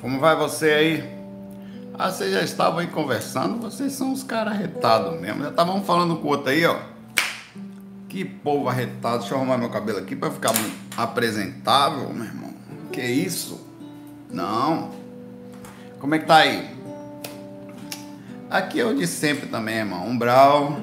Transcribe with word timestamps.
Como 0.00 0.20
vai 0.20 0.36
você 0.36 0.70
aí? 0.70 1.18
Ah, 1.94 2.12
vocês 2.12 2.32
já 2.32 2.42
estavam 2.42 2.78
aí 2.78 2.86
conversando? 2.86 3.58
Vocês 3.58 3.92
são 3.92 4.12
os 4.12 4.22
caras 4.22 4.52
arretados 4.52 5.20
mesmo. 5.20 5.42
Já 5.42 5.50
estavam 5.50 5.82
falando 5.82 6.16
com 6.16 6.28
o 6.28 6.30
outro 6.30 6.50
aí, 6.50 6.64
ó. 6.64 6.76
Que 8.08 8.24
povo 8.24 8.68
arretado. 8.68 9.18
Deixa 9.18 9.34
eu 9.34 9.38
arrumar 9.38 9.58
meu 9.58 9.68
cabelo 9.68 9.98
aqui 9.98 10.14
pra 10.14 10.30
ficar 10.30 10.52
apresentável, 10.96 12.12
meu 12.12 12.24
irmão. 12.24 12.54
Que 12.92 13.02
isso? 13.02 13.66
Não. 14.30 14.90
Como 15.98 16.14
é 16.14 16.20
que 16.20 16.26
tá 16.26 16.36
aí? 16.36 16.70
Aqui 18.48 18.78
é 18.78 18.84
o 18.84 18.94
de 18.94 19.06
sempre 19.06 19.48
também, 19.48 19.78
irmão. 19.78 20.06
Umbral. 20.06 20.80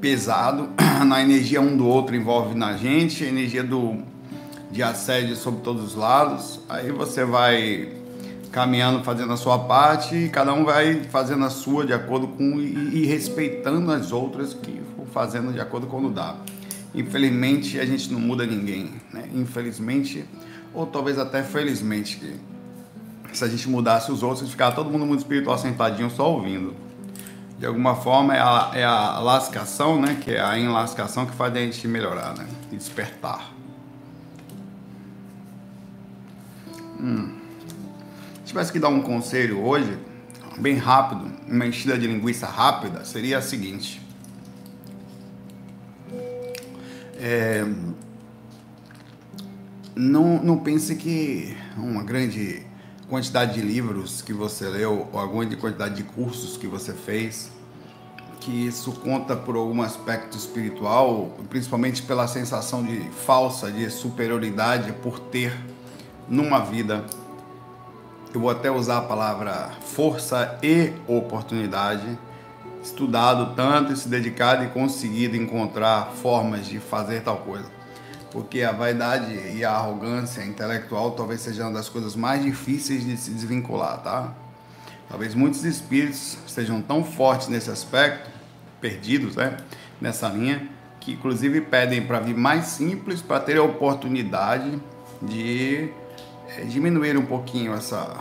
Pesado. 0.00 0.70
Na 1.06 1.22
energia 1.22 1.60
um 1.60 1.76
do 1.76 1.86
outro 1.86 2.16
envolve 2.16 2.56
na 2.56 2.76
gente. 2.76 3.22
A 3.24 3.28
energia 3.28 3.62
do 3.62 4.02
de 4.72 4.82
assédio 4.82 5.36
sobre 5.36 5.60
todos 5.60 5.84
os 5.84 5.94
lados. 5.94 6.58
Aí 6.68 6.90
você 6.90 7.24
vai 7.24 7.92
caminhando, 8.50 9.04
fazendo 9.04 9.32
a 9.32 9.36
sua 9.36 9.58
parte 9.58 10.14
e 10.16 10.28
cada 10.28 10.52
um 10.52 10.64
vai 10.64 11.04
fazendo 11.04 11.44
a 11.44 11.50
sua 11.50 11.86
de 11.86 11.92
acordo 11.92 12.26
com 12.28 12.58
e, 12.58 13.02
e 13.02 13.06
respeitando 13.06 13.92
as 13.92 14.12
outras 14.12 14.54
que 14.54 14.80
for 14.96 15.06
fazendo 15.06 15.52
de 15.52 15.60
acordo 15.60 15.86
com 15.86 16.02
o 16.04 16.10
dá. 16.10 16.36
Infelizmente 16.94 17.78
a 17.78 17.86
gente 17.86 18.12
não 18.12 18.20
muda 18.20 18.44
ninguém, 18.46 18.92
né? 19.12 19.28
Infelizmente 19.34 20.24
ou 20.74 20.86
talvez 20.86 21.18
até 21.18 21.42
felizmente 21.42 22.16
que 22.16 22.40
se 23.32 23.44
a 23.44 23.48
gente 23.48 23.68
mudasse 23.68 24.10
os 24.10 24.22
outros, 24.22 24.50
ficar 24.50 24.72
todo 24.72 24.90
mundo 24.90 25.06
muito 25.06 25.20
espiritual 25.20 25.56
sentadinho 25.56 26.10
só 26.10 26.30
ouvindo. 26.30 26.74
De 27.58 27.66
alguma 27.66 27.94
forma 27.94 28.34
é 28.34 28.40
a, 28.40 28.70
é 28.74 28.84
a 28.84 29.18
lascação, 29.20 30.00
né? 30.00 30.18
Que 30.20 30.32
é 30.32 30.40
a 30.40 30.58
enlascação 30.58 31.24
que 31.24 31.32
faz 31.32 31.54
a 31.54 31.58
gente 31.58 31.86
melhorar, 31.86 32.36
né? 32.36 32.46
E 32.70 32.76
despertar. 32.76 33.51
Hum. 37.02 37.36
Se 38.40 38.48
tivesse 38.48 38.70
que 38.70 38.78
dar 38.78 38.88
um 38.88 39.02
conselho 39.02 39.60
hoje, 39.60 39.98
bem 40.58 40.76
rápido, 40.76 41.30
uma 41.48 41.66
enchida 41.66 41.98
de 41.98 42.06
linguiça 42.06 42.46
rápida, 42.46 43.04
seria 43.04 43.38
a 43.38 43.42
seguinte. 43.42 44.00
É, 47.18 47.64
não, 49.94 50.42
não 50.42 50.58
pense 50.58 50.94
que 50.96 51.56
uma 51.76 52.02
grande 52.02 52.64
quantidade 53.08 53.54
de 53.54 53.62
livros 53.62 54.22
que 54.22 54.32
você 54.32 54.68
leu 54.68 55.08
ou 55.12 55.18
alguma 55.18 55.44
quantidade 55.56 55.96
de 55.96 56.02
cursos 56.02 56.56
que 56.56 56.66
você 56.66 56.92
fez 56.92 57.50
que 58.42 58.66
isso 58.66 58.90
conta 58.92 59.36
por 59.36 59.54
algum 59.54 59.82
aspecto 59.82 60.36
espiritual, 60.36 61.36
principalmente 61.48 62.02
pela 62.02 62.26
sensação 62.26 62.82
de 62.82 63.00
falsa 63.24 63.70
de 63.70 63.88
superioridade 63.88 64.92
por 65.00 65.20
ter 65.20 65.56
numa 66.28 66.60
vida, 66.60 67.04
eu 68.34 68.40
vou 68.40 68.48
até 68.48 68.70
usar 68.70 68.98
a 68.98 69.02
palavra 69.02 69.70
força 69.82 70.58
e 70.62 70.92
oportunidade, 71.06 72.18
estudado 72.82 73.54
tanto 73.54 73.92
e 73.92 73.96
se 73.96 74.08
dedicado 74.08 74.64
e 74.64 74.68
conseguido 74.68 75.36
encontrar 75.36 76.12
formas 76.22 76.66
de 76.66 76.78
fazer 76.78 77.22
tal 77.22 77.38
coisa. 77.38 77.66
Porque 78.30 78.62
a 78.62 78.72
vaidade 78.72 79.34
e 79.54 79.62
a 79.62 79.72
arrogância 79.72 80.42
intelectual 80.42 81.10
talvez 81.10 81.42
seja 81.42 81.64
uma 81.64 81.72
das 81.72 81.90
coisas 81.90 82.16
mais 82.16 82.42
difíceis 82.42 83.04
de 83.04 83.16
se 83.18 83.30
desvincular, 83.30 83.98
tá? 83.98 84.32
Talvez 85.10 85.34
muitos 85.34 85.62
espíritos 85.64 86.38
sejam 86.46 86.80
tão 86.80 87.04
fortes 87.04 87.48
nesse 87.48 87.70
aspecto, 87.70 88.30
perdidos, 88.80 89.36
né? 89.36 89.58
Nessa 90.00 90.26
linha, 90.28 90.66
que 90.98 91.12
inclusive 91.12 91.60
pedem 91.60 92.06
para 92.06 92.18
vir 92.18 92.34
mais 92.34 92.64
simples 92.64 93.20
para 93.20 93.38
ter 93.38 93.58
a 93.58 93.62
oportunidade 93.62 94.80
de 95.20 95.90
é, 96.58 96.64
diminuir 96.64 97.16
um 97.16 97.24
pouquinho 97.24 97.72
essa, 97.72 98.16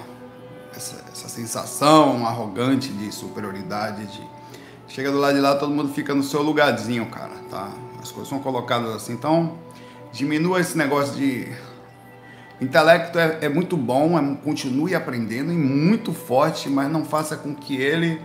essa, 0.75 1.03
essa, 1.11 1.27
sensação 1.27 2.25
arrogante 2.25 2.89
de 2.89 3.11
superioridade. 3.11 4.05
De... 4.05 4.21
Chega 4.88 5.11
do 5.11 5.17
lado 5.17 5.35
de 5.35 5.41
lá, 5.41 5.55
todo 5.55 5.73
mundo 5.73 5.93
fica 5.93 6.13
no 6.13 6.23
seu 6.23 6.41
lugarzinho, 6.41 7.06
cara, 7.07 7.33
tá? 7.50 7.72
As 8.01 8.11
coisas 8.11 8.29
são 8.29 8.39
colocadas 8.39 8.95
assim. 8.95 9.13
Então, 9.13 9.57
diminua 10.11 10.59
esse 10.59 10.78
negócio 10.78 11.16
de. 11.16 11.51
Intelecto 12.59 13.17
é, 13.17 13.39
é 13.41 13.50
muito 13.50 13.75
bom, 13.75 14.17
é, 14.17 14.35
continue 14.44 14.94
aprendendo 14.94 15.51
e 15.51 15.56
muito 15.56 16.13
forte, 16.13 16.69
mas 16.69 16.91
não 16.91 17.03
faça 17.03 17.35
com 17.35 17.56
que 17.56 17.75
ele 17.75 18.22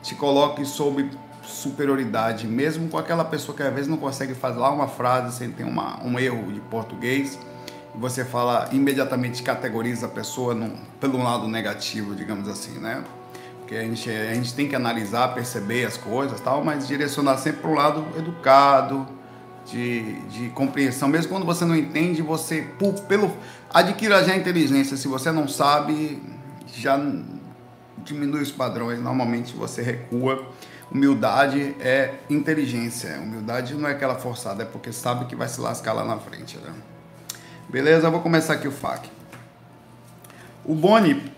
te 0.00 0.14
coloque 0.14 0.64
sob 0.64 1.10
superioridade, 1.42 2.46
mesmo 2.46 2.88
com 2.88 2.96
aquela 2.96 3.24
pessoa 3.24 3.56
que 3.56 3.62
às 3.62 3.74
vezes 3.74 3.88
não 3.88 3.96
consegue 3.96 4.32
falar 4.32 4.70
uma 4.70 4.86
frase 4.86 5.36
sem 5.36 5.50
ter 5.50 5.64
uma, 5.64 6.00
um 6.04 6.18
erro 6.18 6.52
de 6.52 6.60
português 6.60 7.36
você 7.94 8.24
fala, 8.24 8.68
imediatamente 8.72 9.42
categoriza 9.42 10.06
a 10.06 10.08
pessoa 10.08 10.54
num, 10.54 10.76
pelo 11.00 11.22
lado 11.22 11.48
negativo, 11.48 12.14
digamos 12.14 12.48
assim, 12.48 12.78
né? 12.78 13.02
Porque 13.58 13.74
a 13.74 13.82
gente, 13.82 14.10
a 14.10 14.34
gente 14.34 14.54
tem 14.54 14.68
que 14.68 14.74
analisar, 14.74 15.34
perceber 15.34 15.84
as 15.84 15.96
coisas 15.96 16.40
tal, 16.40 16.64
mas 16.64 16.86
direcionar 16.86 17.36
sempre 17.38 17.60
para 17.60 17.70
o 17.70 17.74
lado 17.74 18.06
educado, 18.16 19.06
de, 19.66 20.14
de 20.28 20.48
compreensão. 20.50 21.08
Mesmo 21.08 21.30
quando 21.30 21.46
você 21.46 21.64
não 21.64 21.76
entende, 21.76 22.22
você, 22.22 22.62
por, 22.78 22.94
pelo, 23.02 23.32
adquira 23.72 24.22
já 24.24 24.32
a 24.32 24.36
inteligência. 24.36 24.96
Se 24.96 25.08
você 25.08 25.30
não 25.30 25.46
sabe, 25.48 26.20
já 26.66 27.00
diminui 27.98 28.42
os 28.42 28.52
padrões. 28.52 29.00
Normalmente 29.00 29.54
você 29.54 29.82
recua. 29.82 30.46
Humildade 30.90 31.76
é 31.78 32.14
inteligência. 32.28 33.20
Humildade 33.20 33.74
não 33.74 33.88
é 33.88 33.92
aquela 33.92 34.16
forçada, 34.16 34.64
é 34.64 34.66
porque 34.66 34.92
sabe 34.92 35.26
que 35.26 35.36
vai 35.36 35.48
se 35.48 35.60
lascar 35.60 35.92
lá 35.92 36.04
na 36.04 36.18
frente, 36.18 36.58
né? 36.58 36.72
Beleza? 37.70 38.10
Vou 38.10 38.20
começar 38.20 38.54
aqui 38.54 38.66
o 38.66 38.72
FAQ. 38.72 39.08
O 40.64 40.74
Boni 40.74 41.32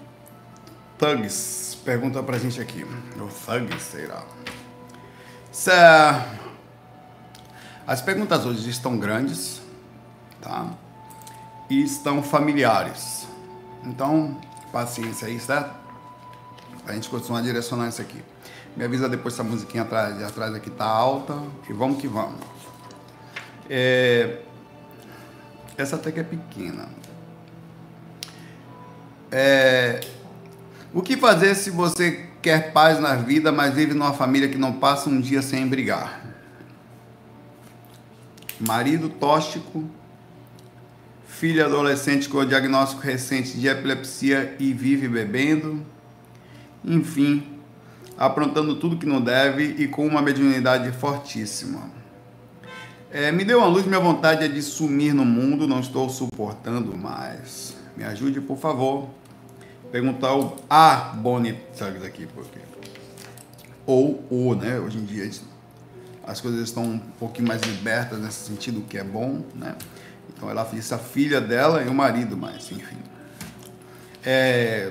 Thugs 0.98 1.78
pergunta 1.84 2.22
pra 2.22 2.38
gente 2.38 2.58
aqui. 2.58 2.84
O 2.84 3.28
Thugs, 3.28 3.82
sei 3.82 4.06
lá. 4.06 4.24
As 7.86 8.00
perguntas 8.00 8.46
hoje 8.46 8.70
estão 8.70 8.98
grandes, 8.98 9.60
tá? 10.40 10.70
E 11.68 11.82
estão 11.82 12.22
familiares. 12.22 13.26
Então, 13.84 14.40
paciência 14.72 15.28
aí, 15.28 15.38
certo? 15.38 15.74
A 16.86 16.94
gente 16.94 17.10
continuar 17.10 17.42
direcionando 17.42 17.90
isso 17.90 18.00
aqui. 18.00 18.24
Me 18.74 18.84
avisa 18.84 19.06
depois 19.06 19.34
se 19.34 19.40
a 19.42 19.44
musiquinha 19.44 19.82
atrás, 19.82 20.22
atrás 20.22 20.54
aqui 20.54 20.70
tá 20.70 20.86
alta. 20.86 21.38
E 21.68 21.74
vamos 21.74 22.00
que 22.00 22.08
vamos. 22.08 22.40
É... 23.68 24.38
Essa 25.76 25.96
até 25.96 26.12
que 26.12 26.20
é 26.20 26.22
pequena. 26.22 26.88
É... 29.30 30.00
O 30.92 31.00
que 31.00 31.16
fazer 31.16 31.54
se 31.54 31.70
você 31.70 32.28
quer 32.42 32.72
paz 32.72 33.00
na 33.00 33.14
vida, 33.14 33.50
mas 33.50 33.74
vive 33.74 33.94
numa 33.94 34.12
família 34.12 34.48
que 34.48 34.58
não 34.58 34.74
passa 34.74 35.08
um 35.08 35.20
dia 35.20 35.40
sem 35.40 35.66
brigar? 35.66 36.20
Marido 38.60 39.08
tóxico, 39.08 39.88
filho 41.26 41.64
adolescente 41.64 42.28
com 42.28 42.44
diagnóstico 42.44 43.00
recente 43.00 43.58
de 43.58 43.66
epilepsia 43.66 44.54
e 44.60 44.72
vive 44.72 45.08
bebendo, 45.08 45.84
enfim, 46.84 47.58
aprontando 48.16 48.76
tudo 48.76 48.98
que 48.98 49.06
não 49.06 49.20
deve 49.20 49.64
e 49.78 49.88
com 49.88 50.06
uma 50.06 50.20
mediunidade 50.20 50.92
fortíssima. 50.92 52.01
É, 53.12 53.30
me 53.30 53.44
deu 53.44 53.58
uma 53.58 53.66
luz, 53.66 53.84
minha 53.84 54.00
vontade 54.00 54.42
é 54.42 54.48
de 54.48 54.62
sumir 54.62 55.12
no 55.12 55.22
mundo, 55.22 55.68
não 55.68 55.80
estou 55.80 56.08
suportando 56.08 56.96
mais. 56.96 57.76
Me 57.94 58.04
ajude, 58.04 58.40
por 58.40 58.56
favor. 58.56 59.10
Perguntar 59.90 60.34
o 60.34 60.56
A 60.70 61.12
Bonnie 61.14 61.52
Tugs 61.76 62.02
aqui, 62.02 62.26
porque. 62.26 62.58
Ou 63.84 64.24
o, 64.30 64.54
né? 64.54 64.78
Hoje 64.78 64.96
em 64.96 65.04
dia 65.04 65.30
as 66.24 66.40
coisas 66.40 66.60
estão 66.62 66.84
um 66.84 66.98
pouquinho 66.98 67.48
mais 67.48 67.60
libertas 67.62 68.18
nesse 68.18 68.46
sentido, 68.46 68.80
o 68.80 68.84
que 68.84 68.96
é 68.96 69.04
bom, 69.04 69.42
né? 69.54 69.74
Então 70.34 70.48
ela 70.48 70.64
disse 70.72 70.94
a 70.94 70.98
filha 70.98 71.40
dela 71.40 71.82
e 71.82 71.88
o 71.88 71.94
marido, 71.94 72.34
mas 72.34 72.70
enfim. 72.72 72.96
É... 74.24 74.90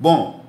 Bom, 0.00 0.44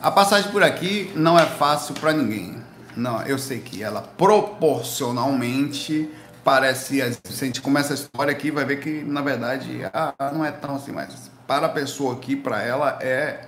a 0.00 0.10
passagem 0.12 0.52
por 0.52 0.62
aqui 0.62 1.10
não 1.16 1.36
é 1.36 1.46
fácil 1.46 1.94
para 1.94 2.12
ninguém. 2.12 2.59
Não, 2.96 3.22
eu 3.22 3.38
sei 3.38 3.60
que 3.60 3.82
ela 3.82 4.02
proporcionalmente 4.02 6.10
parece. 6.44 7.00
Se 7.24 7.44
a 7.44 7.46
gente 7.46 7.60
começa 7.60 7.92
a 7.92 7.94
história 7.94 8.32
aqui, 8.32 8.50
vai 8.50 8.64
ver 8.64 8.80
que 8.80 9.02
na 9.02 9.20
verdade 9.20 9.82
ah, 9.92 10.14
não 10.32 10.44
é 10.44 10.50
tão 10.50 10.76
assim, 10.76 10.92
mas 10.92 11.30
para 11.46 11.66
a 11.66 11.68
pessoa 11.68 12.14
aqui, 12.14 12.36
para 12.36 12.62
ela 12.62 12.98
é, 13.00 13.44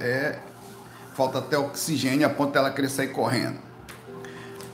é 0.00 0.38
falta 1.14 1.38
até 1.38 1.58
oxigênio 1.58 2.26
a 2.26 2.30
ponto 2.30 2.52
dela 2.52 2.74
sair 2.88 3.08
correndo. 3.08 3.58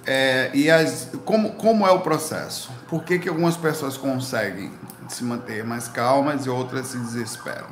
É, 0.06 0.50
e 0.54 0.70
as, 0.70 1.08
como, 1.24 1.54
como 1.54 1.84
é 1.84 1.90
o 1.90 2.00
processo? 2.00 2.70
Por 2.88 3.02
que, 3.02 3.18
que 3.18 3.28
algumas 3.28 3.56
pessoas 3.56 3.96
conseguem 3.96 4.70
se 5.08 5.24
manter 5.24 5.64
mais 5.64 5.88
calmas 5.88 6.46
e 6.46 6.48
outras 6.48 6.86
se 6.86 6.98
desesperam? 6.98 7.66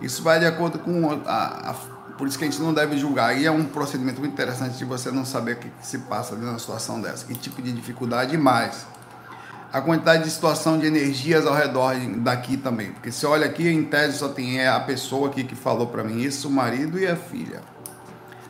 Isso 0.00 0.22
vai 0.22 0.38
de 0.38 0.46
acordo 0.46 0.78
com 0.78 1.10
a, 1.26 1.70
a 1.70 1.74
por 2.18 2.26
isso 2.26 2.36
que 2.36 2.44
a 2.44 2.50
gente 2.50 2.60
não 2.60 2.74
deve 2.74 2.98
julgar. 2.98 3.38
E 3.38 3.46
é 3.46 3.50
um 3.50 3.64
procedimento 3.64 4.18
muito 4.20 4.32
interessante 4.32 4.76
de 4.76 4.84
você 4.84 5.10
não 5.12 5.24
saber 5.24 5.52
o 5.52 5.56
que 5.56 5.70
se 5.80 5.98
passa 5.98 6.34
numa 6.34 6.58
situação 6.58 7.00
dessa, 7.00 7.24
que 7.24 7.34
tipo 7.34 7.62
de 7.62 7.72
dificuldade 7.72 8.36
mais. 8.36 8.84
a 9.72 9.80
quantidade 9.80 10.24
de 10.24 10.30
situação 10.30 10.78
de 10.78 10.86
energias 10.86 11.46
ao 11.46 11.54
redor 11.54 11.94
daqui 12.16 12.56
também. 12.56 12.90
Porque 12.90 13.12
se 13.12 13.24
olha 13.24 13.46
aqui, 13.46 13.68
em 13.68 13.84
tese 13.84 14.18
só 14.18 14.28
tem 14.28 14.66
a 14.66 14.80
pessoa 14.80 15.28
aqui 15.28 15.44
que 15.44 15.54
falou 15.54 15.86
para 15.86 16.02
mim 16.02 16.20
isso, 16.20 16.48
o 16.48 16.50
marido 16.50 16.98
e 16.98 17.06
a 17.06 17.14
filha. 17.14 17.62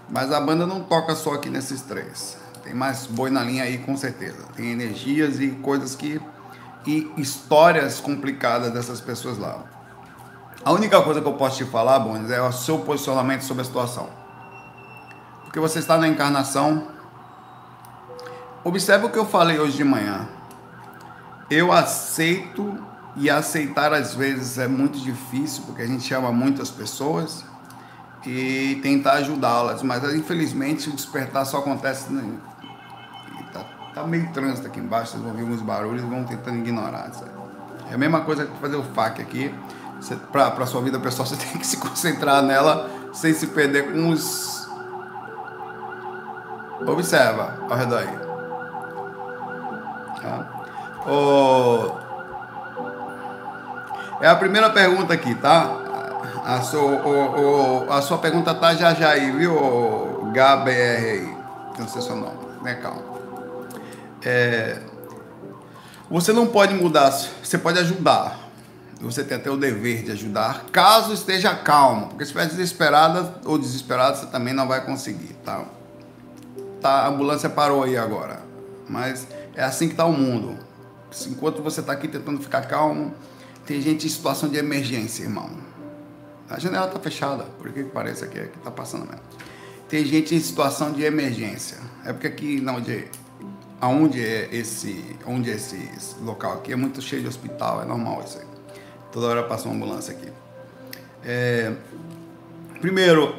Mas 0.09 0.33
a 0.33 0.41
banda 0.41 0.67
não 0.67 0.83
toca 0.83 1.15
só 1.15 1.35
aqui 1.35 1.51
nesses 1.51 1.83
três. 1.83 2.39
Tem 2.63 2.73
mais 2.73 3.07
boi 3.07 3.31
na 3.31 3.43
linha 3.43 3.65
aí, 3.65 3.79
com 3.79 3.97
certeza. 3.97 4.45
Tem 4.57 4.71
energias 4.71 5.41
e 5.41 5.49
coisas 5.51 5.95
que. 5.95 6.21
e 6.87 7.13
histórias 7.19 8.01
complicadas 8.01 8.73
dessas 8.73 9.01
pessoas 9.01 9.37
lá. 9.37 9.78
A 10.65 10.73
única 10.73 11.01
coisa 11.03 11.21
que 11.21 11.27
eu 11.27 11.35
posso 11.35 11.57
te 11.59 11.65
falar, 11.65 11.99
Bones, 12.01 12.31
é 12.31 12.43
o 12.43 12.53
seu 12.53 12.79
posicionamento 12.81 13.43
sobre 13.43 13.63
a 13.63 13.65
situação. 13.65 14.09
Porque 15.45 15.61
você 15.61 15.79
está 15.79 15.97
na 15.97 16.09
encarnação. 16.09 16.89
Observe 18.65 19.07
o 19.07 19.11
que 19.11 19.19
eu 19.19 19.25
falei 19.25 19.59
hoje 19.59 19.77
de 19.77 19.85
manhã. 19.85 20.29
Eu 21.49 21.73
aceito 21.73 22.77
e 23.17 23.31
aceitar 23.31 23.93
às 23.93 24.15
vezes 24.15 24.59
é 24.59 24.69
muito 24.69 24.99
difícil, 24.99 25.63
porque 25.65 25.83
a 25.83 25.87
gente 25.87 26.13
ama 26.13 26.31
muitas 26.31 26.71
pessoas 26.71 27.45
e 28.27 28.79
tentar 28.83 29.15
ajudá-las, 29.15 29.83
mas 29.83 30.03
infelizmente 30.15 30.89
o 30.91 30.93
despertar 30.93 31.47
só 31.47 31.59
acontece. 31.59 32.13
No... 32.13 32.39
Tá, 33.53 33.65
tá, 33.95 34.07
meio 34.07 34.31
trânsito 34.33 34.67
aqui 34.67 34.81
embaixo, 34.81 35.13
vocês 35.13 35.23
vão 35.23 35.31
ouvir 35.31 35.43
alguns 35.43 35.63
barulhos 35.63 36.03
e 36.03 36.07
vão 36.07 36.25
tentando 36.25 36.59
ignorar. 36.59 37.13
Sabe? 37.13 37.31
É 37.91 37.95
a 37.95 37.99
mesma 37.99 38.21
coisa 38.21 38.45
que 38.45 38.59
fazer 38.59 38.77
o 38.77 38.83
FAQ 38.83 39.23
aqui. 39.23 39.55
Para 40.33 40.67
sua 40.67 40.81
vida 40.81 40.99
pessoal, 40.99 41.27
você 41.27 41.37
tem 41.45 41.59
que 41.59 41.67
se 41.67 41.77
concentrar 41.77 42.43
nela 42.43 42.89
sem 43.13 43.33
se 43.35 43.49
perder 43.49 43.93
com 43.93 44.11
os. 44.11 44.69
Observa 46.87 47.59
ao 47.69 47.77
redor 47.77 47.99
aí. 47.99 48.19
Tá? 50.23 50.59
É 54.21 54.29
a 54.29 54.37
primeira 54.37 54.71
pergunta 54.71 55.15
aqui, 55.15 55.35
tá? 55.35 55.89
A 56.45 56.61
sua, 56.63 57.97
a 57.97 58.03
sua 58.03 58.19
pergunta 58.19 58.55
tá 58.55 58.75
já 58.75 58.95
já 58.95 59.11
aí, 59.11 59.31
viu, 59.31 60.33
GBR? 60.33 61.37
Não 61.79 61.89
sei 61.89 62.03
seu 62.03 62.17
nome, 62.17 62.39
né? 62.63 62.75
Calma. 62.75 63.03
É, 64.25 64.79
você 66.11 66.33
não 66.33 66.47
pode 66.47 66.75
mudar, 66.75 67.11
você 67.11 67.59
pode 67.59 67.79
ajudar. 67.79 68.48
Você 69.01 69.23
tem 69.23 69.37
até 69.37 69.51
o 69.51 69.57
dever 69.57 70.03
de 70.03 70.11
ajudar, 70.11 70.67
caso 70.73 71.13
esteja 71.13 71.55
calmo. 71.55 72.09
Porque 72.09 72.25
se 72.25 72.33
estiver 72.33 72.47
desesperada 72.47 73.35
ou 73.45 73.59
desesperado, 73.59 74.19
você 74.19 74.27
também 74.27 74.53
não 74.53 74.67
vai 74.67 74.85
conseguir, 74.85 75.35
tá? 75.45 75.65
tá? 76.81 77.05
A 77.05 77.09
ambulância 77.09 77.49
parou 77.49 77.85
aí 77.85 77.97
agora. 77.97 78.41
Mas 78.89 79.27
é 79.55 79.63
assim 79.63 79.89
que 79.89 79.95
tá 79.95 80.05
o 80.05 80.13
mundo. 80.13 80.59
Enquanto 81.29 81.63
você 81.63 81.81
está 81.81 81.93
aqui 81.93 82.09
tentando 82.09 82.41
ficar 82.41 82.63
calmo, 82.63 83.15
tem 83.65 83.81
gente 83.81 84.07
em 84.07 84.11
situação 84.11 84.49
de 84.49 84.57
emergência, 84.57 85.23
irmão. 85.23 85.51
A 86.51 86.59
janela 86.59 86.87
está 86.87 86.99
fechada, 86.99 87.45
por 87.59 87.71
que 87.71 87.85
parece 87.85 88.27
que 88.27 88.39
está 88.39 88.71
passando 88.71 89.07
mesmo. 89.07 89.21
Tem 89.89 90.05
gente 90.05 90.35
em 90.35 90.41
situação 90.41 90.93
de 90.93 91.03
emergência. 91.03 91.79
É 92.05 92.13
porque 92.13 92.27
aqui, 92.27 92.61
não, 92.61 92.77
onde, 92.77 93.07
aonde 93.81 94.25
é 94.25 94.49
esse, 94.51 95.05
onde 95.27 95.51
é 95.51 95.55
esse, 95.55 95.77
esse 95.97 96.19
local 96.21 96.55
aqui 96.55 96.73
é 96.73 96.77
muito 96.77 97.01
cheio 97.03 97.23
de 97.23 97.29
hospital, 97.29 97.83
é 97.83 97.85
normal 97.85 98.23
isso 98.27 98.39
aí. 98.39 98.48
Toda 99.13 99.27
hora 99.27 99.43
passa 99.45 99.67
uma 99.67 99.75
ambulância 99.75 100.13
aqui. 100.13 100.31
É, 101.25 101.73
primeiro, 102.81 103.35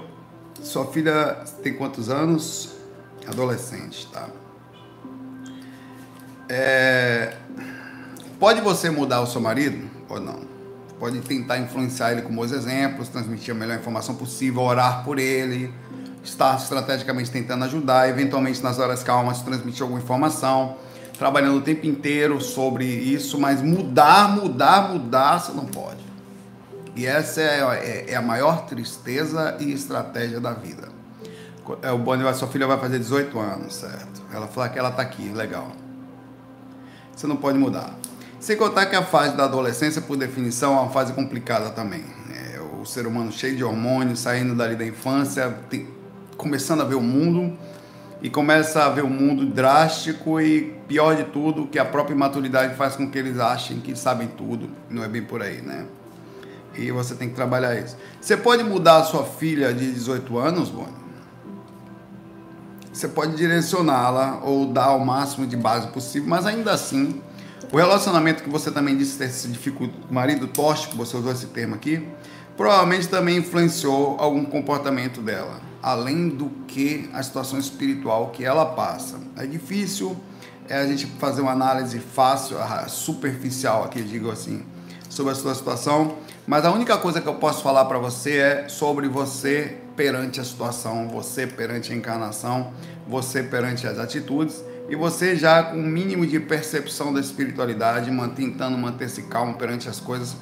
sua 0.62 0.86
filha 0.88 1.44
tem 1.63 1.74
quantos 1.74 2.10
anos? 2.10 2.75
Adolescente, 3.27 4.07
tá? 4.07 4.27
É, 6.48 7.36
pode 8.39 8.60
você 8.62 8.89
mudar 8.89 9.21
o 9.21 9.27
seu 9.27 9.39
marido 9.39 9.88
ou 10.10 10.19
não? 10.19 10.42
Pode 11.00 11.21
tentar 11.21 11.60
influenciar 11.60 12.12
ele 12.12 12.24
com 12.24 12.33
bons 12.33 12.51
exemplos, 12.51 13.07
transmitir 13.07 13.54
a 13.54 13.57
melhor 13.57 13.77
informação 13.77 14.16
possível, 14.16 14.63
orar 14.63 15.04
por 15.06 15.19
ele, 15.19 15.71
estar 16.24 16.57
estrategicamente 16.57 17.31
tentando 17.31 17.63
ajudar, 17.66 18.10
eventualmente 18.10 18.62
nas 18.62 18.80
horas 18.80 19.04
calmas 19.04 19.42
transmitir 19.42 19.83
alguma 19.83 20.01
informação, 20.01 20.75
trabalhando 21.19 21.57
o 21.57 21.62
tempo 21.62 21.86
inteiro 21.86 22.42
sobre 22.42 22.86
isso, 22.86 23.39
mas 23.39 23.62
mudar, 23.62 24.36
mudar, 24.36 24.89
mudar, 24.89 25.39
você 25.39 25.51
não 25.51 25.66
pode. 25.66 26.00
E 26.95 27.06
essa 27.06 27.42
é, 27.42 27.60
é, 27.60 28.12
é 28.13 28.16
a 28.16 28.21
maior 28.21 28.66
tristeza 28.66 29.56
e 29.60 29.71
estratégia 29.71 30.39
da 30.39 30.54
vida. 30.54 30.89
É, 31.83 31.92
o 31.92 32.00
Bonnie, 32.00 32.33
sua 32.33 32.48
filha 32.48 32.66
vai 32.66 32.80
fazer 32.80 32.98
18 32.98 33.38
anos, 33.38 33.75
certo? 33.75 34.24
Ela 34.33 34.48
fala 34.48 34.69
que 34.69 34.80
ela 34.80 34.89
está 34.89 35.04
aqui, 35.04 35.30
legal 35.30 35.71
você 37.19 37.27
não 37.27 37.36
pode 37.36 37.57
mudar. 37.57 37.94
Sem 38.39 38.56
contar 38.56 38.86
que 38.86 38.95
a 38.95 39.04
fase 39.04 39.36
da 39.36 39.44
adolescência, 39.44 40.01
por 40.01 40.16
definição, 40.16 40.74
é 40.77 40.80
uma 40.80 40.89
fase 40.89 41.12
complicada 41.12 41.69
também. 41.71 42.04
É, 42.31 42.62
o 42.81 42.86
ser 42.86 43.06
humano 43.06 43.30
cheio 43.30 43.57
de 43.57 43.63
hormônios, 43.63 44.19
saindo 44.19 44.56
dali 44.56 44.75
da 44.77 44.86
infância, 44.86 45.54
tem, 45.69 45.86
começando 46.38 46.80
a 46.80 46.86
ver 46.86 46.95
o 46.95 47.01
mundo 47.01 47.57
e 48.21 48.30
começa 48.30 48.83
a 48.83 48.89
ver 48.89 49.04
o 49.04 49.10
mundo 49.10 49.45
drástico 49.45 50.39
e 50.42 50.74
pior 50.88 51.16
de 51.16 51.24
tudo, 51.25 51.68
que 51.68 51.80
a 51.80 51.86
própria 51.86 52.13
imaturidade 52.13 52.75
faz 52.75 52.95
com 52.95 53.10
que 53.10 53.18
eles 53.18 53.39
achem 53.39 53.80
que 53.80 53.95
sabem 53.95 54.27
tudo. 54.27 54.69
Não 54.89 55.04
é 55.04 55.07
bem 55.07 55.24
por 55.24 55.42
aí, 55.42 55.62
né? 55.62 55.86
E 56.75 56.92
você 56.92 57.16
tem 57.16 57.30
que 57.30 57.36
trabalhar 57.36 57.75
isso. 57.75 57.95
Você 58.19 58.36
pode 58.38 58.63
mudar 58.63 58.98
a 58.98 59.04
sua 59.04 59.24
filha 59.24 59.74
de 59.74 59.92
18 59.92 60.38
anos, 60.38 60.69
Boni? 60.69 61.00
você 63.00 63.07
pode 63.07 63.36
direcioná-la 63.38 64.42
ou 64.44 64.66
dar 64.66 64.94
o 64.94 65.06
máximo 65.06 65.48
de 65.48 65.56
base 65.56 65.88
possível, 65.88 66.27
mas 66.27 66.45
ainda 66.45 66.74
assim, 66.74 67.21
o 67.71 67.77
relacionamento 67.77 68.44
que 68.44 68.50
você 68.50 68.71
também 68.71 68.98
disse 68.98 69.18
ter 69.18 69.30
se 69.30 69.48
dificulta, 69.48 69.94
o 70.10 70.13
marido 70.13 70.48
tóxico, 70.48 70.98
você 70.98 71.16
usou 71.16 71.31
esse 71.31 71.48
termo 71.48 71.75
aqui, 71.75 72.06
provavelmente 72.57 73.07
também 73.07 73.38
influenciou 73.38 74.18
algum 74.19 74.44
comportamento 74.44 75.21
dela, 75.21 75.62
além 75.81 76.30
do 76.30 76.50
que 76.68 77.10
a 77.14 77.24
situação 77.24 77.58
espiritual 77.58 78.30
que 78.30 78.44
ela 78.44 78.66
passa. 78.66 79.20
É 79.38 79.46
difícil 79.46 80.18
é 80.70 80.78
a 80.78 80.86
gente 80.86 81.08
fazer 81.18 81.42
uma 81.42 81.52
análise 81.52 82.00
fácil, 82.00 82.58
superficial 82.88 83.84
aqui, 83.84 84.04
digo 84.04 84.30
assim, 84.30 84.64
sobre 85.10 85.31
a 85.31 85.36
sua 85.36 85.56
situação, 85.56 86.18
mas 86.46 86.64
a 86.64 86.72
única 86.72 86.96
coisa 86.96 87.20
que 87.20 87.28
eu 87.28 87.36
posso 87.36 87.64
falar 87.64 87.86
para 87.86 87.98
você 87.98 88.38
é 88.38 88.70
sobre 88.70 89.08
você 89.08 89.78
perante 89.96 90.40
a 90.40 90.44
situação, 90.44 91.08
você 91.10 91.48
perante 91.48 91.92
a 91.92 91.96
encarnação, 91.96 92.72
você 93.08 93.42
perante 93.42 93.88
as 93.88 93.98
atitudes 93.98 94.64
e 94.88 94.96
você 94.96 95.36
já 95.36 95.64
com 95.64 95.78
o 95.78 95.81
mínimo 95.81 96.26
de 96.26 96.40
percepção 96.40 97.12
da 97.12 97.20
espiritualidade, 97.20 98.12
tentando 98.36 98.78
manter-se 98.78 99.24
calmo 99.24 99.56
perante 99.56 99.90
as 99.90 100.00
coisas, 100.00 100.36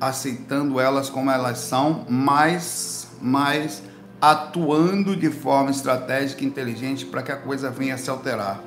aceitando 0.00 0.80
elas 0.80 1.08
como 1.08 1.30
elas 1.30 1.58
são, 1.58 2.04
mas, 2.08 3.08
mas 3.20 3.82
atuando 4.20 5.14
de 5.14 5.30
forma 5.30 5.70
estratégica 5.70 6.42
e 6.42 6.46
inteligente 6.46 7.04
para 7.06 7.22
que 7.22 7.32
a 7.32 7.36
coisa 7.36 7.70
venha 7.70 7.94
a 7.94 7.98
se 7.98 8.10
alterar, 8.10 8.62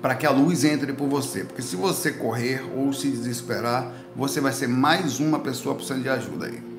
para 0.00 0.14
que 0.14 0.26
a 0.26 0.30
luz 0.30 0.64
entre 0.64 0.92
por 0.92 1.08
você. 1.08 1.44
Porque 1.44 1.62
se 1.62 1.76
você 1.76 2.12
correr 2.12 2.64
ou 2.76 2.92
se 2.92 3.08
desesperar, 3.08 3.92
você 4.16 4.40
vai 4.40 4.52
ser 4.52 4.68
mais 4.68 5.20
uma 5.20 5.38
pessoa 5.38 5.74
precisando 5.74 6.02
de 6.02 6.08
ajuda 6.08 6.46
aí 6.46 6.72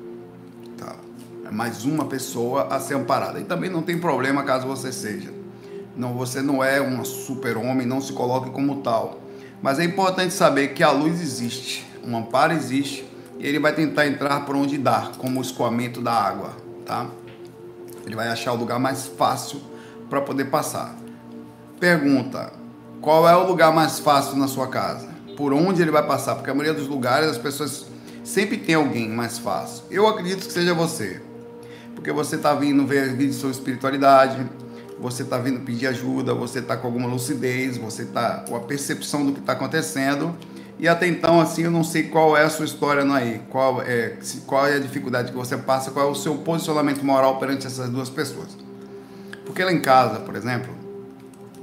mais 1.54 1.84
uma 1.84 2.04
pessoa 2.06 2.66
a 2.68 2.80
ser 2.80 2.94
amparada. 2.94 3.40
E 3.40 3.44
também 3.44 3.70
não 3.70 3.80
tem 3.80 3.98
problema 3.98 4.42
caso 4.42 4.66
você 4.66 4.92
seja. 4.92 5.32
Não, 5.96 6.14
você 6.14 6.42
não 6.42 6.62
é 6.62 6.82
um 6.82 7.04
super-homem, 7.04 7.86
não 7.86 8.00
se 8.00 8.12
coloque 8.12 8.50
como 8.50 8.82
tal. 8.82 9.20
Mas 9.62 9.78
é 9.78 9.84
importante 9.84 10.34
saber 10.34 10.74
que 10.74 10.82
a 10.82 10.90
luz 10.90 11.22
existe, 11.22 11.86
um 12.04 12.16
amparo 12.16 12.52
existe, 12.52 13.08
e 13.38 13.46
ele 13.46 13.60
vai 13.60 13.72
tentar 13.72 14.06
entrar 14.06 14.40
por 14.40 14.56
onde 14.56 14.76
dá, 14.76 15.12
como 15.16 15.38
o 15.38 15.42
escoamento 15.42 16.02
da 16.02 16.12
água, 16.12 16.50
tá? 16.84 17.06
Ele 18.04 18.16
vai 18.16 18.28
achar 18.28 18.52
o 18.52 18.56
lugar 18.56 18.78
mais 18.78 19.06
fácil 19.06 19.60
para 20.10 20.20
poder 20.20 20.46
passar. 20.46 20.94
Pergunta: 21.80 22.52
qual 23.00 23.28
é 23.28 23.36
o 23.36 23.46
lugar 23.46 23.72
mais 23.72 23.98
fácil 23.98 24.36
na 24.36 24.48
sua 24.48 24.68
casa? 24.68 25.08
Por 25.36 25.52
onde 25.52 25.82
ele 25.82 25.90
vai 25.90 26.06
passar? 26.06 26.34
Porque 26.36 26.50
a 26.50 26.54
maioria 26.54 26.78
dos 26.78 26.88
lugares 26.88 27.28
as 27.28 27.38
pessoas 27.38 27.86
sempre 28.22 28.56
tem 28.56 28.74
alguém 28.74 29.08
mais 29.08 29.38
fácil. 29.38 29.84
Eu 29.90 30.06
acredito 30.06 30.46
que 30.46 30.52
seja 30.52 30.74
você 30.74 31.20
porque 32.04 32.12
você 32.12 32.36
está 32.36 32.54
vindo 32.54 32.86
ver 32.86 33.14
vídeos 33.14 33.36
sobre 33.36 33.56
espiritualidade, 33.56 34.44
você 34.98 35.22
está 35.22 35.38
vindo 35.38 35.60
pedir 35.60 35.86
ajuda, 35.86 36.34
você 36.34 36.58
está 36.58 36.76
com 36.76 36.86
alguma 36.86 37.08
lucidez, 37.08 37.78
você 37.78 38.02
está 38.02 38.44
com 38.46 38.54
a 38.54 38.60
percepção 38.60 39.24
do 39.24 39.32
que 39.32 39.40
está 39.40 39.54
acontecendo. 39.54 40.34
E 40.78 40.88
até 40.88 41.06
então, 41.06 41.40
assim, 41.40 41.62
eu 41.62 41.70
não 41.70 41.84
sei 41.84 42.04
qual 42.04 42.36
é 42.36 42.42
a 42.42 42.50
sua 42.50 42.64
história 42.64 43.04
não 43.04 43.14
aí, 43.14 43.40
qual 43.48 43.80
é, 43.82 44.16
qual 44.46 44.66
é 44.66 44.74
a 44.74 44.78
dificuldade 44.78 45.30
que 45.30 45.36
você 45.36 45.56
passa, 45.56 45.90
qual 45.90 46.08
é 46.08 46.10
o 46.10 46.14
seu 46.14 46.36
posicionamento 46.38 47.04
moral 47.04 47.38
perante 47.38 47.66
essas 47.66 47.88
duas 47.88 48.10
pessoas. 48.10 48.48
Porque 49.46 49.62
lá 49.62 49.72
em 49.72 49.80
casa, 49.80 50.20
por 50.20 50.34
exemplo, 50.34 50.74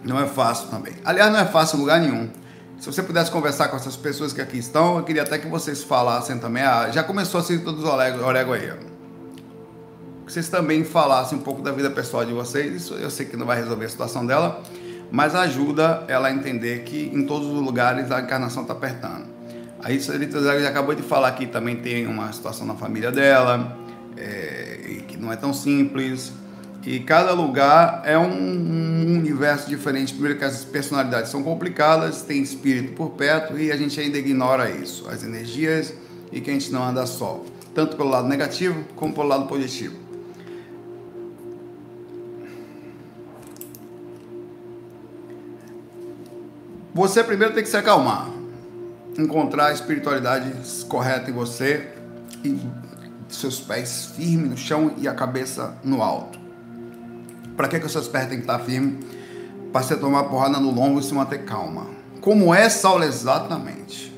não 0.04 0.20
é 0.20 0.28
fácil 0.28 0.70
também. 0.70 0.94
Aliás, 1.04 1.32
não 1.32 1.40
é 1.40 1.46
fácil 1.46 1.78
em 1.78 1.82
lugar 1.82 2.00
nenhum. 2.00 2.30
Se 2.80 2.86
você 2.86 3.04
pudesse 3.04 3.30
conversar 3.30 3.68
com 3.68 3.76
essas 3.76 3.96
pessoas 3.96 4.34
que 4.34 4.42
aqui 4.42 4.58
estão, 4.58 4.98
eu 4.98 5.04
queria 5.04 5.24
até 5.24 5.38
que 5.38 5.48
vocês 5.48 5.84
falassem 5.84 6.40
também. 6.40 6.64
Ah, 6.64 6.90
já 6.92 7.04
começou 7.04 7.40
a 7.40 7.44
ser 7.44 7.64
todos 7.64 7.84
os 7.84 7.90
orégano 7.90 8.54
aí. 8.54 8.72
Ó 8.72 8.92
vocês 10.32 10.48
também 10.48 10.86
falassem 10.86 11.38
um 11.38 11.42
pouco 11.42 11.62
da 11.62 11.72
vida 11.72 11.90
pessoal 11.90 12.24
de 12.24 12.32
vocês. 12.32 12.74
Isso 12.74 12.94
eu 12.94 13.10
sei 13.12 13.26
que 13.26 13.36
não 13.36 13.46
vai 13.46 13.58
resolver 13.58 13.86
a 13.86 13.90
situação 13.90 14.26
dela, 14.26 14.64
mas 15.12 15.36
ajuda 15.36 16.06
ela 16.08 16.30
a 16.30 16.32
entender 16.32 16.84
que 16.84 17.12
em 17.14 17.26
todos 17.26 17.48
os 17.48 17.62
lugares 17.62 18.12
a 18.12 18.22
encarnação 18.22 18.62
está 18.62 18.74
apertando. 18.74 19.26
Aí 19.84 20.00
ele 20.10 20.68
acabou 20.68 20.96
de 20.96 21.02
falar 21.02 21.32
que 21.34 21.46
também 21.48 21.76
tem 21.76 22.08
uma 22.08 22.32
situação 22.32 22.66
na 22.66 22.76
família 22.76 23.12
dela, 23.12 23.78
é, 24.16 25.02
que 25.08 25.18
não 25.18 25.34
é 25.34 25.36
tão 25.36 25.54
simples, 25.54 26.32
e 26.84 27.00
cada 27.00 27.34
lugar 27.34 28.02
é 28.06 28.18
um, 28.18 28.32
um, 28.32 29.18
universo 29.18 29.70
diferente. 29.70 30.14
Primeiro 30.14 30.38
que 30.38 30.46
as 30.46 30.64
personalidades 30.64 31.30
são 31.30 31.44
complicadas, 31.44 32.22
tem 32.22 32.42
espírito 32.42 32.94
por 32.94 33.12
perto 33.12 33.58
e 33.58 33.72
a 33.72 33.78
gente 33.78 34.00
ainda 34.00 34.18
ignora 34.18 34.70
isso, 34.70 35.08
as 35.10 35.24
energias 35.24 35.94
e 36.32 36.40
que 36.42 36.50
a 36.50 36.54
gente 36.54 36.72
não 36.72 36.84
anda 36.84 37.06
só, 37.06 37.44
tanto 37.76 37.98
pelo 37.98 38.10
lado 38.10 38.28
negativo 38.28 38.84
como 38.96 39.14
pelo 39.14 39.28
lado 39.28 39.46
positivo. 39.46 39.96
Você 46.94 47.24
primeiro 47.24 47.54
tem 47.54 47.64
que 47.64 47.70
se 47.70 47.78
acalmar, 47.78 48.30
encontrar 49.18 49.68
a 49.68 49.72
espiritualidade 49.72 50.52
correta 50.88 51.30
em 51.30 51.34
você 51.34 51.90
e 52.44 52.60
seus 53.30 53.62
pés 53.62 54.12
firmes 54.14 54.50
no 54.50 54.58
chão 54.58 54.94
e 54.98 55.08
a 55.08 55.14
cabeça 55.14 55.74
no 55.86 56.02
alto. 56.02 56.38
Para 57.56 57.70
que, 57.70 57.80
que 57.80 57.86
os 57.86 57.92
seus 57.94 58.10
pés 58.10 58.28
têm 58.28 58.40
que 58.40 58.44
estar 58.44 58.60
firmes? 58.60 59.06
Para 59.72 59.84
você 59.84 59.96
tomar 59.96 60.26
porrada 60.26 60.60
no 60.60 60.70
lombo 60.70 61.00
e 61.00 61.04
se 61.04 61.14
manter 61.14 61.46
calma. 61.46 61.88
Como 62.20 62.54
é 62.54 62.68
Saulo 62.68 63.06
exatamente? 63.06 64.14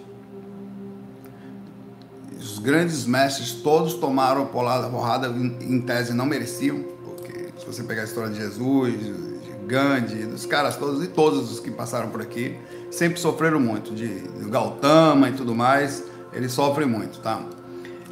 Os 2.36 2.58
grandes 2.58 3.06
mestres 3.06 3.52
todos 3.54 3.94
tomaram 3.94 4.48
porrada, 4.48 4.90
porrada 4.90 5.28
em 5.28 5.80
tese 5.82 6.12
não 6.12 6.26
mereciam, 6.26 6.84
porque 7.06 7.50
se 7.60 7.66
você 7.68 7.84
pegar 7.84 8.02
a 8.02 8.06
história 8.06 8.32
de 8.32 8.38
Jesus, 8.38 9.33
Gandhi, 9.64 10.26
dos 10.26 10.46
caras 10.46 10.76
todos 10.76 11.04
e 11.04 11.08
todos 11.08 11.52
os 11.52 11.60
que 11.60 11.72
passaram 11.72 12.10
por 12.10 12.22
aqui, 12.22 12.58
sempre 12.92 13.20
sofreram 13.20 13.60
muito, 13.60 13.94
de, 13.94 14.20
de 14.20 14.50
Gautama 14.50 15.30
e 15.30 15.34
tudo 15.34 15.56
mais, 15.56 16.04
eles 16.32 16.52
sofrem 16.52 16.88
muito, 16.88 17.20
tá? 17.20 17.42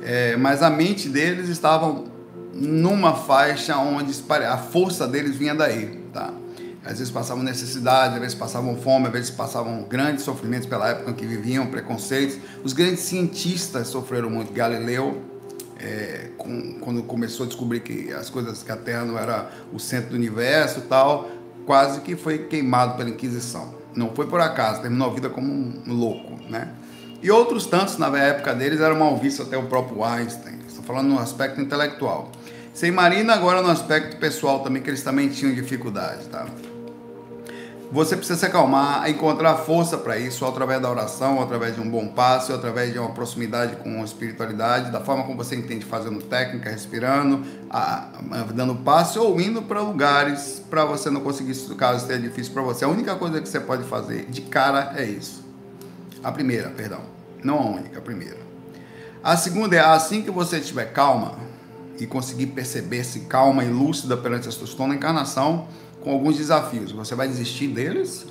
É, 0.01 0.36
mas 0.36 0.63
a 0.63 0.70
mente 0.70 1.08
deles 1.10 1.50
estava 1.50 2.03
numa 2.53 3.13
faixa 3.13 3.77
onde 3.77 4.12
a 4.48 4.58
força 4.58 5.08
deles 5.08 5.36
vinha 5.36 5.53
daí, 5.53 6.03
tá? 6.12 6.34
Às 6.84 6.98
vezes 6.98 7.12
passavam 7.12 7.43
necessidade, 7.43 8.15
às 8.15 8.22
vezes 8.22 8.36
passavam 8.36 8.75
fome, 8.75 9.05
às 9.05 9.13
vezes 9.13 9.29
passavam 9.29 9.84
grandes 9.84 10.24
sofrimentos 10.24 10.67
pela 10.67 10.89
época 10.89 11.12
em 11.12 11.13
que 11.13 11.27
viviam, 11.27 11.67
preconceitos. 11.67 12.38
Os 12.63 12.74
grandes 12.74 13.01
cientistas 13.01 13.88
sofreram 13.88 14.31
muito. 14.31 14.51
Galileu, 14.51 15.22
é, 15.79 16.29
com, 16.38 16.79
quando 16.79 17.03
começou 17.03 17.46
a 17.46 17.48
descobrir 17.48 17.81
que 17.81 18.12
as 18.12 18.31
coisas, 18.31 18.63
que 18.63 18.72
a 18.72 18.75
Terra 18.75 19.05
não 19.05 19.17
era 19.17 19.51
o 19.72 19.79
centro 19.79 20.10
do 20.10 20.15
universo 20.15 20.81
tal, 20.81 21.29
quase 21.65 22.01
que 22.01 22.15
foi 22.15 22.39
queimado 22.39 22.96
pela 22.98 23.10
Inquisição. 23.10 23.74
Não 23.96 24.12
foi 24.12 24.27
por 24.27 24.39
acaso, 24.39 24.82
terminou 24.82 25.10
a 25.10 25.13
vida 25.13 25.30
como 25.30 25.51
um 25.51 25.82
louco, 25.88 26.39
né? 26.50 26.70
E 27.22 27.30
outros 27.30 27.65
tantos 27.65 27.98
na 27.98 28.08
época 28.18 28.53
deles 28.53 28.80
eram 28.80 28.98
mal 28.98 29.15
vistos, 29.18 29.48
até 29.48 29.58
o 29.58 29.63
próprio 29.63 30.03
Einstein. 30.03 30.60
Estou 30.68 30.84
falando 30.84 31.10
no 31.10 31.20
aspecto 31.20 31.62
intelectual. 31.62 32.32
Sem 32.74 32.89
Marina, 32.89 33.34
agora 33.34 33.62
no 33.62 33.70
aspecto 33.70 34.18
pessoal 34.18 34.62
também, 34.62 34.82
que 34.82 34.89
eles 34.89 35.03
também 35.03 35.30
tinham 35.30 35.53
dificuldade, 35.53 36.25
tá? 36.30 36.48
Você 37.91 38.15
precisa 38.15 38.39
se 38.39 38.45
acalmar, 38.45 39.10
encontrar 39.10 39.57
força 39.57 39.98
para 39.98 40.17
isso, 40.17 40.45
através 40.45 40.81
da 40.81 40.89
oração, 40.89 41.41
através 41.41 41.75
de 41.75 41.81
um 41.81 41.89
bom 41.89 42.07
passo, 42.07 42.53
através 42.53 42.93
de 42.93 42.98
uma 42.98 43.10
proximidade 43.10 43.75
com 43.75 44.01
a 44.01 44.05
espiritualidade, 44.05 44.89
da 44.91 45.01
forma 45.01 45.25
como 45.25 45.36
você 45.36 45.57
entende, 45.57 45.83
fazendo 45.83 46.21
técnica, 46.21 46.69
respirando, 46.69 47.45
a, 47.69 48.07
a, 48.31 48.43
dando 48.53 48.75
passo, 48.75 49.21
ou 49.21 49.41
indo 49.41 49.62
para 49.62 49.81
lugares 49.81 50.63
para 50.69 50.86
você 50.86 51.10
não 51.10 51.19
conseguir, 51.19 51.53
caso 51.75 52.03
esteja 52.03 52.21
difícil 52.21 52.53
para 52.53 52.62
você. 52.62 52.86
A 52.86 52.88
única 52.88 53.13
coisa 53.15 53.41
que 53.41 53.50
você 53.50 53.60
pode 53.60 53.83
fazer 53.83 54.25
de 54.29 54.39
cara 54.39 54.93
é 54.95 55.03
isso. 55.03 55.43
A 56.24 56.31
primeira, 56.31 56.69
perdão. 56.69 57.01
Não 57.43 57.60
a 57.60 57.65
única, 57.65 58.00
a 58.00 58.01
primeira. 58.01 58.38
A 59.21 59.36
segunda 59.36 59.75
é 59.75 59.79
assim 59.79 60.21
que 60.21 60.31
você 60.31 60.60
estiver 60.60 60.93
calma, 60.93 61.36
e 62.00 62.07
conseguir 62.07 62.48
perceber-se 62.48 63.21
calma 63.21 63.63
e 63.63 63.69
lúcida 63.69 64.17
perante 64.17 64.50
as 64.50 64.55
suas 64.55 64.75
na 64.75 64.95
encarnação 64.95 65.67
com 66.01 66.12
alguns 66.12 66.38
desafios. 66.38 66.91
Você 66.91 67.15
vai 67.15 67.27
desistir 67.27 67.67
deles? 67.67 68.25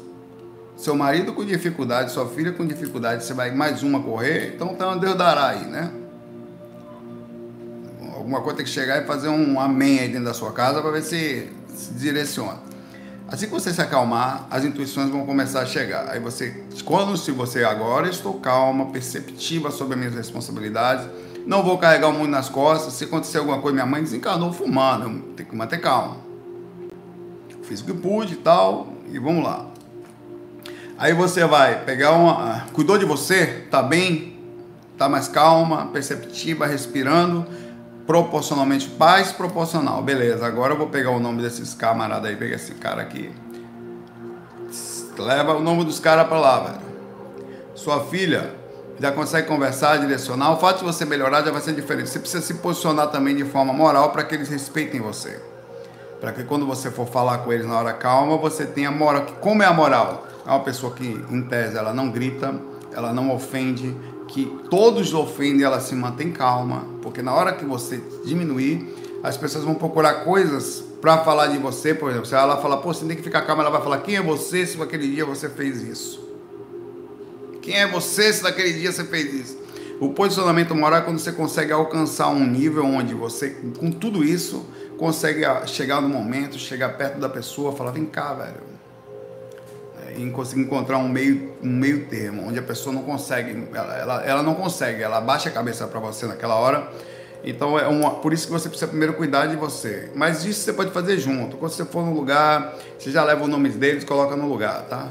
Seu 0.77 0.97
marido 0.97 1.33
com 1.33 1.45
dificuldade, 1.45 2.13
sua 2.13 2.29
filha 2.29 2.53
com 2.53 2.67
dificuldade, 2.67 3.25
você 3.25 3.35
vai 3.35 3.51
mais 3.51 3.83
uma 3.83 4.03
correr? 4.03 4.55
Então, 4.55 4.73
então 4.73 4.99
Deus 4.99 5.15
dará 5.15 5.49
aí, 5.49 5.67
né? 5.67 5.93
Alguma 8.15 8.41
coisa 8.41 8.59
tem 8.59 8.65
que 8.65 8.71
chegar 8.71 9.03
e 9.03 9.07
fazer 9.07 9.29
um 9.29 9.61
amém 9.61 9.99
aí 10.01 10.09
dentro 10.09 10.25
da 10.25 10.35
sua 10.35 10.53
casa 10.53 10.81
para 10.81 10.91
ver 10.91 11.03
se 11.03 11.49
se 11.75 11.93
direciona. 11.95 12.59
Assim 13.29 13.47
que 13.47 13.53
você 13.53 13.73
se 13.73 13.81
acalmar, 13.81 14.47
as 14.51 14.65
intuições 14.65 15.09
vão 15.09 15.25
começar 15.25 15.61
a 15.61 15.67
chegar. 15.67 16.09
Aí 16.09 16.19
você, 16.19 16.65
quando 16.85 17.17
se 17.17 17.31
você 17.31 17.63
agora 17.63 18.09
estou 18.09 18.35
calma, 18.35 18.87
perceptiva 18.87 19.71
sobre 19.71 19.95
as 19.95 20.01
minhas 20.01 20.15
responsabilidades, 20.15 21.07
não 21.47 21.63
vou 21.63 21.79
carregar 21.79 22.09
o 22.09 22.13
mundo 22.13 22.31
nas 22.31 22.49
costas. 22.49 22.95
Se 22.95 23.05
acontecer 23.05 23.39
alguma 23.39 23.61
coisa, 23.61 23.75
minha 23.75 23.87
mãe 23.87 24.03
desencarnou 24.03 24.53
fumando. 24.53 25.23
Tenho 25.37 25.49
que 25.49 25.57
manter 25.57 25.79
calma. 25.79 26.30
Fiz 27.71 27.83
o 27.83 27.85
que 27.85 27.93
pude 27.93 28.35
e 28.35 28.37
tal, 28.39 28.89
e 29.13 29.19
vamos 29.21 29.45
lá. 29.45 29.65
Aí 30.99 31.13
você 31.13 31.45
vai 31.45 31.85
pegar 31.85 32.11
uma. 32.11 32.33
Ah, 32.33 32.67
cuidou 32.73 32.99
de 32.99 33.05
você? 33.05 33.65
Tá 33.71 33.81
bem? 33.81 34.41
Tá 34.99 35.09
mais 35.09 35.29
calma, 35.29 35.87
perceptiva, 35.87 36.67
respirando. 36.67 37.47
Proporcionalmente 38.09 38.89
paz 38.89 39.31
proporcional. 39.31 40.03
Beleza, 40.03 40.45
agora 40.45 40.75
eu 40.75 40.79
vou 40.79 40.89
pegar 40.89 41.13
o 41.13 41.21
nome 41.21 41.43
desses 41.43 41.73
camaradas 41.73 42.29
aí. 42.29 42.35
Pega 42.35 42.57
esse 42.57 42.75
cara 42.75 43.03
aqui. 43.03 43.31
Leva 45.17 45.55
o 45.55 45.63
nome 45.63 45.85
dos 45.85 46.01
caras 46.01 46.27
pra 46.27 46.41
lá, 46.41 46.59
velho. 46.65 46.81
Sua 47.77 48.01
filha 48.07 48.53
já 48.99 49.13
consegue 49.13 49.47
conversar, 49.47 49.99
direcionar. 49.99 50.55
O 50.55 50.57
fato 50.57 50.81
de 50.81 50.85
você 50.87 51.05
melhorar 51.05 51.45
já 51.45 51.53
vai 51.53 51.61
ser 51.61 51.73
diferente. 51.73 52.09
Você 52.09 52.19
precisa 52.19 52.45
se 52.45 52.55
posicionar 52.55 53.13
também 53.13 53.37
de 53.37 53.45
forma 53.45 53.73
moral 53.73 54.11
para 54.11 54.25
que 54.25 54.35
eles 54.35 54.49
respeitem 54.49 55.01
você. 55.01 55.50
Para 56.21 56.33
que 56.33 56.45
quando 56.45 56.67
você 56.67 56.91
for 56.91 57.07
falar 57.07 57.39
com 57.39 57.53
eles 57.53 57.67
na 57.67 57.79
hora 57.79 57.93
calma, 57.95 58.37
você 58.37 58.67
tenha 58.67 58.91
moral. 58.91 59.25
Como 59.41 59.63
é 59.63 59.67
a 59.67 59.73
moral? 59.73 60.27
É 60.47 60.51
uma 60.51 60.61
pessoa 60.61 60.93
que, 60.93 61.25
em 61.31 61.43
tese, 61.43 61.77
ela 61.77 61.95
não 61.95 62.11
grita, 62.11 62.55
ela 62.93 63.13
não 63.13 63.35
ofende, 63.35 63.97
que 64.29 64.45
todos 64.69 65.15
ofendem, 65.15 65.65
ela 65.65 65.81
se 65.81 65.95
mantém 65.95 66.31
calma, 66.31 66.87
porque 67.03 67.23
na 67.23 67.35
hora 67.35 67.53
que 67.53 67.65
você 67.65 68.01
diminuir, 68.25 68.95
as 69.23 69.37
pessoas 69.37 69.65
vão 69.65 69.75
procurar 69.75 70.25
coisas 70.25 70.85
para 71.01 71.19
falar 71.19 71.49
de 71.49 71.59
você, 71.59 71.95
por 71.95 72.11
exemplo. 72.11 72.27
Se 72.27 72.35
ela 72.35 72.59
falar, 72.59 72.79
pô, 72.79 72.93
você 72.93 73.05
tem 73.05 73.17
que 73.17 73.23
ficar 73.23 73.43
calma, 73.43 73.63
ela 73.63 73.71
vai 73.71 73.83
falar, 73.83 73.99
quem 73.99 74.17
é 74.17 74.23
você 74.23 74.67
se 74.67 74.77
naquele 74.77 75.09
dia 75.09 75.25
você 75.25 75.49
fez 75.49 75.83
isso? 75.83 76.29
Quem 77.63 77.77
é 77.77 77.87
você 77.87 78.33
se 78.33 78.43
naquele 78.43 78.73
dia 78.73 78.93
você 78.93 79.05
fez 79.05 79.33
isso? 79.33 79.59
O 80.01 80.11
posicionamento 80.11 80.75
moral 80.75 81.01
é 81.01 81.03
quando 81.03 81.19
você 81.19 81.33
consegue 81.33 81.73
alcançar 81.73 82.29
um 82.29 82.47
nível 82.47 82.85
onde 82.87 83.15
você, 83.15 83.51
com 83.79 83.91
tudo 83.91 84.25
isso, 84.25 84.65
consegue 85.01 85.43
chegar 85.67 86.03
no 86.03 86.09
momento, 86.11 86.59
chegar 86.59 86.91
perto 86.91 87.19
da 87.19 87.29
pessoa, 87.29 87.73
falar, 87.73 87.91
vem 87.91 88.05
cá, 88.05 88.35
velho. 88.35 88.61
É, 90.07 90.19
e 90.19 90.31
conseguir 90.31 90.61
encontrar 90.61 90.99
um 90.99 91.09
meio, 91.09 91.55
um 91.63 91.71
meio 91.71 92.05
termo, 92.05 92.47
onde 92.47 92.59
a 92.59 92.63
pessoa 92.63 92.95
não 92.95 93.03
consegue, 93.03 93.67
ela, 93.73 93.97
ela, 93.97 94.25
ela 94.27 94.43
não 94.43 94.55
consegue, 94.55 95.03
ela 95.03 95.19
baixa 95.19 95.49
a 95.49 95.53
cabeça 95.53 95.87
para 95.87 95.99
você 95.99 96.27
naquela 96.27 96.55
hora. 96.55 96.93
Então 97.43 97.79
é 97.79 97.89
uma, 97.89 98.17
por 98.17 98.35
isso 98.35 98.47
que 98.47 98.53
você 98.53 98.69
precisa 98.69 98.89
primeiro 98.89 99.15
cuidar 99.15 99.47
de 99.47 99.57
você. 99.57 100.11
Mas 100.15 100.45
isso 100.45 100.61
você 100.61 100.73
pode 100.75 100.91
fazer 100.91 101.19
junto. 101.19 101.57
Quando 101.57 101.73
você 101.73 101.87
for 101.87 102.05
no 102.05 102.13
lugar, 102.13 102.77
você 102.99 103.11
já 103.11 103.25
leva 103.25 103.43
os 103.43 103.49
nomes 103.49 103.77
deles, 103.77 104.05
coloca 104.05 104.37
no 104.37 104.47
lugar, 104.47 104.83
tá? 104.83 105.09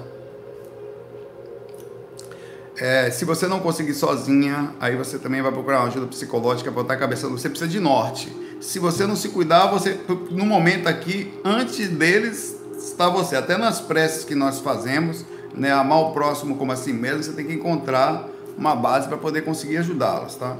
É, 2.77 3.10
se 3.10 3.25
você 3.25 3.48
não 3.48 3.60
conseguir 3.60 3.96
sozinha, 3.96 4.75
aí 4.79 4.96
você 4.96 5.17
também 5.17 5.41
vai 5.41 5.51
procurar 5.51 5.79
uma 5.79 5.88
ajuda 5.88 6.05
psicológica 6.05 6.72
para 6.72 6.84
botar 6.84 6.93
a 6.93 6.98
cabeça. 6.98 7.27
Você 7.27 7.50
precisa 7.50 7.69
de 7.69 7.79
norte. 7.79 8.49
Se 8.60 8.78
você 8.78 9.08
não 9.08 9.16
se 9.16 9.30
cuidar, 9.30 9.68
você 9.68 10.00
no 10.32 10.46
momento 10.46 10.88
aqui, 10.88 11.34
antes 11.46 11.88
deles, 11.89 12.58
está 12.78 13.10
você. 13.10 13.36
Até 13.36 13.58
nas 13.58 13.80
preces 13.80 14.25
que 14.25 14.36
nós 14.36 14.60
fazemos, 14.60 15.25
né, 15.54 15.72
amar 15.72 16.00
o 16.00 16.12
próximo 16.12 16.58
como 16.58 16.72
assim 16.72 16.94
mesmo, 16.94 17.24
você 17.24 17.34
tem 17.34 17.46
que 17.46 17.54
encontrar 17.54 18.28
uma 18.58 18.75
base 18.75 19.08
para 19.08 19.18
poder 19.18 19.44
conseguir 19.44 19.78
ajudá-los, 19.78 20.36
tá? 20.36 20.58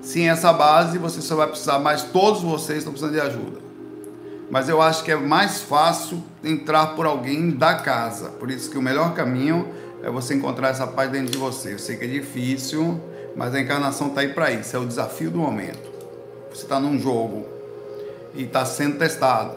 Sem 0.00 0.30
essa 0.30 0.52
base, 0.52 0.96
você 0.96 1.20
só 1.20 1.36
vai 1.36 1.48
precisar, 1.48 1.78
mas 1.78 2.04
todos 2.04 2.42
vocês 2.42 2.78
estão 2.78 2.92
precisando 2.92 3.14
de 3.14 3.20
ajuda. 3.20 3.58
Mas 4.50 4.68
eu 4.68 4.80
acho 4.80 5.04
que 5.04 5.12
é 5.12 5.16
mais 5.16 5.60
fácil 5.60 6.22
entrar 6.42 6.94
por 6.94 7.06
alguém 7.06 7.50
da 7.50 7.74
casa. 7.74 8.30
Por 8.30 8.50
isso 8.50 8.70
que 8.70 8.78
o 8.78 8.82
melhor 8.82 9.12
caminho 9.14 9.68
é 10.02 10.10
você 10.10 10.34
encontrar 10.34 10.68
essa 10.68 10.86
paz 10.86 11.10
dentro 11.10 11.30
de 11.30 11.38
você. 11.38 11.74
Eu 11.74 11.78
sei 11.78 11.96
que 11.96 12.04
é 12.04 12.08
difícil, 12.08 13.00
mas 13.36 13.54
a 13.54 13.60
encarnação 13.60 14.08
está 14.08 14.22
aí 14.22 14.28
para 14.28 14.50
isso. 14.50 14.74
É 14.74 14.78
o 14.78 14.86
desafio 14.86 15.30
do 15.30 15.38
momento. 15.38 15.89
Você 16.50 16.62
está 16.62 16.78
num 16.80 16.98
jogo 16.98 17.46
e 18.34 18.44
está 18.44 18.64
sendo 18.64 18.98
testado. 18.98 19.56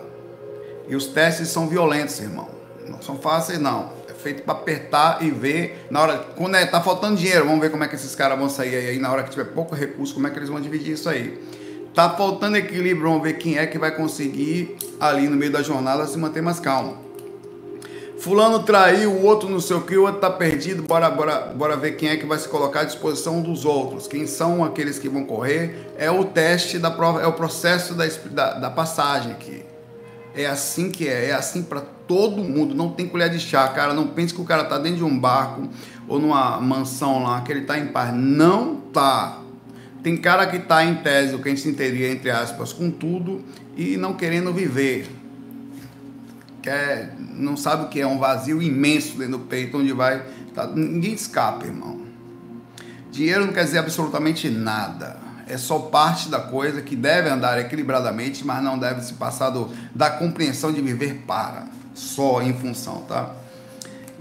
E 0.87 0.95
os 0.95 1.07
testes 1.07 1.49
são 1.49 1.67
violentos, 1.67 2.19
irmão. 2.19 2.47
Não 2.87 3.01
são 3.01 3.17
fáceis, 3.17 3.59
não. 3.59 3.91
É 4.09 4.13
feito 4.13 4.43
para 4.43 4.53
apertar 4.53 5.23
e 5.23 5.31
ver. 5.31 5.85
Na 5.89 6.01
hora, 6.01 6.17
quando 6.35 6.55
é, 6.55 6.65
tá 6.65 6.81
faltando 6.81 7.17
dinheiro, 7.17 7.45
vamos 7.45 7.61
ver 7.61 7.69
como 7.69 7.83
é 7.83 7.87
que 7.87 7.95
esses 7.95 8.13
caras 8.15 8.37
vão 8.37 8.49
sair 8.49 8.75
aí. 8.75 8.99
Na 8.99 9.11
hora 9.11 9.23
que 9.23 9.29
tiver 9.29 9.45
pouco 9.45 9.75
recurso, 9.75 10.13
como 10.13 10.27
é 10.27 10.29
que 10.29 10.37
eles 10.37 10.49
vão 10.49 10.59
dividir 10.59 10.93
isso 10.93 11.09
aí. 11.09 11.41
Tá 11.93 12.09
faltando 12.09 12.57
equilíbrio, 12.57 13.03
vamos 13.03 13.21
ver 13.21 13.33
quem 13.33 13.57
é 13.57 13.67
que 13.67 13.77
vai 13.77 13.91
conseguir 13.91 14.75
ali 14.99 15.27
no 15.27 15.35
meio 15.35 15.51
da 15.51 15.61
jornada 15.61 16.07
se 16.07 16.17
manter 16.17 16.41
mais 16.41 16.59
calmo. 16.59 17.02
Fulano 18.23 18.63
traiu, 18.63 19.11
o 19.11 19.25
outro 19.25 19.49
não 19.49 19.59
sei 19.59 19.75
o 19.75 19.81
que, 19.81 19.97
o 19.97 20.03
outro 20.03 20.21
tá 20.21 20.29
perdido, 20.29 20.81
bora, 20.81 21.09
bora, 21.09 21.51
bora 21.53 21.75
ver 21.75 21.97
quem 21.97 22.07
é 22.07 22.15
que 22.15 22.25
vai 22.25 22.39
se 22.39 22.47
colocar 22.47 22.79
à 22.79 22.83
disposição 22.85 23.41
dos 23.41 23.65
outros. 23.65 24.07
Quem 24.07 24.25
são 24.25 24.63
aqueles 24.63 24.97
que 24.97 25.09
vão 25.09 25.25
correr? 25.25 25.91
É 25.97 26.09
o 26.09 26.23
teste 26.23 26.79
da 26.79 26.89
prova, 26.89 27.21
é 27.21 27.27
o 27.27 27.33
processo 27.33 27.93
da, 27.93 28.05
da, 28.31 28.53
da 28.53 28.69
passagem 28.69 29.33
aqui. 29.33 29.65
É 30.33 30.45
assim 30.45 30.89
que 30.89 31.05
é, 31.05 31.31
é 31.31 31.33
assim 31.33 31.63
para 31.63 31.81
todo 31.81 32.41
mundo. 32.41 32.73
Não 32.73 32.91
tem 32.91 33.09
colher 33.09 33.29
de 33.29 33.41
chá, 33.41 33.67
cara. 33.67 33.93
Não 33.93 34.07
pense 34.07 34.33
que 34.33 34.39
o 34.39 34.45
cara 34.45 34.63
tá 34.63 34.77
dentro 34.77 34.99
de 34.99 35.03
um 35.03 35.19
barco 35.19 35.67
ou 36.07 36.17
numa 36.17 36.61
mansão 36.61 37.23
lá, 37.23 37.41
que 37.41 37.51
ele 37.51 37.65
tá 37.65 37.77
em 37.77 37.87
paz. 37.87 38.13
Não 38.15 38.77
tá. 38.93 39.39
Tem 40.01 40.15
cara 40.15 40.47
que 40.47 40.59
tá 40.59 40.81
em 40.85 40.95
tese, 40.95 41.35
o 41.35 41.39
que 41.39 41.49
a 41.49 41.53
gente 41.53 41.67
entenderia, 41.67 42.09
entre 42.09 42.31
aspas, 42.31 42.71
com 42.71 42.89
tudo 42.89 43.43
e 43.75 43.97
não 43.97 44.13
querendo 44.13 44.53
viver. 44.53 45.22
Quer, 46.63 47.15
não 47.19 47.55
sabe 47.55 47.83
o 47.83 47.89
que 47.89 48.01
é 48.01 48.07
um 48.07 48.17
vazio 48.17 48.59
imenso 48.61 49.17
dentro 49.17 49.37
do 49.37 49.45
peito, 49.45 49.77
onde 49.77 49.93
vai. 49.93 50.25
Tá, 50.55 50.65
ninguém 50.65 51.13
escapa, 51.13 51.65
irmão. 51.65 52.01
Dinheiro 53.11 53.45
não 53.45 53.53
quer 53.53 53.65
dizer 53.65 53.77
absolutamente 53.77 54.49
nada 54.49 55.21
é 55.47 55.57
só 55.57 55.77
parte 55.79 56.29
da 56.29 56.39
coisa 56.39 56.81
que 56.81 56.95
deve 56.95 57.29
andar 57.29 57.59
equilibradamente, 57.59 58.45
mas 58.45 58.63
não 58.63 58.77
deve 58.77 59.01
se 59.01 59.13
passar 59.13 59.49
do, 59.49 59.69
da 59.93 60.09
compreensão 60.09 60.71
de 60.71 60.81
viver 60.81 61.23
para, 61.27 61.65
só 61.93 62.41
em 62.41 62.53
função, 62.53 63.01
tá? 63.01 63.31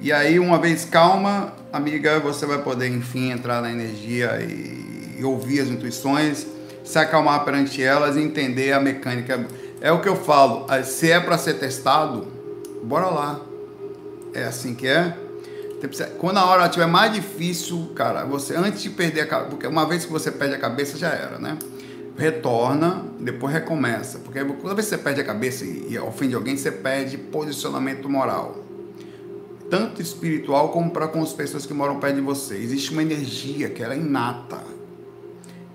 E 0.00 0.12
aí, 0.12 0.38
uma 0.38 0.58
vez 0.58 0.84
calma, 0.84 1.52
amiga, 1.72 2.18
você 2.18 2.44
vai 2.44 2.58
poder, 2.58 2.88
enfim, 2.88 3.30
entrar 3.30 3.62
na 3.62 3.70
energia 3.70 4.40
e, 4.42 5.16
e 5.20 5.25
ouvir 5.25 5.61
as 5.61 5.68
intuições, 5.68 6.46
se 6.84 6.99
acalmar 6.99 7.44
perante 7.44 7.80
elas 7.82 8.16
e 8.16 8.20
entender 8.20 8.72
a 8.72 8.80
mecânica. 8.80 9.46
É 9.83 9.91
o 9.91 10.01
que 10.01 10.09
eu 10.09 10.15
falo, 10.15 10.65
se 10.85 11.11
é 11.11 11.19
para 11.19 11.37
ser 11.37 11.55
testado, 11.55 12.29
bora 12.85 13.07
lá. 13.07 13.41
É 14.33 14.45
assim 14.45 14.77
que 14.77 14.87
é. 14.87 15.19
Quando 16.19 16.37
a 16.37 16.47
hora 16.47 16.67
estiver 16.67 16.87
mais 16.87 17.12
difícil, 17.12 17.91
cara, 17.93 18.25
você 18.25 18.55
antes 18.55 18.81
de 18.81 18.91
perder 18.91 19.23
a 19.23 19.27
cabeça, 19.27 19.51
porque 19.51 19.67
uma 19.67 19.85
vez 19.85 20.07
que 20.07 20.12
você 20.12 20.31
perde 20.31 20.55
a 20.55 20.59
cabeça 20.59 20.97
já 20.97 21.09
era, 21.09 21.37
né? 21.41 21.59
Retorna, 22.17 23.05
depois 23.19 23.53
recomeça. 23.53 24.21
Porque 24.21 24.45
toda 24.45 24.73
vez 24.73 24.87
que 24.87 24.95
você 24.95 24.99
perde 24.99 25.21
a 25.21 25.25
cabeça 25.25 25.65
e 25.65 25.99
ofende 25.99 26.37
alguém, 26.37 26.57
você 26.57 26.71
perde 26.71 27.19
posicionamento 27.19 28.09
moral. 28.09 28.59
Tanto 29.69 30.01
espiritual 30.01 30.69
como 30.69 30.93
para 30.93 31.09
com 31.09 31.21
as 31.21 31.33
pessoas 31.33 31.67
que 31.67 31.75
moram 31.75 31.99
perto 31.99 32.15
de 32.15 32.21
você. 32.21 32.55
Existe 32.55 32.93
uma 32.93 33.03
energia 33.03 33.69
que 33.69 33.83
ela 33.83 33.95
é 33.95 33.99
inata, 33.99 34.62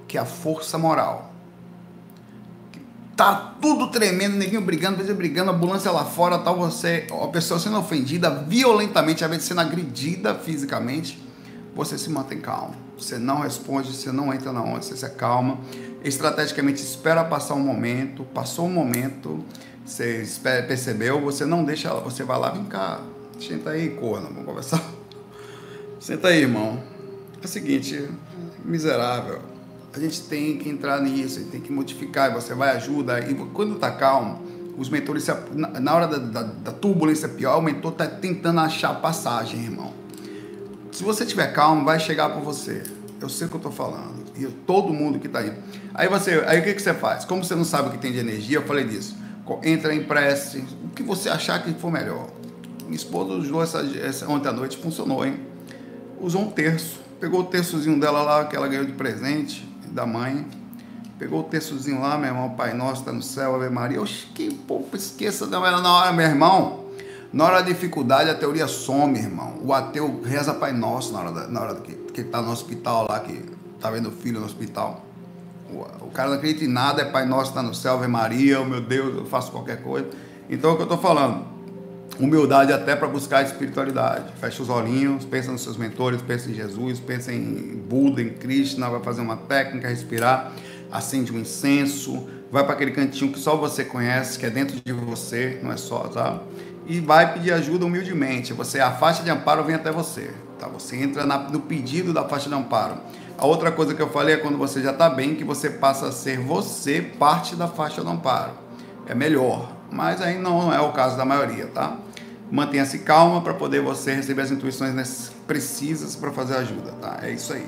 que 0.07 0.17
é 0.17 0.21
a 0.21 0.25
força 0.25 0.77
moral. 0.77 1.33
Tá 3.17 3.55
tudo 3.59 3.87
tremendo, 3.87 4.35
neguinho 4.35 4.61
brigando, 4.61 4.97
vezes 4.97 5.15
brigando, 5.15 5.49
ambulância 5.49 5.89
lá 5.89 6.05
fora, 6.05 6.37
tal, 6.37 6.55
você, 6.55 7.07
a 7.09 7.27
pessoa 7.29 7.59
sendo 7.59 7.79
ofendida 7.79 8.29
violentamente, 8.29 9.23
às 9.23 9.29
vezes 9.31 9.47
sendo 9.47 9.59
agredida 9.59 10.35
fisicamente, 10.35 11.19
você 11.75 11.97
se 11.97 12.11
mantém 12.11 12.39
calmo. 12.39 12.75
Você 12.95 13.17
não 13.17 13.39
responde, 13.39 13.91
você 13.91 14.11
não 14.11 14.31
entra 14.31 14.53
na 14.53 14.61
onda, 14.61 14.83
você 14.83 14.95
se 14.95 15.03
acalma. 15.03 15.57
Estrategicamente 16.03 16.79
espera 16.83 17.23
passar 17.23 17.55
um 17.55 17.59
momento, 17.59 18.23
passou 18.23 18.67
um 18.67 18.71
momento, 18.71 19.43
você 19.83 20.23
percebeu, 20.67 21.19
você 21.19 21.43
não 21.43 21.63
deixa 21.63 21.91
você 21.95 22.23
vai 22.23 22.37
lá, 22.37 22.51
vem 22.51 22.65
cá, 22.65 23.01
senta 23.39 23.71
aí, 23.71 23.89
corno, 23.89 24.27
vamos 24.27 24.45
conversar. 24.45 24.83
Senta 25.99 26.27
aí, 26.27 26.41
irmão. 26.41 26.83
É 27.41 27.45
o 27.45 27.47
seguinte, 27.47 28.07
miserável 28.63 29.56
a 29.97 30.01
gente 30.01 30.21
tem 30.21 30.57
que 30.57 30.69
entrar 30.69 31.01
nisso, 31.01 31.43
tem 31.45 31.59
que 31.59 31.71
modificar, 31.71 32.31
você 32.31 32.53
vai 32.53 32.75
ajuda. 32.75 33.19
E 33.19 33.33
quando 33.33 33.75
está 33.75 33.91
calmo, 33.91 34.41
os 34.77 34.89
mentores, 34.89 35.25
na 35.55 35.95
hora 35.95 36.07
da, 36.07 36.17
da, 36.17 36.43
da 36.43 36.71
turbulência 36.71 37.27
pior, 37.27 37.57
o 37.57 37.61
mentor 37.61 37.91
está 37.93 38.05
tentando 38.05 38.59
achar 38.59 38.93
passagem, 39.01 39.63
irmão. 39.63 39.91
Se 40.91 41.03
você 41.03 41.23
estiver 41.23 41.51
calmo, 41.51 41.83
vai 41.83 41.99
chegar 41.99 42.29
para 42.29 42.39
você. 42.39 42.83
Eu 43.19 43.27
sei 43.27 43.47
o 43.47 43.49
que 43.49 43.55
eu 43.55 43.59
estou 43.59 43.71
falando. 43.71 44.23
E 44.35 44.45
todo 44.45 44.93
mundo 44.93 45.19
que 45.19 45.25
está 45.25 45.39
aí. 45.39 45.51
Aí 45.93 46.07
você, 46.07 46.43
aí 46.45 46.59
o 46.59 46.63
que, 46.63 46.75
que 46.75 46.81
você 46.81 46.93
faz? 46.93 47.25
Como 47.25 47.43
você 47.43 47.55
não 47.55 47.65
sabe 47.65 47.89
o 47.89 47.91
que 47.91 47.97
tem 47.97 48.11
de 48.11 48.19
energia, 48.19 48.57
eu 48.57 48.63
falei 48.63 48.85
disso. 48.85 49.15
Entra 49.63 49.95
em 49.95 50.03
prece, 50.03 50.63
o 50.83 50.89
que 50.89 51.01
você 51.01 51.29
achar 51.29 51.63
que 51.63 51.73
for 51.73 51.91
melhor. 51.91 52.27
Minha 52.83 52.95
esposa 52.95 53.33
usou 53.33 53.63
essa, 53.63 53.79
essa 53.99 54.29
ontem 54.29 54.49
à 54.49 54.51
noite, 54.51 54.77
funcionou, 54.77 55.25
hein? 55.25 55.39
Usou 56.19 56.41
um 56.41 56.51
terço. 56.51 56.99
Pegou 57.19 57.41
o 57.41 57.45
terçozinho 57.45 57.99
dela 57.99 58.21
lá 58.21 58.45
que 58.45 58.55
ela 58.55 58.67
ganhou 58.67 58.85
de 58.85 58.91
presente 58.91 59.67
da 59.89 60.05
mãe. 60.05 60.45
Pegou 61.17 61.39
o 61.39 61.43
textozinho 61.43 62.01
lá, 62.01 62.17
meu 62.17 62.29
irmão, 62.29 62.51
Pai 62.51 62.73
Nosso 62.73 63.01
está 63.01 63.11
no 63.11 63.23
céu, 63.23 63.55
Ave 63.55 63.69
Maria. 63.69 64.01
Oxe, 64.01 64.27
que 64.27 64.53
pouco 64.53 64.95
esqueça 64.95 65.47
não 65.47 65.65
era 65.65 65.81
na 65.81 65.91
hora, 65.91 66.13
meu 66.13 66.25
irmão. 66.25 66.85
Na 67.33 67.45
hora 67.45 67.55
da 67.55 67.67
dificuldade, 67.67 68.29
a 68.29 68.35
teoria 68.35 68.67
some, 68.67 69.17
irmão. 69.17 69.59
O 69.63 69.73
ateu 69.73 70.21
reza 70.23 70.53
Pai 70.53 70.71
Nosso 70.71 71.13
na 71.13 71.19
hora, 71.19 71.31
da, 71.31 71.47
na 71.47 71.61
hora 71.61 71.75
que, 71.75 71.93
que 71.93 72.21
está 72.21 72.41
no 72.41 72.51
hospital 72.51 73.07
lá, 73.09 73.19
que 73.19 73.43
tá 73.79 73.89
vendo 73.89 74.09
o 74.09 74.11
filho 74.11 74.39
no 74.39 74.45
hospital. 74.45 75.03
O, 75.69 76.05
o 76.05 76.11
cara 76.11 76.29
não 76.29 76.37
acredita 76.37 76.63
em 76.63 76.67
nada, 76.67 77.01
é 77.01 77.05
Pai 77.05 77.25
Nosso 77.25 77.49
está 77.49 77.63
no 77.63 77.73
céu, 77.73 77.95
Ave 77.95 78.07
Maria, 78.07 78.61
oh, 78.61 78.65
meu 78.65 78.81
Deus, 78.81 79.15
eu 79.15 79.25
faço 79.25 79.51
qualquer 79.51 79.81
coisa. 79.81 80.07
Então 80.49 80.69
é 80.69 80.73
o 80.73 80.75
que 80.75 80.83
eu 80.83 80.85
estou 80.85 80.99
falando 80.99 81.56
humildade 82.19 82.73
até 82.73 82.95
para 82.95 83.07
buscar 83.07 83.43
espiritualidade. 83.43 84.33
Fecha 84.39 84.61
os 84.61 84.69
olhinhos, 84.69 85.25
pensa 85.25 85.51
nos 85.51 85.61
seus 85.61 85.77
mentores, 85.77 86.21
pensa 86.21 86.49
em 86.49 86.53
Jesus, 86.53 86.99
pensa 86.99 87.31
em 87.31 87.81
Buda, 87.87 88.21
em 88.21 88.29
Krishna, 88.29 88.89
vai 88.89 89.01
fazer 89.01 89.21
uma 89.21 89.37
técnica, 89.37 89.87
respirar, 89.87 90.51
acende 90.91 91.31
um 91.31 91.39
incenso, 91.39 92.27
vai 92.51 92.63
para 92.63 92.73
aquele 92.73 92.91
cantinho 92.91 93.31
que 93.31 93.39
só 93.39 93.55
você 93.55 93.83
conhece, 93.85 94.39
que 94.39 94.45
é 94.45 94.49
dentro 94.49 94.79
de 94.83 94.91
você, 94.91 95.59
não 95.61 95.71
é 95.71 95.77
só, 95.77 95.99
tá? 96.07 96.41
E 96.87 96.99
vai 96.99 97.33
pedir 97.33 97.51
ajuda 97.51 97.85
humildemente. 97.85 98.53
Você 98.53 98.79
a 98.79 98.91
faixa 98.91 99.21
de 99.21 99.29
amparo 99.29 99.63
vem 99.63 99.75
até 99.75 99.91
você, 99.91 100.31
tá? 100.57 100.67
Você 100.67 100.95
entra 100.95 101.25
na, 101.25 101.37
no 101.37 101.59
pedido 101.59 102.13
da 102.13 102.23
faixa 102.23 102.49
de 102.49 102.55
amparo. 102.55 102.97
A 103.37 103.45
outra 103.45 103.71
coisa 103.71 103.93
que 103.93 104.01
eu 104.01 104.09
falei 104.09 104.35
é 104.35 104.37
quando 104.37 104.57
você 104.57 104.81
já 104.81 104.91
está 104.91 105.09
bem, 105.09 105.35
que 105.35 105.43
você 105.43 105.69
passa 105.69 106.07
a 106.07 106.11
ser 106.11 106.39
você 106.39 107.01
parte 107.01 107.55
da 107.55 107.67
faixa 107.67 108.01
de 108.01 108.09
amparo. 108.09 108.53
É 109.05 109.13
melhor, 109.13 109.71
mas 109.91 110.21
aí 110.21 110.39
não 110.39 110.73
é 110.73 110.81
o 110.81 110.91
caso 110.91 111.15
da 111.15 111.23
maioria, 111.23 111.67
tá? 111.67 111.97
Mantenha-se 112.49 112.99
calma 112.99 113.41
para 113.41 113.53
poder 113.53 113.81
você 113.81 114.13
receber 114.13 114.41
as 114.41 114.51
intuições 114.51 115.31
precisas 115.45 116.15
para 116.15 116.31
fazer 116.31 116.55
ajuda, 116.55 116.91
tá? 116.93 117.19
É 117.21 117.31
isso 117.31 117.53
aí. 117.53 117.67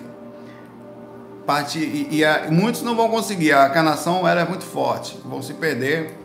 Parte, 1.46 1.80
e, 1.80 2.08
e 2.18 2.26
a, 2.26 2.50
muitos 2.50 2.82
não 2.82 2.96
vão 2.96 3.10
conseguir, 3.10 3.52
a 3.54 3.70
canação 3.70 4.28
ela 4.28 4.42
é 4.42 4.46
muito 4.48 4.64
forte, 4.64 5.20
vão 5.26 5.42
se 5.42 5.54
perder 5.54 6.16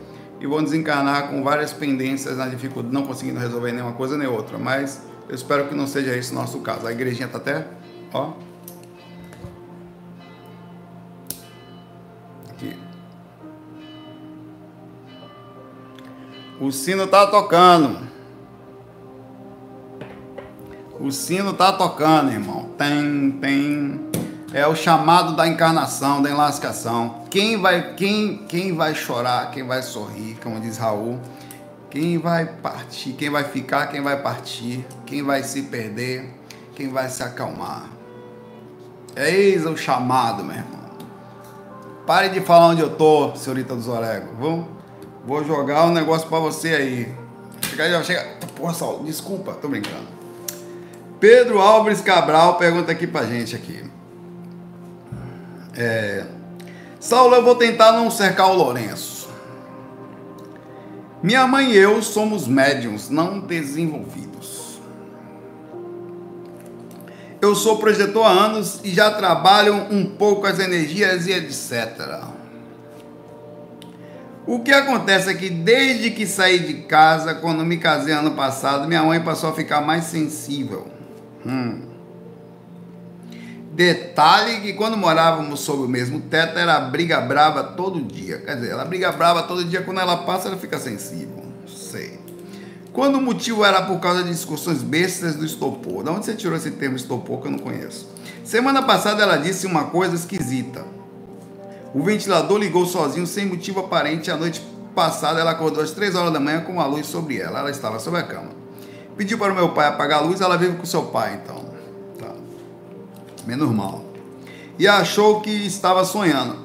e 0.41 0.47
vão 0.47 0.63
desencarnar 0.63 1.29
com 1.29 1.43
várias 1.43 1.73
pendências 1.73 2.37
na 2.37 2.47
dificuldade, 2.47 2.95
não 2.95 3.05
conseguindo 3.05 3.41
resolver 3.41 3.73
nenhuma 3.73 3.95
coisa 3.95 4.17
nem 4.17 4.29
outra, 4.29 4.59
mas 4.59 5.03
eu 5.29 5.35
espero 5.35 5.67
que 5.67 5.75
não 5.75 5.87
seja 5.87 6.15
esse 6.17 6.33
o 6.33 6.35
nosso 6.35 6.61
caso. 6.61 6.87
A 6.87 6.93
igrejinha 6.93 7.29
tá 7.29 7.39
até, 7.39 7.67
ó. 8.13 8.33
O 16.61 16.71
sino 16.71 17.07
tá 17.07 17.27
tocando. 17.27 18.14
O 21.01 21.11
sino 21.11 21.53
tá 21.53 21.73
tocando, 21.73 22.31
irmão. 22.31 22.71
Tem, 22.79 23.33
tem. 23.41 24.01
É 24.53 24.67
o 24.67 24.77
chamado 24.77 25.35
da 25.35 25.49
encarnação, 25.49 26.23
da 26.23 26.31
enlascação. 26.31 27.25
Quem 27.31 27.61
vai, 27.61 27.95
quem, 27.95 28.39
quem 28.47 28.75
vai 28.75 28.95
chorar, 28.95 29.51
quem 29.51 29.67
vai 29.67 29.83
sorrir, 29.83 30.39
como 30.43 30.61
diz 30.61 30.79
Raul. 30.79 31.19
Quem 31.91 32.19
vai 32.19 32.47
partir, 32.47 33.13
quem 33.13 33.31
vai 33.31 33.45
ficar, 33.45 33.89
quem 33.89 34.01
vai 34.01 34.21
partir, 34.21 34.85
quem 35.07 35.23
vai 35.23 35.43
se 35.43 35.63
perder, 35.63 36.33
quem 36.75 36.89
vai 36.89 37.09
se 37.09 37.23
acalmar. 37.23 37.85
Eis 39.17 39.65
o 39.65 39.77
chamado, 39.77 40.43
meu 40.43 40.57
irmão. 40.57 40.85
Pare 42.07 42.29
de 42.29 42.41
falar 42.41 42.69
onde 42.69 42.81
eu 42.81 42.91
tô, 42.91 43.35
senhorita 43.37 43.75
dos 43.75 43.89
Oregos. 43.89 44.37
Vou, 44.39 44.69
vou 45.25 45.45
jogar 45.45 45.87
um 45.87 45.93
negócio 45.93 46.29
para 46.29 46.39
você 46.39 46.75
aí. 46.75 47.15
Chega 47.63 48.03
chega. 48.03 48.39
Porra, 48.57 48.75
Saulo, 48.75 49.05
desculpa, 49.05 49.53
tô 49.55 49.69
brincando. 49.69 50.14
Pedro 51.21 51.61
Álvares 51.61 52.01
Cabral 52.01 52.59
pergunta 52.59 52.93
aqui 52.93 53.07
pra 53.07 53.25
gente 53.25 53.55
aqui. 53.55 53.83
É, 55.77 56.25
Saulo, 57.01 57.35
eu 57.35 57.45
vou 57.45 57.55
tentar 57.55 57.93
não 57.93 58.11
cercar 58.11 58.51
o 58.51 58.55
Lourenço. 58.55 59.29
Minha 61.23 61.47
mãe 61.47 61.73
e 61.73 61.77
eu 61.77 62.03
somos 62.03 62.47
médiums 62.47 63.09
não 63.09 63.41
desenvolvidos. 63.41 64.81
Eu 67.41 67.55
sou 67.55 67.79
projetor 67.79 68.25
há 68.25 68.31
anos 68.31 68.81
e 68.83 68.91
já 68.91 69.11
trabalho 69.11 69.75
um 69.91 70.07
pouco 70.07 70.47
as 70.47 70.59
energias 70.59 71.27
e 71.27 71.33
etc. 71.33 72.25
O 74.47 74.61
que 74.61 74.73
acontece 74.73 75.31
é 75.31 75.35
que 75.35 75.51
desde 75.51 76.11
que 76.11 76.27
saí 76.27 76.59
de 76.59 76.75
casa, 76.83 77.35
quando 77.35 77.65
me 77.65 77.79
casei 77.79 78.15
ano 78.15 78.31
passado, 78.31 78.87
minha 78.87 79.03
mãe 79.03 79.21
passou 79.21 79.51
a 79.51 79.55
ficar 79.55 79.81
mais 79.81 80.05
sensível. 80.05 80.94
Hum. 81.47 81.95
Detalhe 83.73 84.61
que 84.61 84.73
quando 84.75 84.97
morávamos 84.97 85.61
sob 85.61 85.83
o 85.83 85.89
mesmo 85.89 86.21
teto 86.21 86.57
era 86.59 86.79
briga 86.79 87.21
brava 87.21 87.65
todo 87.65 88.01
dia. 88.01 88.39
Quer 88.39 88.55
dizer, 88.55 88.71
ela 88.71 88.85
briga 88.85 89.11
brava 89.11 89.43
todo 89.43 89.65
dia, 89.65 89.83
quando 89.83 89.99
ela 89.99 90.19
passa 90.19 90.47
ela 90.47 90.57
fica 90.57 90.79
sensível. 90.79 91.43
Sei. 91.67 92.21
Quando 92.93 93.17
o 93.17 93.21
motivo 93.21 93.65
era 93.65 93.83
por 93.83 93.99
causa 93.99 94.23
de 94.23 94.31
discussões 94.31 94.81
bestas 94.81 95.35
do 95.35 95.45
estopor. 95.45 96.05
De 96.05 96.11
onde 96.11 96.25
você 96.25 96.35
tirou 96.35 96.57
esse 96.57 96.71
termo 96.71 96.95
estopor 96.95 97.41
que 97.41 97.49
eu 97.49 97.51
não 97.51 97.59
conheço? 97.59 98.09
Semana 98.45 98.83
passada 98.83 99.21
ela 99.25 99.37
disse 99.37 99.67
uma 99.67 99.87
coisa 99.87 100.15
esquisita. 100.15 100.85
O 101.93 102.05
ventilador 102.05 102.59
ligou 102.59 102.87
sozinho 102.87 103.27
sem 103.27 103.47
motivo 103.47 103.81
aparente. 103.81 104.31
A 104.31 104.37
noite 104.37 104.63
passada 104.95 105.41
ela 105.41 105.51
acordou 105.51 105.83
às 105.83 105.91
3 105.91 106.15
horas 106.15 106.33
da 106.33 106.39
manhã 106.39 106.61
com 106.61 106.81
a 106.81 106.87
luz 106.87 107.09
sobre 107.09 107.39
ela. 107.39 107.59
Ela 107.59 107.71
estava 107.73 107.99
sobre 107.99 108.21
a 108.21 108.23
cama. 108.23 108.64
Pediu 109.17 109.39
para 109.39 109.53
o 109.53 109.57
meu 109.57 109.71
pai 109.71 109.87
apagar 109.87 110.21
a 110.21 110.23
luz. 110.23 110.41
Ela 110.41 110.57
vive 110.57 110.77
com 110.77 110.85
seu 110.85 111.05
pai, 111.05 111.41
então. 111.43 111.65
Tá. 112.19 112.33
Menos 113.47 113.71
mal. 113.71 114.05
E 114.79 114.89
achou 114.89 115.41
que 115.41 115.51
estava 115.51 116.05
sonhando, 116.05 116.57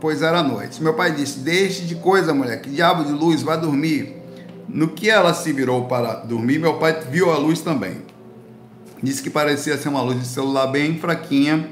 pois 0.00 0.20
era 0.22 0.42
noite. 0.42 0.82
Meu 0.82 0.94
pai 0.94 1.12
disse: 1.12 1.38
Deixe 1.38 1.84
de 1.84 1.94
coisa, 1.96 2.34
mulher. 2.34 2.60
Que 2.60 2.70
diabo 2.70 3.04
de 3.04 3.12
luz, 3.12 3.42
vai 3.42 3.58
dormir. 3.58 4.16
No 4.68 4.88
que 4.88 5.08
ela 5.08 5.32
se 5.32 5.50
virou 5.50 5.86
para 5.86 6.14
dormir, 6.16 6.58
meu 6.58 6.74
pai 6.74 7.00
viu 7.10 7.30
a 7.32 7.38
luz 7.38 7.60
também. 7.60 8.02
Disse 9.02 9.22
que 9.22 9.30
parecia 9.30 9.78
ser 9.78 9.88
uma 9.88 10.02
luz 10.02 10.20
de 10.20 10.26
celular 10.26 10.66
bem 10.66 10.98
fraquinha, 10.98 11.70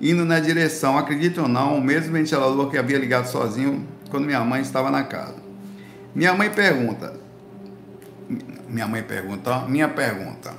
indo 0.00 0.24
na 0.24 0.38
direção, 0.38 0.96
acredite 0.96 1.40
ou 1.40 1.48
não, 1.48 1.78
o 1.78 1.80
mesmo 1.82 2.12
ventilador 2.12 2.70
que 2.70 2.78
havia 2.78 2.98
ligado 2.98 3.26
sozinho 3.26 3.84
quando 4.10 4.26
minha 4.26 4.44
mãe 4.44 4.60
estava 4.60 4.90
na 4.90 5.02
casa. 5.02 5.34
Minha 6.14 6.34
mãe 6.34 6.50
pergunta. 6.50 7.25
Minha 8.68 8.88
mãe 8.88 9.02
pergunta, 9.02 9.60
minha 9.68 9.88
pergunta. 9.88 10.54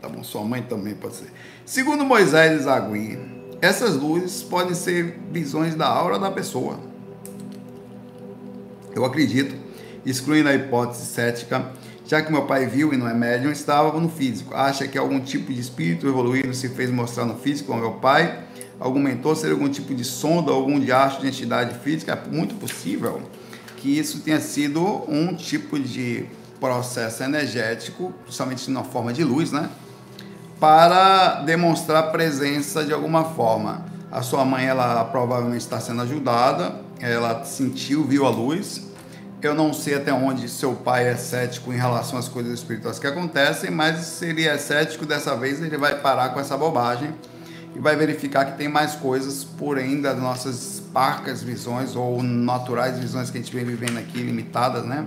Tá 0.00 0.08
bom, 0.08 0.22
sua 0.22 0.42
mãe 0.42 0.62
também 0.62 0.94
pode 0.94 1.16
ser. 1.16 1.32
Segundo 1.64 2.04
Moisés 2.04 2.62
Zagui, 2.62 3.18
essas 3.60 3.96
luzes 3.96 4.42
podem 4.42 4.74
ser 4.74 5.18
visões 5.30 5.74
da 5.74 5.86
aura 5.86 6.18
da 6.18 6.30
pessoa. 6.30 6.78
Eu 8.94 9.04
acredito 9.04 9.54
excluindo 10.04 10.48
a 10.48 10.54
hipótese 10.54 11.06
cética, 11.06 11.70
já 12.06 12.20
que 12.22 12.32
meu 12.32 12.46
pai 12.46 12.66
viu 12.66 12.92
e 12.92 12.96
não 12.96 13.08
é 13.08 13.14
médium, 13.14 13.50
estava 13.50 13.98
no 13.98 14.08
físico. 14.08 14.54
Acha 14.54 14.88
que 14.88 14.98
algum 14.98 15.20
tipo 15.20 15.52
de 15.52 15.60
espírito 15.60 16.08
evoluído 16.08 16.52
se 16.54 16.68
fez 16.70 16.90
mostrar 16.90 17.24
no 17.24 17.36
físico 17.36 17.72
com 17.72 17.78
meu 17.78 17.92
pai? 17.92 18.44
Algum 18.78 18.98
mentor 18.98 19.36
ser 19.36 19.52
algum 19.52 19.68
tipo 19.68 19.94
de 19.94 20.04
sonda, 20.04 20.50
algum 20.50 20.80
diacho 20.80 21.20
de 21.20 21.28
entidade 21.28 21.78
física? 21.80 22.12
É 22.12 22.30
muito 22.30 22.54
possível 22.54 23.22
que 23.76 23.98
isso 23.98 24.20
tenha 24.20 24.40
sido 24.40 24.82
um 25.06 25.34
tipo 25.34 25.78
de 25.78 26.26
processo 26.60 27.22
energético, 27.22 28.12
principalmente 28.22 28.70
na 28.70 28.84
forma 28.84 29.12
de 29.12 29.24
luz, 29.24 29.50
né? 29.50 29.70
Para 30.60 31.40
demonstrar 31.42 32.12
presença 32.12 32.84
de 32.84 32.92
alguma 32.92 33.24
forma. 33.24 33.86
A 34.12 34.22
sua 34.22 34.44
mãe, 34.44 34.66
ela 34.66 35.04
provavelmente 35.04 35.62
está 35.62 35.80
sendo 35.80 36.02
ajudada, 36.02 36.74
ela 37.00 37.44
sentiu, 37.44 38.04
viu 38.04 38.26
a 38.26 38.30
luz, 38.30 38.90
eu 39.42 39.54
não 39.54 39.72
sei 39.72 39.94
até 39.94 40.12
onde 40.12 40.48
seu 40.48 40.74
pai 40.74 41.08
é 41.08 41.16
cético 41.16 41.72
em 41.72 41.76
relação 41.76 42.18
às 42.18 42.28
coisas 42.28 42.52
espirituais 42.52 42.98
que 42.98 43.06
acontecem, 43.06 43.70
mas 43.70 43.98
se 44.00 44.26
ele 44.26 44.46
é 44.46 44.58
cético 44.58 45.06
dessa 45.06 45.34
vez, 45.34 45.62
ele 45.62 45.78
vai 45.78 45.98
parar 45.98 46.30
com 46.30 46.40
essa 46.40 46.58
bobagem 46.58 47.14
e 47.74 47.78
vai 47.78 47.96
verificar 47.96 48.44
que 48.44 48.58
tem 48.58 48.68
mais 48.68 48.94
coisas 48.96 49.42
por 49.42 49.78
ainda 49.78 50.12
das 50.12 50.22
nossas 50.22 50.82
parcas 50.92 51.42
visões 51.42 51.96
ou 51.96 52.22
naturais 52.22 52.98
visões 52.98 53.30
que 53.30 53.38
a 53.38 53.40
gente 53.40 53.54
vem 53.54 53.64
vivendo 53.64 53.98
aqui, 53.98 54.18
limitadas, 54.18 54.84
né? 54.84 55.06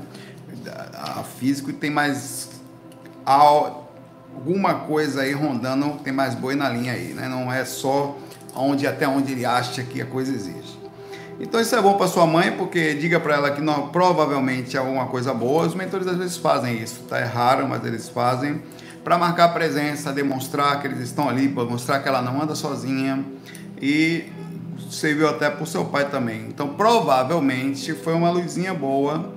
Físico 1.39 1.69
e 1.69 1.73
tem 1.73 1.89
mais 1.89 2.49
alguma 3.25 4.75
coisa 4.75 5.21
aí 5.21 5.33
rondando, 5.33 5.99
tem 6.03 6.13
mais 6.13 6.35
boi 6.35 6.55
na 6.55 6.69
linha 6.69 6.93
aí, 6.93 7.13
né? 7.13 7.27
Não 7.27 7.51
é 7.51 7.65
só 7.65 8.17
onde 8.55 8.85
até 8.87 9.07
onde 9.07 9.31
ele 9.31 9.45
acha 9.45 9.83
que 9.83 10.01
a 10.01 10.05
coisa 10.05 10.33
existe. 10.33 10.79
Então 11.39 11.59
isso 11.59 11.75
é 11.75 11.81
bom 11.81 11.97
para 11.97 12.07
sua 12.07 12.27
mãe, 12.27 12.51
porque 12.51 12.93
diga 12.93 13.19
para 13.19 13.35
ela 13.35 13.51
que 13.51 13.61
não, 13.61 13.89
provavelmente 13.89 14.77
é 14.77 14.79
alguma 14.79 15.07
coisa 15.07 15.33
boa. 15.33 15.65
Os 15.65 15.73
mentores 15.73 16.07
às 16.07 16.17
vezes 16.17 16.37
fazem 16.37 16.81
isso, 16.81 17.01
tá? 17.09 17.17
É 17.17 17.25
raro, 17.25 17.67
mas 17.67 17.83
eles 17.83 18.07
fazem 18.07 18.61
para 19.03 19.17
marcar 19.17 19.49
presença, 19.53 20.13
demonstrar 20.13 20.79
que 20.79 20.87
eles 20.87 20.99
estão 20.99 21.27
ali, 21.27 21.49
para 21.49 21.65
mostrar 21.65 21.99
que 21.99 22.07
ela 22.07 22.21
não 22.21 22.41
anda 22.41 22.55
sozinha 22.55 23.23
e 23.81 24.31
serviu 24.89 25.27
até 25.27 25.49
para 25.49 25.63
o 25.63 25.67
seu 25.67 25.85
pai 25.85 26.07
também. 26.09 26.45
Então 26.47 26.69
provavelmente 26.69 27.93
foi 27.93 28.13
uma 28.13 28.29
luzinha 28.29 28.73
boa 28.73 29.32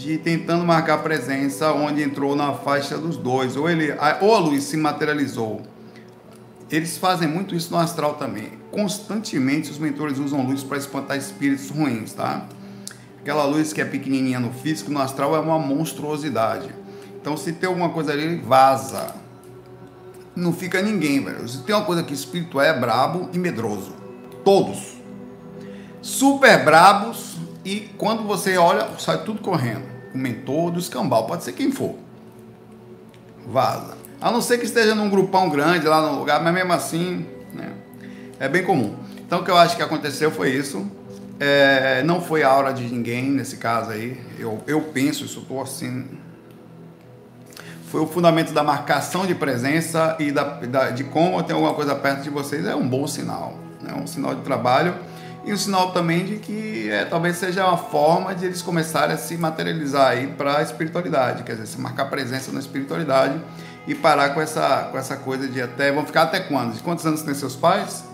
de 0.00 0.18
tentando 0.18 0.64
marcar 0.64 0.98
presença 0.98 1.72
onde 1.72 2.02
entrou 2.02 2.34
na 2.34 2.54
faixa 2.54 2.96
dos 2.96 3.16
dois, 3.16 3.56
ou 3.56 3.68
ele, 3.68 3.92
ou 4.20 4.34
a 4.34 4.38
luz 4.38 4.64
se 4.64 4.76
materializou 4.76 5.62
eles 6.76 6.96
fazem 6.96 7.26
muito 7.26 7.54
isso 7.54 7.72
no 7.72 7.78
astral 7.78 8.14
também. 8.14 8.52
Constantemente 8.70 9.70
os 9.70 9.78
mentores 9.78 10.18
usam 10.18 10.46
luz 10.46 10.62
para 10.62 10.78
espantar 10.78 11.16
espíritos 11.16 11.68
ruins, 11.68 12.12
tá? 12.12 12.46
Aquela 13.20 13.44
luz 13.44 13.72
que 13.72 13.80
é 13.80 13.84
pequenininha 13.84 14.38
no 14.38 14.52
físico, 14.52 14.90
no 14.90 15.00
astral 15.00 15.34
é 15.34 15.40
uma 15.40 15.58
monstruosidade. 15.58 16.72
Então 17.20 17.36
se 17.36 17.52
tem 17.52 17.68
alguma 17.68 17.90
coisa 17.90 18.12
ali, 18.12 18.36
vaza. 18.36 19.14
Não 20.34 20.52
fica 20.52 20.80
ninguém, 20.80 21.22
velho. 21.22 21.46
Se 21.48 21.58
tem 21.64 21.74
uma 21.74 21.84
coisa 21.84 22.02
que 22.04 22.14
espírito 22.14 22.60
é 22.60 22.72
brabo 22.78 23.28
e 23.32 23.38
medroso. 23.38 23.92
Todos. 24.44 24.96
Super 26.00 26.64
brabos 26.64 27.29
e 27.64 27.90
quando 27.98 28.22
você 28.22 28.56
olha, 28.56 28.88
sai 28.98 29.22
tudo 29.24 29.40
correndo. 29.40 29.84
O 30.14 30.18
mentor 30.18 30.70
do 30.70 30.78
escambau, 30.78 31.26
pode 31.26 31.44
ser 31.44 31.52
quem 31.52 31.70
for. 31.70 31.94
Vaza. 33.46 33.96
A 34.20 34.30
não 34.30 34.40
ser 34.40 34.58
que 34.58 34.64
esteja 34.64 34.94
num 34.94 35.08
grupão 35.08 35.48
grande 35.48 35.86
lá 35.86 36.02
no 36.02 36.18
lugar, 36.18 36.42
mas 36.42 36.52
mesmo 36.52 36.72
assim, 36.72 37.26
né, 37.52 37.72
é 38.38 38.48
bem 38.48 38.64
comum. 38.64 38.94
Então 39.18 39.40
o 39.40 39.44
que 39.44 39.50
eu 39.50 39.56
acho 39.56 39.76
que 39.76 39.82
aconteceu 39.82 40.30
foi 40.30 40.50
isso. 40.50 40.90
É, 41.38 42.02
não 42.02 42.20
foi 42.20 42.42
a 42.42 42.52
hora 42.52 42.72
de 42.72 42.82
ninguém 42.84 43.30
nesse 43.30 43.56
caso 43.56 43.90
aí. 43.90 44.20
Eu, 44.38 44.62
eu 44.66 44.80
penso, 44.82 45.24
isso 45.24 45.40
estou 45.40 45.62
assim. 45.62 46.06
Foi 47.86 48.00
o 48.00 48.06
fundamento 48.06 48.52
da 48.52 48.62
marcação 48.62 49.26
de 49.26 49.34
presença 49.34 50.16
e 50.18 50.30
da, 50.30 50.44
da, 50.44 50.90
de 50.90 51.04
como 51.04 51.42
tem 51.42 51.54
alguma 51.54 51.74
coisa 51.74 51.94
perto 51.94 52.22
de 52.22 52.30
vocês. 52.30 52.66
É 52.66 52.74
um 52.74 52.86
bom 52.86 53.06
sinal. 53.06 53.54
É 53.82 53.86
né? 53.86 53.94
um 53.94 54.06
sinal 54.06 54.34
de 54.34 54.42
trabalho 54.42 54.94
e 55.44 55.52
um 55.52 55.56
sinal 55.56 55.92
também 55.92 56.24
de 56.24 56.36
que 56.36 56.90
é, 56.90 57.04
talvez 57.04 57.36
seja 57.36 57.66
uma 57.66 57.78
forma 57.78 58.34
de 58.34 58.44
eles 58.44 58.60
começarem 58.60 59.14
a 59.14 59.18
se 59.18 59.36
materializar 59.36 60.08
aí 60.08 60.26
para 60.26 60.58
a 60.58 60.62
espiritualidade, 60.62 61.42
quer 61.42 61.52
dizer, 61.52 61.66
se 61.66 61.80
marcar 61.80 62.06
presença 62.10 62.52
na 62.52 62.60
espiritualidade 62.60 63.40
e 63.86 63.94
parar 63.94 64.30
com 64.30 64.40
essa, 64.40 64.88
com 64.90 64.98
essa 64.98 65.16
coisa 65.16 65.48
de 65.48 65.60
até. 65.60 65.90
Vão 65.90 66.04
ficar 66.04 66.22
até 66.22 66.40
quando? 66.40 66.74
De 66.74 66.82
quantos 66.82 67.06
anos 67.06 67.22
tem 67.22 67.34
seus 67.34 67.56
pais? 67.56 68.04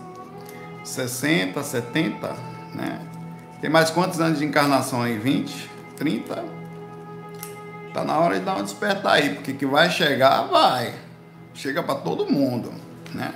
60, 0.83 1.61
70, 1.61 2.33
né? 2.73 3.01
Tem 3.59 3.69
mais 3.69 3.89
quantos 3.89 4.21
anos 4.21 4.39
de 4.39 4.45
encarnação 4.45 5.01
aí? 5.01 5.17
20? 5.17 5.69
30? 5.97 6.43
Tá 7.93 8.03
na 8.03 8.17
hora 8.19 8.39
de 8.39 8.45
dar 8.45 8.55
um 8.55 8.63
despertar 8.63 9.13
aí, 9.13 9.35
porque 9.35 9.53
que 9.53 9.65
vai 9.65 9.89
chegar, 9.89 10.43
vai. 10.43 10.93
Chega 11.53 11.83
para 11.83 11.95
todo 11.95 12.31
mundo, 12.31 12.71
né? 13.13 13.33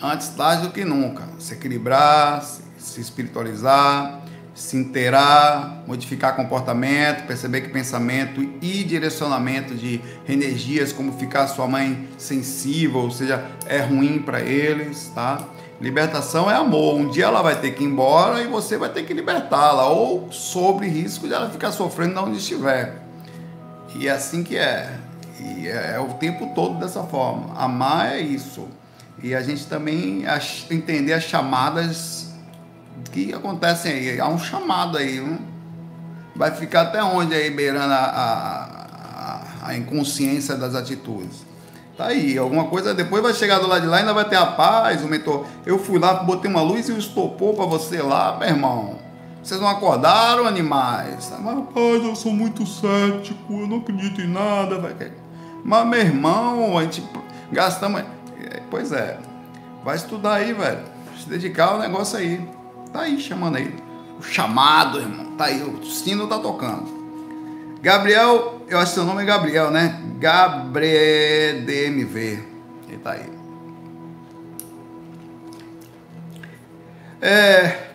Antes 0.00 0.28
tarde 0.28 0.66
do 0.66 0.70
que 0.70 0.84
nunca. 0.84 1.22
Se 1.38 1.54
equilibrar, 1.54 2.42
se, 2.42 2.62
se 2.82 3.00
espiritualizar, 3.00 4.22
se 4.54 4.76
inteirar, 4.76 5.82
modificar 5.86 6.36
comportamento, 6.36 7.26
perceber 7.26 7.62
que 7.62 7.68
pensamento 7.70 8.42
e 8.60 8.84
direcionamento 8.84 9.74
de 9.74 10.00
energias, 10.28 10.92
como 10.92 11.12
ficar 11.12 11.46
sua 11.48 11.66
mãe 11.66 12.08
sensível, 12.18 13.00
ou 13.00 13.10
seja, 13.10 13.44
é 13.66 13.80
ruim 13.80 14.20
para 14.20 14.40
eles, 14.40 15.10
tá? 15.14 15.48
Libertação 15.80 16.50
é 16.50 16.54
amor. 16.54 16.94
Um 16.94 17.08
dia 17.08 17.24
ela 17.24 17.42
vai 17.42 17.60
ter 17.60 17.72
que 17.72 17.82
ir 17.82 17.86
embora 17.86 18.40
e 18.40 18.46
você 18.46 18.76
vai 18.76 18.90
ter 18.90 19.04
que 19.04 19.12
libertá-la, 19.12 19.88
ou 19.88 20.30
sobre 20.30 20.86
risco 20.86 21.26
de 21.26 21.34
ela 21.34 21.50
ficar 21.50 21.72
sofrendo 21.72 22.20
onde 22.20 22.38
estiver. 22.38 23.02
E 23.96 24.06
é 24.06 24.12
assim 24.12 24.44
que 24.44 24.56
é. 24.56 24.98
E 25.40 25.66
é, 25.66 25.94
é 25.96 26.00
o 26.00 26.14
tempo 26.14 26.52
todo 26.54 26.78
dessa 26.78 27.02
forma. 27.02 27.58
Amar 27.58 28.12
é 28.12 28.20
isso. 28.20 28.68
E 29.22 29.34
a 29.34 29.42
gente 29.42 29.66
também 29.66 30.24
entender 30.70 31.14
as 31.14 31.24
chamadas 31.24 32.31
que 33.10 33.32
acontecem 33.32 33.92
aí. 33.92 34.20
Há 34.20 34.28
um 34.28 34.38
chamado 34.38 34.98
aí, 34.98 35.20
viu? 35.20 35.52
vai 36.34 36.50
ficar 36.50 36.82
até 36.82 37.02
onde 37.02 37.34
aí 37.34 37.50
beirando 37.50 37.92
a, 37.92 37.96
a, 37.96 39.68
a, 39.68 39.76
inconsciência 39.76 40.56
das 40.56 40.74
atitudes. 40.74 41.44
Tá 41.96 42.06
aí, 42.06 42.38
alguma 42.38 42.64
coisa 42.64 42.94
depois 42.94 43.22
vai 43.22 43.34
chegar 43.34 43.58
do 43.58 43.66
lado 43.66 43.82
de 43.82 43.86
lá 43.86 43.98
ainda 43.98 44.14
vai 44.14 44.24
ter 44.26 44.36
a 44.36 44.46
paz, 44.46 45.02
o 45.02 45.06
mentor. 45.06 45.46
Eu 45.66 45.78
fui 45.78 45.98
lá, 45.98 46.14
botei 46.14 46.50
uma 46.50 46.62
luz 46.62 46.88
e 46.88 46.98
estopou 46.98 47.54
para 47.54 47.66
você 47.66 48.00
lá, 48.00 48.36
meu 48.38 48.48
irmão. 48.48 48.98
Vocês 49.42 49.60
não 49.60 49.68
acordaram, 49.68 50.46
animais? 50.46 51.32
Mas, 51.38 51.54
rapaz, 51.54 52.04
eu 52.04 52.14
sou 52.16 52.32
muito 52.32 52.66
cético, 52.66 53.52
eu 53.52 53.66
não 53.66 53.78
acredito 53.78 54.20
em 54.20 54.28
nada. 54.28 54.80
Mas, 55.64 55.86
meu 55.86 56.00
irmão, 56.00 56.78
a 56.78 56.82
gente 56.84 57.04
gastamos. 57.50 58.02
Pois 58.70 58.90
é, 58.90 59.18
vai 59.84 59.96
estudar 59.96 60.34
aí, 60.34 60.52
velho. 60.52 60.80
Se 61.20 61.28
dedicar 61.28 61.66
ao 61.66 61.78
negócio 61.78 62.18
aí. 62.18 62.40
Tá 62.92 63.02
aí 63.02 63.20
chamando 63.20 63.56
aí. 63.56 63.74
O 64.18 64.22
chamado, 64.22 65.00
irmão. 65.00 65.36
Tá 65.36 65.46
aí, 65.46 65.62
o 65.62 65.84
sino 65.84 66.26
tá 66.26 66.38
tocando. 66.38 67.02
Gabriel, 67.80 68.62
eu 68.68 68.78
acho 68.78 68.92
que 68.92 68.94
seu 68.94 69.04
nome 69.04 69.22
é 69.22 69.26
Gabriel, 69.26 69.70
né? 69.70 70.00
Gabriel 70.18 71.62
DMV. 71.64 72.44
Ele 72.88 72.98
tá 72.98 73.12
aí. 73.12 73.32
É, 77.20 77.88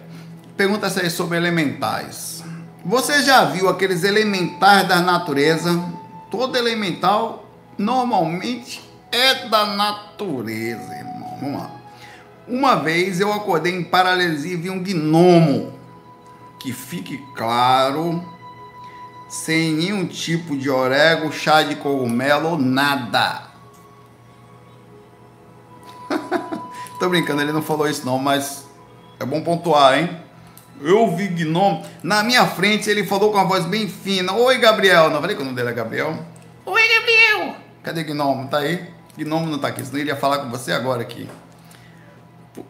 pergunta 0.55 0.87
aí 0.87 1.09
sobre 1.09 1.37
elementais. 1.37 2.43
Você 2.83 3.21
já 3.23 3.43
viu 3.45 3.69
aqueles 3.69 4.03
elementais 4.03 4.87
da 4.87 5.01
natureza 5.01 5.71
Todo 6.29 6.57
elemental 6.57 7.45
normalmente 7.77 8.83
é 9.11 9.47
da 9.47 9.65
natureza, 9.65 10.93
irmão. 10.93 11.37
Vamos 11.39 11.61
lá. 11.61 11.71
Uma 12.47 12.75
vez 12.75 13.19
eu 13.19 13.33
acordei 13.33 13.75
em 13.75 13.83
paralisia 13.83 14.53
e 14.53 14.57
vi 14.57 14.69
um 14.69 14.81
gnomo. 14.81 15.73
Que 16.59 16.71
fique 16.71 17.17
claro, 17.35 18.23
sem 19.27 19.73
nenhum 19.73 20.07
tipo 20.07 20.55
de 20.57 20.69
orégano, 20.69 21.31
chá 21.31 21.61
de 21.61 21.75
cogumelo, 21.75 22.57
nada. 22.57 23.43
Tô 26.99 27.09
brincando, 27.09 27.41
ele 27.41 27.51
não 27.51 27.61
falou 27.61 27.87
isso 27.87 28.05
não, 28.05 28.17
mas 28.17 28.65
é 29.19 29.25
bom 29.25 29.41
pontuar, 29.41 29.99
hein? 29.99 30.09
Eu 30.81 31.15
vi 31.15 31.27
gnomo. 31.27 31.85
Na 32.01 32.23
minha 32.23 32.45
frente 32.45 32.89
ele 32.89 33.05
falou 33.05 33.31
com 33.31 33.37
uma 33.37 33.45
voz 33.45 33.65
bem 33.65 33.89
fina. 33.89 34.31
Oi, 34.33 34.57
Gabriel. 34.57 35.09
Não 35.09 35.19
falei 35.19 35.35
que 35.35 35.41
o 35.41 35.45
nome 35.45 35.55
dele 35.55 35.69
é 35.69 35.73
Gabriel? 35.73 36.17
Oi, 36.65 36.81
Gabriel. 36.87 37.55
Cadê 37.83 38.03
Gnomo? 38.03 38.47
Tá 38.47 38.59
aí? 38.59 38.87
Gnomo 39.17 39.47
não 39.47 39.57
tá 39.57 39.69
aqui, 39.69 39.83
senão 39.83 39.99
ele 39.99 40.09
ia 40.09 40.15
falar 40.15 40.39
com 40.39 40.49
você 40.49 40.71
agora 40.71 41.01
aqui. 41.01 41.27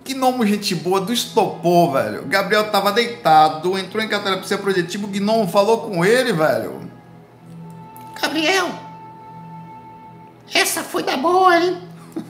Gnomo, 0.06 0.45
gente 0.45 0.76
boa, 0.76 1.02
do 1.02 1.13
estopor, 1.13 1.93
velho. 1.93 2.26
Gabriel 2.26 2.69
tava 2.71 2.91
deitado, 2.91 3.78
entrou 3.78 4.04
em 4.04 4.08
catalepsia 4.08 4.58
projetiva, 4.58 5.06
o 5.06 5.10
Gnomo 5.10 5.47
falou 5.47 5.82
com 5.82 6.04
ele, 6.04 6.34
velho. 6.34 6.89
Gabriel, 8.21 8.69
essa 10.54 10.84
foi 10.84 11.04
da 11.04 11.17
boa, 11.17 11.58
hein? 11.58 11.82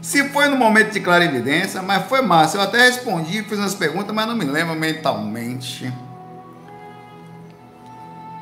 Se 0.00 0.28
foi 0.30 0.48
no 0.48 0.56
momento 0.56 0.92
de 0.92 1.00
clarividência, 1.00 1.82
mas 1.82 2.06
foi 2.06 2.22
massa. 2.22 2.56
Eu 2.56 2.62
até 2.62 2.78
respondi, 2.86 3.42
fiz 3.42 3.58
umas 3.58 3.74
perguntas, 3.74 4.14
mas 4.14 4.26
não 4.26 4.34
me 4.34 4.44
lembro 4.44 4.74
mentalmente. 4.74 5.92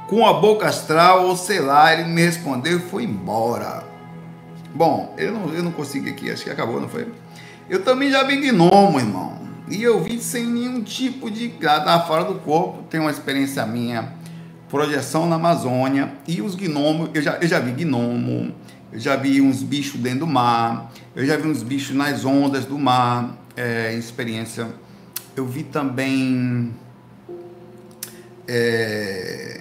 Com 0.09 0.27
a 0.27 0.35
boca 0.35 0.67
astral, 0.67 1.27
ou 1.27 1.37
sei 1.37 1.61
lá, 1.61 1.93
ele 1.93 2.05
me 2.05 2.23
respondeu 2.23 2.79
e 2.79 2.81
foi 2.81 3.05
embora. 3.05 3.85
Bom, 4.75 5.15
eu 5.19 5.33
não, 5.33 5.53
eu 5.53 5.63
não 5.63 5.73
consegui 5.73 6.11
aqui, 6.11 6.31
acho 6.31 6.45
que 6.45 6.51
acabou, 6.51 6.81
não 6.81 6.89
foi? 6.89 7.09
Eu 7.69 7.83
também 7.83 8.11
já 8.11 8.23
vi 8.23 8.37
gnomo, 8.37 8.99
irmão. 8.99 9.39
E 9.69 9.83
eu 9.83 10.03
vi 10.03 10.19
sem 10.19 10.47
nenhum 10.47 10.83
tipo 10.83 11.31
de. 11.31 11.49
Tá 11.51 12.05
fora 12.07 12.25
do 12.25 12.37
corpo, 12.37 12.83
tem 12.85 12.99
uma 12.99 13.11
experiência 13.11 13.65
minha. 13.67 14.15
Projeção 14.71 15.27
na 15.27 15.37
Amazônia. 15.37 16.13
E 16.27 16.41
os 16.41 16.55
gnomos, 16.55 17.11
eu 17.13 17.21
já, 17.21 17.37
eu 17.37 17.47
já 17.47 17.59
vi 17.59 17.73
gnomo, 17.73 18.55
eu 18.91 18.99
já 18.99 19.17
vi 19.17 19.43
uns 19.43 19.63
bichos 19.63 20.01
dentro 20.01 20.21
do 20.21 20.27
mar, 20.27 20.91
eu 21.15 21.27
já 21.27 21.37
vi 21.37 21.47
uns 21.47 21.63
bichos 21.63 21.95
nas 21.95 22.25
ondas 22.25 22.65
do 22.65 22.79
mar, 22.79 23.37
é, 23.55 23.93
experiência. 23.95 24.69
Eu 25.37 25.47
vi 25.47 25.63
também. 25.63 26.73
É, 28.47 29.61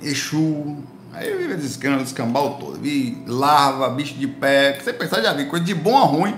Exu, 0.00 0.76
Aí 1.12 1.30
eu 1.30 1.38
vi 1.38 1.64
esse 1.64 1.80
escambau 2.04 2.58
todo, 2.58 2.78
vi 2.78 3.22
larva, 3.26 3.88
bicho 3.88 4.14
de 4.14 4.26
pé, 4.26 4.78
você 4.78 4.92
pensar 4.92 5.22
já 5.22 5.32
vi 5.32 5.46
coisa 5.46 5.64
de 5.64 5.74
bom 5.74 5.96
a 5.96 6.04
ruim 6.04 6.34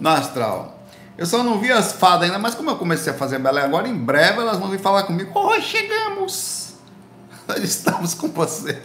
no 0.00 0.08
astral. 0.08 0.80
Eu 1.16 1.26
só 1.26 1.42
não 1.42 1.60
vi 1.60 1.70
as 1.70 1.92
fadas 1.92 2.22
ainda, 2.22 2.38
mas 2.38 2.54
como 2.54 2.70
eu 2.70 2.76
comecei 2.76 3.12
a 3.12 3.16
fazer 3.16 3.38
Belém 3.38 3.62
agora, 3.62 3.86
em 3.86 3.94
breve 3.94 4.40
elas 4.40 4.58
vão 4.58 4.70
vir 4.70 4.80
falar 4.80 5.02
comigo. 5.02 5.38
Oi, 5.38 5.60
chegamos! 5.60 6.74
Nós 7.46 7.62
estamos 7.62 8.14
com 8.14 8.28
você. 8.28 8.80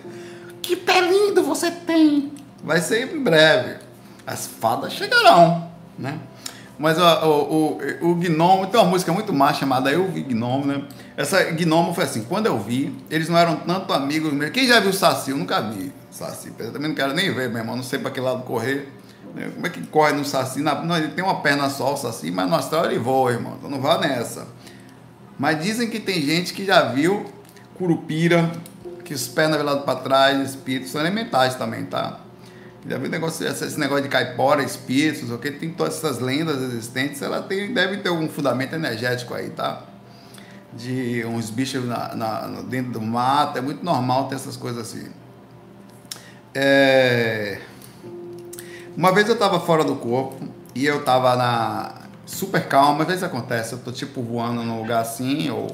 Que 0.61 0.75
pé 0.75 0.99
lindo 1.01 1.43
você 1.43 1.71
tem! 1.71 2.33
Vai 2.63 2.81
ser 2.81 3.15
em 3.15 3.23
breve. 3.23 3.77
As 4.27 4.47
fadas 4.47 4.91
chegarão, 4.91 5.71
né? 5.97 6.19
Mas 6.77 6.97
o, 6.97 7.01
o, 7.01 7.77
o 8.09 8.15
Gnomo 8.15 8.67
tem 8.67 8.79
uma 8.79 8.89
música 8.89 9.13
muito 9.13 9.31
má 9.31 9.53
chamada 9.53 9.89
Eu 9.91 10.11
Vi 10.11 10.21
Gnomo, 10.21 10.65
né? 10.65 10.83
Essa 11.15 11.43
Gnomo 11.51 11.93
foi 11.93 12.03
assim, 12.03 12.23
quando 12.23 12.47
eu 12.47 12.59
vi, 12.59 12.93
eles 13.09 13.29
não 13.29 13.37
eram 13.37 13.55
tanto 13.57 13.93
amigos. 13.93 14.33
Quem 14.49 14.67
já 14.67 14.81
viu 14.81 14.91
Saci? 14.91 15.31
Eu 15.31 15.37
nunca 15.37 15.61
vi 15.61 15.93
Saci. 16.11 16.51
Eu 16.59 16.73
também 16.73 16.89
não 16.89 16.95
quero 16.95 17.13
nem 17.13 17.33
ver, 17.33 17.49
meu 17.49 17.59
irmão. 17.59 17.77
Não 17.77 17.83
sei 17.83 17.99
para 17.99 18.11
que 18.11 18.19
lado 18.19 18.43
correr. 18.43 18.91
Como 19.53 19.67
é 19.67 19.69
que 19.69 19.85
corre 19.87 20.13
no 20.13 20.23
Saci? 20.23 20.61
Não, 20.61 20.97
ele 20.97 21.09
tem 21.09 21.23
uma 21.23 21.41
perna 21.41 21.69
só, 21.69 21.93
o 21.93 21.97
Saci, 21.97 22.31
mas 22.31 22.49
no 22.49 22.55
astral 22.55 22.85
ele 22.85 22.97
voa, 22.97 23.31
irmão. 23.31 23.55
Então 23.57 23.69
não 23.69 23.81
vá 23.81 23.97
nessa. 23.97 24.47
Mas 25.37 25.61
dizem 25.61 25.89
que 25.89 25.99
tem 25.99 26.21
gente 26.21 26.53
que 26.53 26.65
já 26.65 26.83
viu 26.83 27.25
Curupira, 27.75 28.51
que 29.03 29.13
os 29.13 29.27
pernas 29.27 29.57
veladas 29.57 29.83
para 29.83 29.99
trás, 29.99 30.49
espíritos 30.49 30.91
são 30.91 31.01
elementais 31.01 31.55
também, 31.55 31.85
tá? 31.85 32.19
Já 32.87 32.97
viu 32.97 33.09
negócio, 33.09 33.45
esse 33.47 33.79
negócio 33.79 34.03
de 34.03 34.09
caipora, 34.09 34.63
espíritos, 34.63 35.31
o 35.31 35.37
que 35.37 35.51
tem 35.51 35.71
todas 35.71 35.97
essas 35.97 36.19
lendas 36.19 36.61
existentes, 36.61 37.21
ela 37.21 37.41
tem, 37.41 37.73
deve 37.73 37.97
ter 37.97 38.09
algum 38.09 38.29
fundamento 38.29 38.73
energético 38.73 39.33
aí, 39.33 39.49
tá? 39.49 39.83
De 40.71 41.25
uns 41.25 41.49
bichos 41.49 41.83
na, 41.85 42.15
na, 42.15 42.61
dentro 42.61 42.93
do 42.93 43.01
mato, 43.01 43.57
é 43.57 43.61
muito 43.61 43.83
normal 43.83 44.27
ter 44.27 44.35
essas 44.35 44.55
coisas 44.55 44.81
assim. 44.87 45.09
É... 46.53 47.59
Uma 48.95 49.11
vez 49.11 49.27
eu 49.27 49.33
estava 49.33 49.59
fora 49.59 49.83
do 49.83 49.95
corpo 49.95 50.47
e 50.73 50.85
eu 50.85 50.99
estava 50.99 51.35
na 51.35 52.01
super 52.25 52.67
calma, 52.67 53.01
às 53.01 53.07
vezes 53.07 53.23
acontece, 53.23 53.73
eu 53.73 53.79
tô 53.79 53.91
tipo 53.91 54.21
voando 54.21 54.63
num 54.63 54.79
lugar 54.79 55.01
assim, 55.01 55.49
ou 55.49 55.67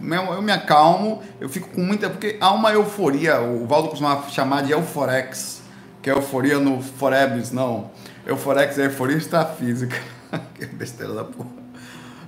eu 0.00 0.42
me 0.42 0.52
acalmo, 0.52 1.22
eu 1.40 1.48
fico 1.48 1.68
com 1.68 1.80
muita. 1.80 2.08
Porque 2.08 2.36
há 2.40 2.52
uma 2.52 2.72
euforia, 2.72 3.40
o 3.40 3.66
Valdo 3.66 3.88
costumava 3.88 4.28
chamar 4.30 4.62
de 4.62 4.72
euforex 4.72 5.58
que 6.02 6.10
é 6.10 6.12
euforia 6.12 6.58
no 6.58 6.80
Forebs, 6.82 7.52
não. 7.52 7.90
Euforex 8.26 8.78
é 8.78 8.86
euforia 8.86 9.16
extrafísica. 9.16 9.96
que 10.54 10.66
besteira 10.66 11.12
da 11.12 11.24
porra. 11.24 11.50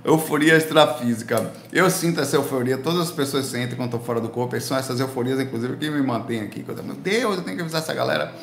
Euforia 0.03 0.57
extrafísica. 0.57 1.51
Eu 1.71 1.89
sinto 1.89 2.19
essa 2.19 2.35
euforia, 2.35 2.77
todas 2.77 3.01
as 3.01 3.11
pessoas 3.11 3.45
sentem 3.45 3.75
quando 3.75 3.87
estou 3.87 3.99
fora 3.99 4.19
do 4.19 4.29
corpo, 4.29 4.55
e 4.55 4.61
são 4.61 4.75
essas 4.77 4.99
euforias, 4.99 5.39
inclusive, 5.39 5.77
que 5.77 5.89
me 5.89 6.01
mantêm 6.01 6.41
aqui. 6.41 6.65
Eu, 6.67 6.83
meu 6.83 6.95
Deus, 6.95 7.37
eu 7.37 7.43
tenho 7.43 7.55
que 7.55 7.61
avisar 7.61 7.81
essa 7.81 7.93
galera. 7.93 8.33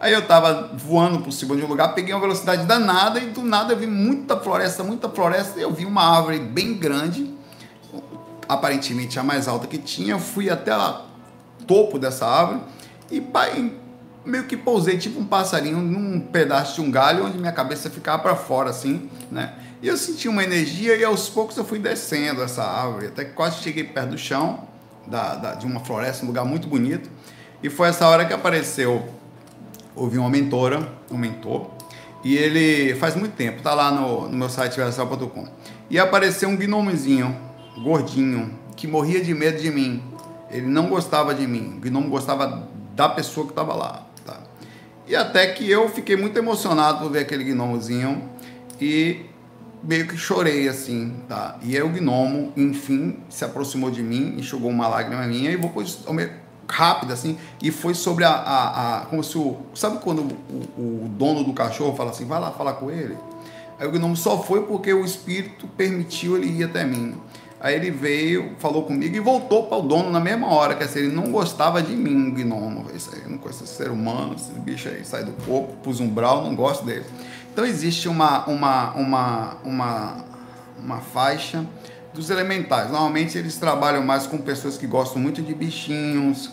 Aí 0.00 0.12
eu 0.12 0.26
tava 0.26 0.70
voando 0.76 1.28
de 1.28 1.64
um 1.64 1.66
lugar, 1.66 1.88
peguei 1.94 2.14
uma 2.14 2.20
velocidade 2.20 2.64
danada 2.66 3.18
e 3.18 3.30
do 3.30 3.42
nada 3.42 3.72
eu 3.72 3.78
vi 3.78 3.86
muita 3.86 4.36
floresta, 4.38 4.84
muita 4.84 5.08
floresta. 5.08 5.58
E 5.58 5.62
eu 5.62 5.72
vi 5.72 5.84
uma 5.84 6.02
árvore 6.02 6.38
bem 6.38 6.74
grande, 6.74 7.34
aparentemente 8.48 9.18
a 9.18 9.24
mais 9.24 9.48
alta 9.48 9.66
que 9.66 9.78
tinha. 9.78 10.12
Eu 10.12 10.20
fui 10.20 10.48
até 10.48 10.76
o 10.76 11.02
topo 11.66 11.98
dessa 11.98 12.26
árvore 12.26 12.60
e 13.10 13.20
meio 14.24 14.44
que 14.44 14.56
pousei 14.56 14.98
tipo 14.98 15.18
um 15.18 15.24
passarinho 15.24 15.78
num 15.78 16.20
pedaço 16.20 16.76
de 16.76 16.80
um 16.80 16.90
galho 16.90 17.26
onde 17.26 17.38
minha 17.38 17.52
cabeça 17.52 17.90
ficava 17.90 18.22
para 18.22 18.36
fora 18.36 18.70
assim, 18.70 19.10
né? 19.30 19.54
E 19.80 19.88
eu 19.88 19.96
senti 19.96 20.28
uma 20.28 20.42
energia 20.42 20.96
e 20.96 21.04
aos 21.04 21.28
poucos 21.28 21.56
eu 21.56 21.64
fui 21.64 21.78
descendo 21.78 22.42
essa 22.42 22.62
árvore, 22.62 23.06
até 23.06 23.24
que 23.24 23.32
quase 23.32 23.62
cheguei 23.62 23.84
perto 23.84 24.10
do 24.10 24.18
chão 24.18 24.64
da, 25.06 25.34
da, 25.36 25.54
de 25.54 25.66
uma 25.66 25.80
floresta, 25.80 26.24
um 26.24 26.28
lugar 26.28 26.44
muito 26.44 26.68
bonito. 26.68 27.08
E 27.62 27.70
foi 27.70 27.88
essa 27.88 28.06
hora 28.06 28.24
que 28.24 28.32
apareceu, 28.32 29.08
houve 29.98 30.18
uma 30.18 30.30
mentora, 30.30 30.92
um 31.10 31.18
mentor, 31.18 31.70
e 32.24 32.36
ele 32.36 32.94
faz 32.94 33.14
muito 33.14 33.34
tempo, 33.34 33.62
tá 33.62 33.74
lá 33.74 33.90
no, 33.90 34.28
no 34.28 34.36
meu 34.36 34.48
site 34.48 34.76
versal.com. 34.76 35.46
E 35.90 35.98
apareceu 35.98 36.48
um 36.48 36.56
gnomozinho, 36.56 37.36
gordinho, 37.82 38.50
que 38.76 38.86
morria 38.86 39.22
de 39.22 39.34
medo 39.34 39.60
de 39.60 39.70
mim. 39.70 40.02
Ele 40.50 40.66
não 40.66 40.88
gostava 40.88 41.34
de 41.34 41.46
mim, 41.46 41.76
o 41.76 41.80
gnomo 41.80 42.08
gostava 42.08 42.68
da 42.94 43.08
pessoa 43.08 43.46
que 43.46 43.52
estava 43.52 43.74
lá. 43.74 44.08
E 45.08 45.16
até 45.16 45.46
que 45.46 45.68
eu 45.68 45.88
fiquei 45.88 46.16
muito 46.16 46.38
emocionado 46.38 46.98
por 46.98 47.10
ver 47.10 47.20
aquele 47.20 47.42
gnomozinho 47.42 48.28
e 48.78 49.24
meio 49.82 50.06
que 50.06 50.18
chorei 50.18 50.68
assim, 50.68 51.14
tá? 51.26 51.58
E 51.62 51.74
aí 51.74 51.82
o 51.82 51.88
gnomo, 51.88 52.52
enfim, 52.54 53.16
se 53.30 53.42
aproximou 53.42 53.90
de 53.90 54.02
mim, 54.02 54.34
enxugou 54.36 54.70
uma 54.70 54.86
lágrima 54.86 55.26
minha 55.26 55.50
e 55.50 55.56
vou 55.56 55.70
rápido 56.68 57.12
assim, 57.12 57.38
e 57.62 57.70
foi 57.70 57.94
sobre 57.94 58.24
a, 58.24 58.30
a, 58.30 58.98
a 58.98 59.06
como 59.06 59.24
se 59.24 59.38
o, 59.38 59.56
sabe 59.74 59.98
quando 59.98 60.20
o, 60.20 61.04
o, 61.04 61.08
dono 61.08 61.42
do 61.42 61.52
cachorro 61.52 61.96
fala 61.96 62.10
assim, 62.10 62.24
vai 62.24 62.40
lá 62.40 62.50
falar 62.50 62.74
com 62.74 62.90
ele? 62.90 63.16
Aí 63.78 63.86
o 63.86 63.90
gnomo 63.90 64.16
só 64.16 64.42
foi 64.42 64.64
porque 64.64 64.92
o 64.92 65.04
espírito 65.04 65.66
permitiu 65.68 66.36
ele 66.36 66.60
ir 66.60 66.64
até 66.64 66.84
mim. 66.84 67.14
Aí 67.60 67.74
ele 67.74 67.90
veio, 67.90 68.54
falou 68.58 68.84
comigo 68.84 69.16
e 69.16 69.20
voltou 69.20 69.64
para 69.64 69.78
o 69.78 69.82
dono 69.82 70.10
na 70.10 70.20
mesma 70.20 70.48
hora. 70.48 70.74
Quer 70.74 70.86
dizer, 70.86 71.00
ele 71.04 71.14
não 71.14 71.30
gostava 71.30 71.82
de 71.82 71.94
mim, 71.94 72.28
o 72.28 72.32
gnomo. 72.32 72.86
Isso 72.94 73.10
aí, 73.14 73.28
não 73.28 73.38
conheço 73.38 73.64
esse 73.64 73.74
ser 73.74 73.90
humano, 73.90 74.34
esse 74.36 74.52
bicho 74.60 74.88
aí 74.88 75.04
sai 75.04 75.24
do 75.24 75.32
corpo, 75.44 75.74
pus 75.82 76.00
umbral, 76.00 76.44
não 76.44 76.54
gosto 76.54 76.84
dele. 76.84 77.04
Então 77.52 77.64
existe 77.64 78.08
uma, 78.08 78.46
uma, 78.46 78.92
uma, 78.94 79.56
uma, 79.64 80.24
uma 80.80 80.98
faixa 80.98 81.64
dos 82.14 82.30
elementais. 82.30 82.90
Normalmente 82.90 83.38
eles 83.38 83.56
trabalham 83.56 84.02
mais 84.04 84.26
com 84.26 84.38
pessoas 84.38 84.76
que 84.76 84.86
gostam 84.86 85.20
muito 85.20 85.42
de 85.42 85.54
bichinhos, 85.54 86.50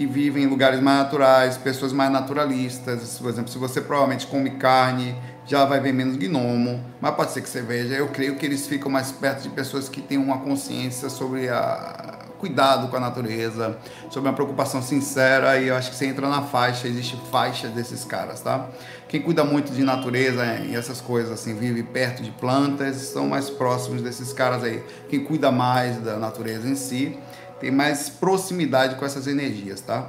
que 0.00 0.06
vivem 0.06 0.44
em 0.44 0.46
lugares 0.46 0.80
mais 0.80 0.96
naturais, 1.00 1.58
pessoas 1.58 1.92
mais 1.92 2.10
naturalistas. 2.10 3.18
Por 3.18 3.28
exemplo, 3.28 3.52
se 3.52 3.58
você 3.58 3.82
provavelmente 3.82 4.26
come 4.26 4.52
carne, 4.52 5.14
já 5.44 5.66
vai 5.66 5.78
ver 5.78 5.92
menos 5.92 6.16
gnomo, 6.16 6.82
mas 6.98 7.14
pode 7.14 7.32
ser 7.32 7.42
que 7.42 7.48
você 7.50 7.60
veja. 7.60 7.92
Eu 7.92 8.08
creio 8.08 8.36
que 8.36 8.46
eles 8.46 8.66
ficam 8.66 8.90
mais 8.90 9.12
perto 9.12 9.42
de 9.42 9.50
pessoas 9.50 9.90
que 9.90 10.00
têm 10.00 10.16
uma 10.16 10.38
consciência 10.38 11.10
sobre 11.10 11.50
a 11.50 12.18
cuidado 12.38 12.88
com 12.88 12.96
a 12.96 13.00
natureza, 13.00 13.76
sobre 14.08 14.30
uma 14.30 14.34
preocupação 14.34 14.80
sincera 14.80 15.58
e 15.60 15.68
eu 15.68 15.76
acho 15.76 15.90
que 15.90 15.96
você 15.96 16.06
entra 16.06 16.26
na 16.26 16.40
faixa, 16.40 16.88
existe 16.88 17.20
faixa 17.30 17.68
desses 17.68 18.02
caras, 18.02 18.40
tá? 18.40 18.68
Quem 19.10 19.20
cuida 19.20 19.42
muito 19.42 19.72
de 19.72 19.82
natureza 19.82 20.44
e 20.64 20.76
essas 20.76 21.00
coisas 21.00 21.32
assim, 21.32 21.52
vive 21.52 21.82
perto 21.82 22.22
de 22.22 22.30
plantas, 22.30 22.94
são 22.94 23.26
mais 23.26 23.50
próximos 23.50 24.02
desses 24.02 24.32
caras 24.32 24.62
aí. 24.62 24.84
Quem 25.08 25.24
cuida 25.24 25.50
mais 25.50 25.96
da 25.98 26.16
natureza 26.16 26.68
em 26.68 26.76
si, 26.76 27.18
tem 27.58 27.72
mais 27.72 28.08
proximidade 28.08 28.94
com 28.94 29.04
essas 29.04 29.26
energias, 29.26 29.80
tá? 29.80 30.08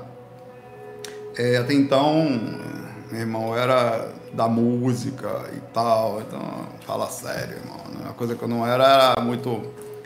É, 1.35 1.57
até 1.57 1.73
então, 1.73 2.29
meu 3.11 3.21
irmão, 3.21 3.57
era 3.57 4.13
da 4.33 4.47
música 4.47 5.49
e 5.57 5.59
tal. 5.73 6.21
Então, 6.21 6.39
fala 6.85 7.07
sério, 7.07 7.57
irmão. 7.57 7.79
Uma 8.03 8.13
coisa 8.13 8.35
que 8.35 8.43
eu 8.43 8.47
não 8.47 8.67
era 8.67 8.83
era 9.15 9.21
muito. 9.23 9.63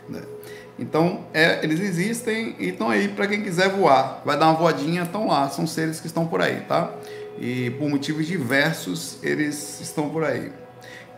Né? 0.08 0.22
Então, 0.78 1.26
é, 1.34 1.62
eles 1.62 1.80
existem 1.80 2.56
e 2.58 2.70
estão 2.70 2.88
aí 2.88 3.08
para 3.08 3.26
quem 3.26 3.42
quiser 3.42 3.68
voar. 3.68 4.22
Vai 4.24 4.38
dar 4.38 4.46
uma 4.46 4.54
voadinha, 4.54 5.02
estão 5.02 5.26
lá. 5.26 5.50
São 5.50 5.66
seres 5.66 6.00
que 6.00 6.06
estão 6.06 6.26
por 6.26 6.40
aí, 6.40 6.62
tá? 6.62 6.90
E 7.38 7.70
por 7.70 7.88
motivos 7.88 8.26
diversos, 8.26 9.18
eles 9.22 9.80
estão 9.80 10.08
por 10.08 10.24
aí. 10.24 10.52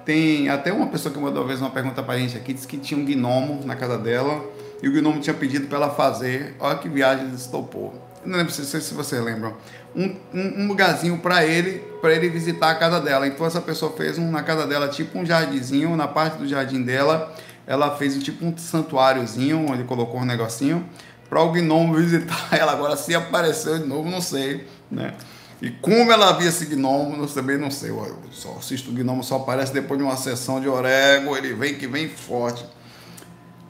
Tem 0.05 0.49
até 0.49 0.73
uma 0.73 0.87
pessoa 0.87 1.13
que 1.13 1.21
mandou 1.21 1.43
uma 1.43 1.49
vez 1.49 1.61
uma 1.61 1.71
pergunta 1.71 2.03
pra 2.03 2.17
gente 2.17 2.37
aqui, 2.37 2.55
disse 2.55 2.67
que 2.67 2.79
tinha 2.79 2.99
um 2.99 3.05
gnomo 3.05 3.65
na 3.65 3.77
casa 3.77 3.99
dela 3.99 4.43
e 4.83 4.89
o 4.89 4.93
gnomo 4.93 5.21
tinha 5.21 5.35
pedido 5.35 5.67
para 5.67 5.77
ela 5.77 5.91
fazer. 5.91 6.55
Olha 6.59 6.79
que 6.79 6.89
viagem 6.89 7.27
eles 7.27 7.47
topou. 7.47 7.95
Não 8.25 8.37
lembro 8.37 8.53
se, 8.53 8.65
se 8.65 8.95
vocês 8.95 9.23
lembram. 9.23 9.55
Um, 9.95 10.17
um, 10.35 10.63
um 10.63 10.69
lugarzinho 10.69 11.19
para 11.19 11.45
ele, 11.45 11.81
para 12.01 12.13
ele 12.15 12.29
visitar 12.29 12.71
a 12.71 12.75
casa 12.75 13.01
dela. 13.01 13.27
Então 13.27 13.47
essa 13.47 13.61
pessoa 13.61 13.93
fez 13.93 14.19
um 14.19 14.31
na 14.31 14.43
casa 14.43 14.67
dela, 14.67 14.89
tipo 14.89 15.19
um 15.19 15.27
jardinzinho, 15.27 15.97
na 15.97 16.09
parte 16.09 16.39
do 16.39 16.49
jardim 16.49 16.83
dela, 16.83 17.35
ela 17.67 17.97
fez 17.97 18.17
tipo 18.23 18.45
um 18.45 18.57
santuáriozinho, 18.57 19.67
onde 19.71 19.85
colocou 19.85 20.21
um 20.21 20.25
negocinho 20.25 20.89
para 21.29 21.43
o 21.43 21.53
gnomo 21.53 21.95
visitar 21.97 22.49
ela. 22.53 22.73
Agora 22.73 22.97
se 22.97 23.15
apareceu 23.15 23.79
de 23.79 23.87
novo, 23.87 24.11
não 24.11 24.21
sei, 24.21 24.67
né? 24.91 25.15
E 25.61 25.71
como 25.71 26.13
ela 26.13 26.33
via 26.33 26.49
esse 26.49 26.67
gnomo, 26.67 27.23
eu 27.23 27.27
também 27.27 27.59
não 27.59 27.71
sei. 27.71 27.91
Eu 27.91 28.17
só 28.31 28.57
assisto 28.59 28.91
o 28.91 28.95
gnomo, 28.95 29.25
só 29.25 29.37
aparece 29.37 29.73
depois 29.73 29.99
de 29.99 30.05
uma 30.05 30.17
sessão 30.17 30.61
de 30.61 30.69
orego, 30.69 31.37
ele 31.37 31.53
vem 31.53 31.75
que 31.75 31.87
vem 31.87 32.09
forte. 32.09 32.65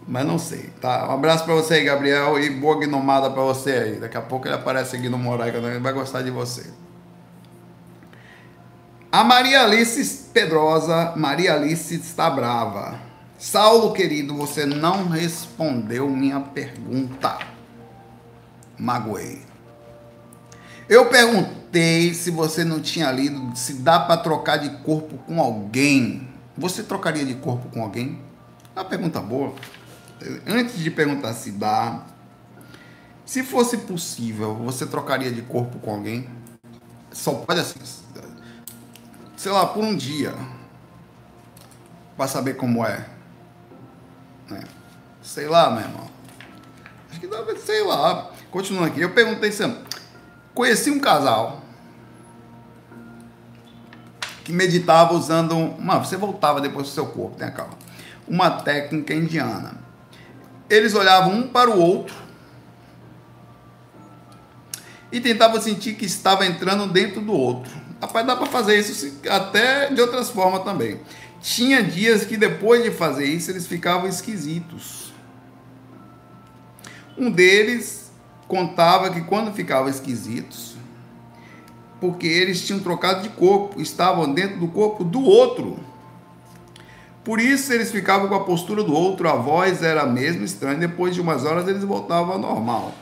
Mas 0.07 0.27
não 0.27 0.39
sei, 0.39 0.71
tá? 0.81 1.09
Um 1.09 1.13
abraço 1.13 1.45
para 1.45 1.55
você 1.55 1.75
aí, 1.75 1.85
Gabriel, 1.85 2.39
e 2.39 2.51
boa 2.51 2.79
gnomada 2.79 3.31
para 3.31 3.43
você 3.43 3.73
aí. 3.73 3.97
Daqui 3.97 4.17
a 4.17 4.23
pouco 4.23 4.47
ele 4.47 4.55
aparece 4.55 4.97
aqui 4.97 5.09
no 5.09 5.19
Moraica, 5.19 5.59
ele 5.59 5.79
vai 5.79 5.93
gostar 5.93 6.23
de 6.23 6.31
você. 6.31 6.71
A 9.11 9.25
Maria 9.25 9.65
Alice 9.65 10.31
Pedrosa, 10.33 11.15
Maria 11.17 11.55
Alice 11.55 11.95
está 11.95 12.29
brava. 12.29 12.99
Saulo, 13.39 13.93
querido, 13.93 14.35
você 14.35 14.67
não 14.67 15.09
respondeu 15.09 16.09
minha 16.09 16.41
pergunta. 16.41 17.39
Magoei. 18.79 19.43
Eu 20.89 21.07
perguntei 21.07 21.58
se 22.15 22.31
você 22.31 22.65
não 22.65 22.81
tinha 22.81 23.11
lido 23.13 23.55
se 23.55 23.75
dá 23.75 24.01
para 24.01 24.17
trocar 24.17 24.57
de 24.57 24.71
corpo 24.83 25.19
com 25.19 25.41
alguém. 25.41 26.29
Você 26.57 26.83
trocaria 26.83 27.25
de 27.25 27.35
corpo 27.35 27.69
com 27.69 27.83
alguém? 27.83 28.21
É 28.75 28.81
uma 28.81 28.85
pergunta 28.85 29.21
boa. 29.21 29.55
Antes 30.47 30.79
de 30.79 30.91
perguntar 30.91 31.33
se 31.35 31.53
dá, 31.53 32.05
se 33.25 33.45
fosse 33.45 33.77
possível, 33.77 34.55
você 34.55 34.87
trocaria 34.87 35.31
de 35.31 35.43
corpo 35.43 35.79
com 35.79 35.93
alguém? 35.93 36.29
Só 37.13 37.35
pode 37.35 37.61
assim, 37.61 37.79
sei 39.37 39.53
lá, 39.53 39.67
por 39.67 39.85
um 39.85 39.95
dia, 39.95 40.35
para 42.17 42.27
saber 42.27 42.55
como 42.55 42.85
é. 42.85 43.07
Né? 44.49 44.65
Sei 45.23 45.47
lá, 45.47 45.71
meu 45.71 45.83
irmão. 45.83 46.11
Acho 47.11 47.21
que 47.21 47.27
dá, 47.27 47.45
sei 47.65 47.85
lá. 47.85 48.31
Continuando 48.51 48.89
aqui, 48.89 49.01
eu 49.01 49.13
perguntei 49.13 49.53
se 49.53 49.63
Conheci 50.59 50.91
um 50.91 50.99
casal 50.99 51.63
que 54.43 54.51
meditava 54.51 55.15
usando. 55.15 55.55
Uma, 55.55 56.01
você 56.01 56.17
voltava 56.17 56.61
depois 56.61 56.89
do 56.89 56.93
seu 56.93 57.07
corpo, 57.07 57.37
tenha 57.37 57.53
calma. 57.53 57.75
Uma 58.27 58.51
técnica 58.51 59.15
indiana. 59.15 59.81
Eles 60.69 60.97
olhavam 60.97 61.33
um 61.33 61.47
para 61.47 61.71
o 61.71 61.79
outro 61.79 62.17
e 65.13 65.21
tentavam 65.21 65.61
sentir 65.61 65.95
que 65.95 66.05
estava 66.05 66.45
entrando 66.45 66.89
dentro 66.89 67.21
do 67.21 67.33
outro. 67.33 67.71
Rapaz, 68.03 68.27
dá 68.27 68.35
para 68.35 68.47
fazer 68.47 68.81
isso 68.81 69.17
até 69.31 69.95
de 69.95 70.01
outras 70.01 70.29
formas 70.29 70.65
também. 70.65 71.01
Tinha 71.41 71.85
dias 71.85 72.25
que 72.25 72.37
depois 72.37 72.83
de 72.83 72.91
fazer 72.91 73.27
isso 73.27 73.49
eles 73.53 73.65
ficavam 73.65 74.09
esquisitos. 74.09 75.13
Um 77.17 77.31
deles 77.31 78.08
contava 78.49 79.11
que 79.11 79.21
quando 79.21 79.53
ficavam 79.53 79.89
esquisitos, 79.89 80.75
porque 82.01 82.27
eles 82.27 82.67
tinham 82.67 82.81
trocado 82.81 83.23
de 83.23 83.29
corpo, 83.29 83.81
estavam 83.81 84.33
dentro 84.33 84.59
do 84.59 84.69
corpo 84.69 85.05
do 85.05 85.23
outro. 85.23 85.79
Por 87.23 87.39
isso 87.39 87.73
eles 87.73 87.93
ficavam 87.93 88.27
com 88.27 88.35
a 88.35 88.45
postura 88.45 88.83
do 88.83 88.95
outro, 88.95 89.29
a 89.29 89.35
voz 89.35 89.83
era 89.83 90.03
a 90.03 90.07
mesma, 90.07 90.45
estranha. 90.45 90.79
Depois 90.79 91.15
de 91.15 91.21
umas 91.21 91.45
horas 91.45 91.69
eles 91.69 91.85
voltavam 91.85 92.33
ao 92.33 92.39
normal. 92.39 92.95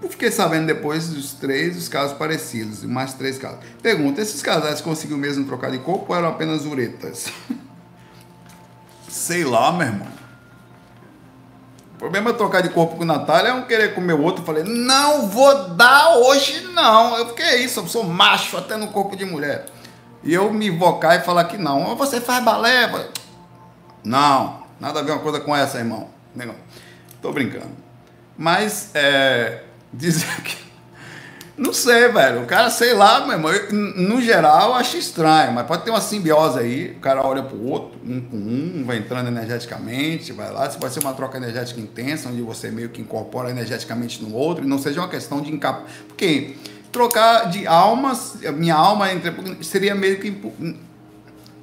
Eu 0.00 0.08
fiquei 0.08 0.30
sabendo 0.30 0.66
depois 0.66 1.08
dos 1.08 1.32
três 1.32 1.76
os 1.76 1.88
casos 1.88 2.16
parecidos, 2.16 2.84
mais 2.84 3.14
três 3.14 3.36
casos. 3.36 3.60
Pergunta: 3.82 4.20
esses 4.20 4.42
casais 4.42 4.80
conseguiram 4.80 5.18
mesmo 5.18 5.44
trocar 5.44 5.70
de 5.70 5.78
corpo 5.78 6.12
ou 6.12 6.16
eram 6.16 6.28
apenas 6.28 6.64
uretas? 6.64 7.32
Sei 9.08 9.44
lá, 9.44 9.72
meu 9.72 9.86
irmão. 9.86 10.23
O 11.94 11.98
problema 11.98 12.30
é 12.30 12.32
trocar 12.32 12.60
de 12.60 12.68
corpo 12.70 12.96
com 12.96 13.04
Natália 13.04 13.50
é 13.50 13.54
um 13.54 13.62
querer 13.62 13.94
comer 13.94 14.14
o 14.14 14.22
outro. 14.22 14.42
Eu 14.42 14.46
falei, 14.46 14.64
não 14.64 15.28
vou 15.28 15.70
dar 15.70 16.16
hoje 16.16 16.62
não. 16.72 17.16
Eu 17.16 17.28
fiquei 17.28 17.64
isso, 17.64 17.80
eu 17.80 17.86
sou 17.86 18.04
macho 18.04 18.56
até 18.56 18.76
no 18.76 18.88
corpo 18.88 19.16
de 19.16 19.24
mulher. 19.24 19.66
E 20.22 20.32
eu 20.32 20.52
me 20.52 20.66
invocar 20.66 21.16
e 21.16 21.22
falar 21.22 21.44
que 21.44 21.56
não. 21.56 21.94
Você 21.96 22.20
faz 22.20 22.42
balé? 22.44 22.90
Não, 24.02 24.62
nada 24.80 25.00
a 25.00 25.02
ver 25.02 25.12
uma 25.12 25.20
coisa 25.20 25.40
com 25.40 25.54
essa, 25.54 25.78
irmão. 25.78 26.08
Não, 26.34 26.54
tô 27.22 27.30
brincando. 27.30 27.70
Mas, 28.36 28.90
é, 28.94 29.62
dizer 29.92 30.42
que 30.42 30.63
não 31.56 31.72
sei, 31.72 32.08
velho. 32.08 32.42
O 32.42 32.46
cara, 32.46 32.68
sei 32.68 32.94
lá, 32.94 33.20
meu 33.20 33.32
irmão. 33.32 33.52
Eu, 33.52 33.72
no 33.72 34.20
geral, 34.20 34.70
eu 34.70 34.74
acho 34.74 34.96
estranho, 34.96 35.52
mas 35.52 35.66
pode 35.66 35.84
ter 35.84 35.90
uma 35.90 36.00
simbiose 36.00 36.58
aí. 36.58 36.94
O 36.96 37.00
cara 37.00 37.24
olha 37.24 37.42
pro 37.42 37.60
outro, 37.64 37.98
um 38.04 38.20
com 38.20 38.36
um, 38.36 38.84
vai 38.84 38.98
entrando 38.98 39.28
energeticamente, 39.28 40.32
vai 40.32 40.50
lá. 40.50 40.66
Isso 40.66 40.78
pode 40.78 40.92
ser 40.92 41.00
uma 41.00 41.14
troca 41.14 41.36
energética 41.36 41.80
intensa, 41.80 42.28
onde 42.28 42.42
você 42.42 42.70
meio 42.70 42.88
que 42.88 43.00
incorpora 43.00 43.50
energeticamente 43.50 44.22
no 44.22 44.34
outro, 44.34 44.64
e 44.64 44.68
não 44.68 44.78
seja 44.78 45.00
uma 45.00 45.08
questão 45.08 45.40
de 45.40 45.52
encap. 45.52 45.84
Porque 46.08 46.56
trocar 46.90 47.50
de 47.50 47.66
almas, 47.66 48.36
minha 48.54 48.74
alma 48.74 49.12
entre, 49.12 49.32
seria 49.62 49.94
meio 49.94 50.18
que 50.18 50.28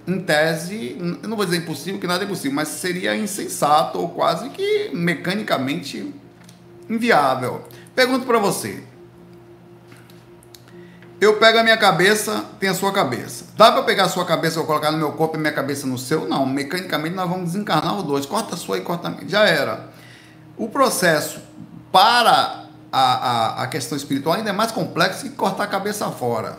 em 0.08 0.20
tese, 0.20 0.98
eu 1.22 1.30
não 1.30 1.38
vou 1.38 1.46
dizer 1.46 1.58
impossível, 1.58 2.00
que 2.00 2.08
nada 2.08 2.24
é 2.24 2.26
impossível, 2.26 2.54
mas 2.54 2.70
seria 2.70 3.16
insensato 3.16 4.00
ou 4.00 4.10
quase 4.10 4.50
que 4.50 4.90
mecanicamente 4.94 6.14
inviável. 6.90 7.64
Pergunto 7.96 8.26
para 8.26 8.40
você, 8.40 8.84
eu 11.22 11.38
pego 11.38 11.60
a 11.60 11.64
minha 11.64 11.78
cabeça, 11.78 12.44
tem 12.60 12.68
a 12.68 12.74
sua 12.74 12.92
cabeça. 12.92 13.46
Dá 13.56 13.72
para 13.72 13.84
pegar 13.84 14.06
a 14.06 14.10
sua 14.10 14.26
cabeça 14.26 14.60
e 14.60 14.66
colocar 14.66 14.92
no 14.92 14.98
meu 14.98 15.12
corpo 15.12 15.38
e 15.38 15.40
minha 15.40 15.54
cabeça 15.54 15.86
no 15.86 15.96
seu? 15.96 16.28
Não. 16.28 16.48
Mecanicamente 16.48 17.16
nós 17.16 17.30
vamos 17.30 17.52
desencarnar 17.52 17.96
os 17.96 18.04
dois. 18.04 18.26
Corta 18.26 18.56
a 18.56 18.58
sua 18.58 18.80
e 18.80 18.82
corta 18.82 19.08
a 19.08 19.12
minha. 19.12 19.30
Já 19.30 19.44
era. 19.46 19.92
O 20.58 20.68
processo 20.68 21.40
para 21.92 22.66
a, 22.92 23.02
a, 23.02 23.64
a 23.64 23.68
questão 23.68 23.96
espiritual 23.96 24.36
ainda 24.36 24.50
é 24.50 24.54
mais 24.54 24.72
complexo 24.72 25.22
que 25.22 25.30
cortar 25.30 25.66
a 25.66 25.68
cabeça 25.68 26.10
fora. 26.10 26.58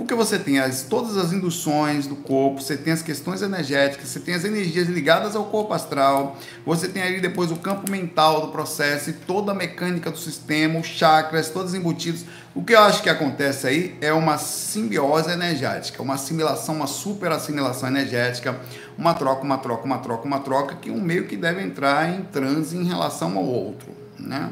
Porque 0.00 0.14
você 0.14 0.38
tem 0.38 0.58
as, 0.58 0.84
todas 0.84 1.18
as 1.18 1.30
induções 1.30 2.06
do 2.06 2.16
corpo, 2.16 2.62
você 2.62 2.74
tem 2.74 2.90
as 2.90 3.02
questões 3.02 3.42
energéticas, 3.42 4.08
você 4.08 4.18
tem 4.18 4.34
as 4.34 4.46
energias 4.46 4.88
ligadas 4.88 5.36
ao 5.36 5.44
corpo 5.44 5.74
astral, 5.74 6.38
você 6.64 6.88
tem 6.88 7.02
aí 7.02 7.20
depois 7.20 7.50
o 7.50 7.56
campo 7.56 7.90
mental 7.90 8.40
do 8.40 8.48
processo 8.48 9.10
e 9.10 9.12
toda 9.12 9.52
a 9.52 9.54
mecânica 9.54 10.10
do 10.10 10.16
sistema, 10.16 10.80
os 10.80 10.86
chakras, 10.86 11.50
todos 11.50 11.74
embutidos. 11.74 12.24
O 12.52 12.64
que 12.64 12.72
eu 12.72 12.80
acho 12.80 13.00
que 13.02 13.08
acontece 13.08 13.66
aí 13.68 13.96
é 14.00 14.12
uma 14.12 14.36
simbiose 14.36 15.30
energética, 15.30 16.02
uma 16.02 16.14
assimilação, 16.14 16.74
uma 16.74 16.88
super 16.88 17.30
assimilação 17.30 17.88
energética, 17.88 18.58
uma 18.98 19.14
troca, 19.14 19.44
uma 19.44 19.58
troca, 19.58 19.84
uma 19.84 19.98
troca, 19.98 20.26
uma 20.26 20.40
troca, 20.40 20.74
que 20.74 20.90
um 20.90 21.00
meio 21.00 21.26
que 21.28 21.36
deve 21.36 21.62
entrar 21.62 22.10
em 22.10 22.22
transe 22.22 22.76
em 22.76 22.82
relação 22.82 23.38
ao 23.38 23.44
outro, 23.44 23.90
né? 24.18 24.50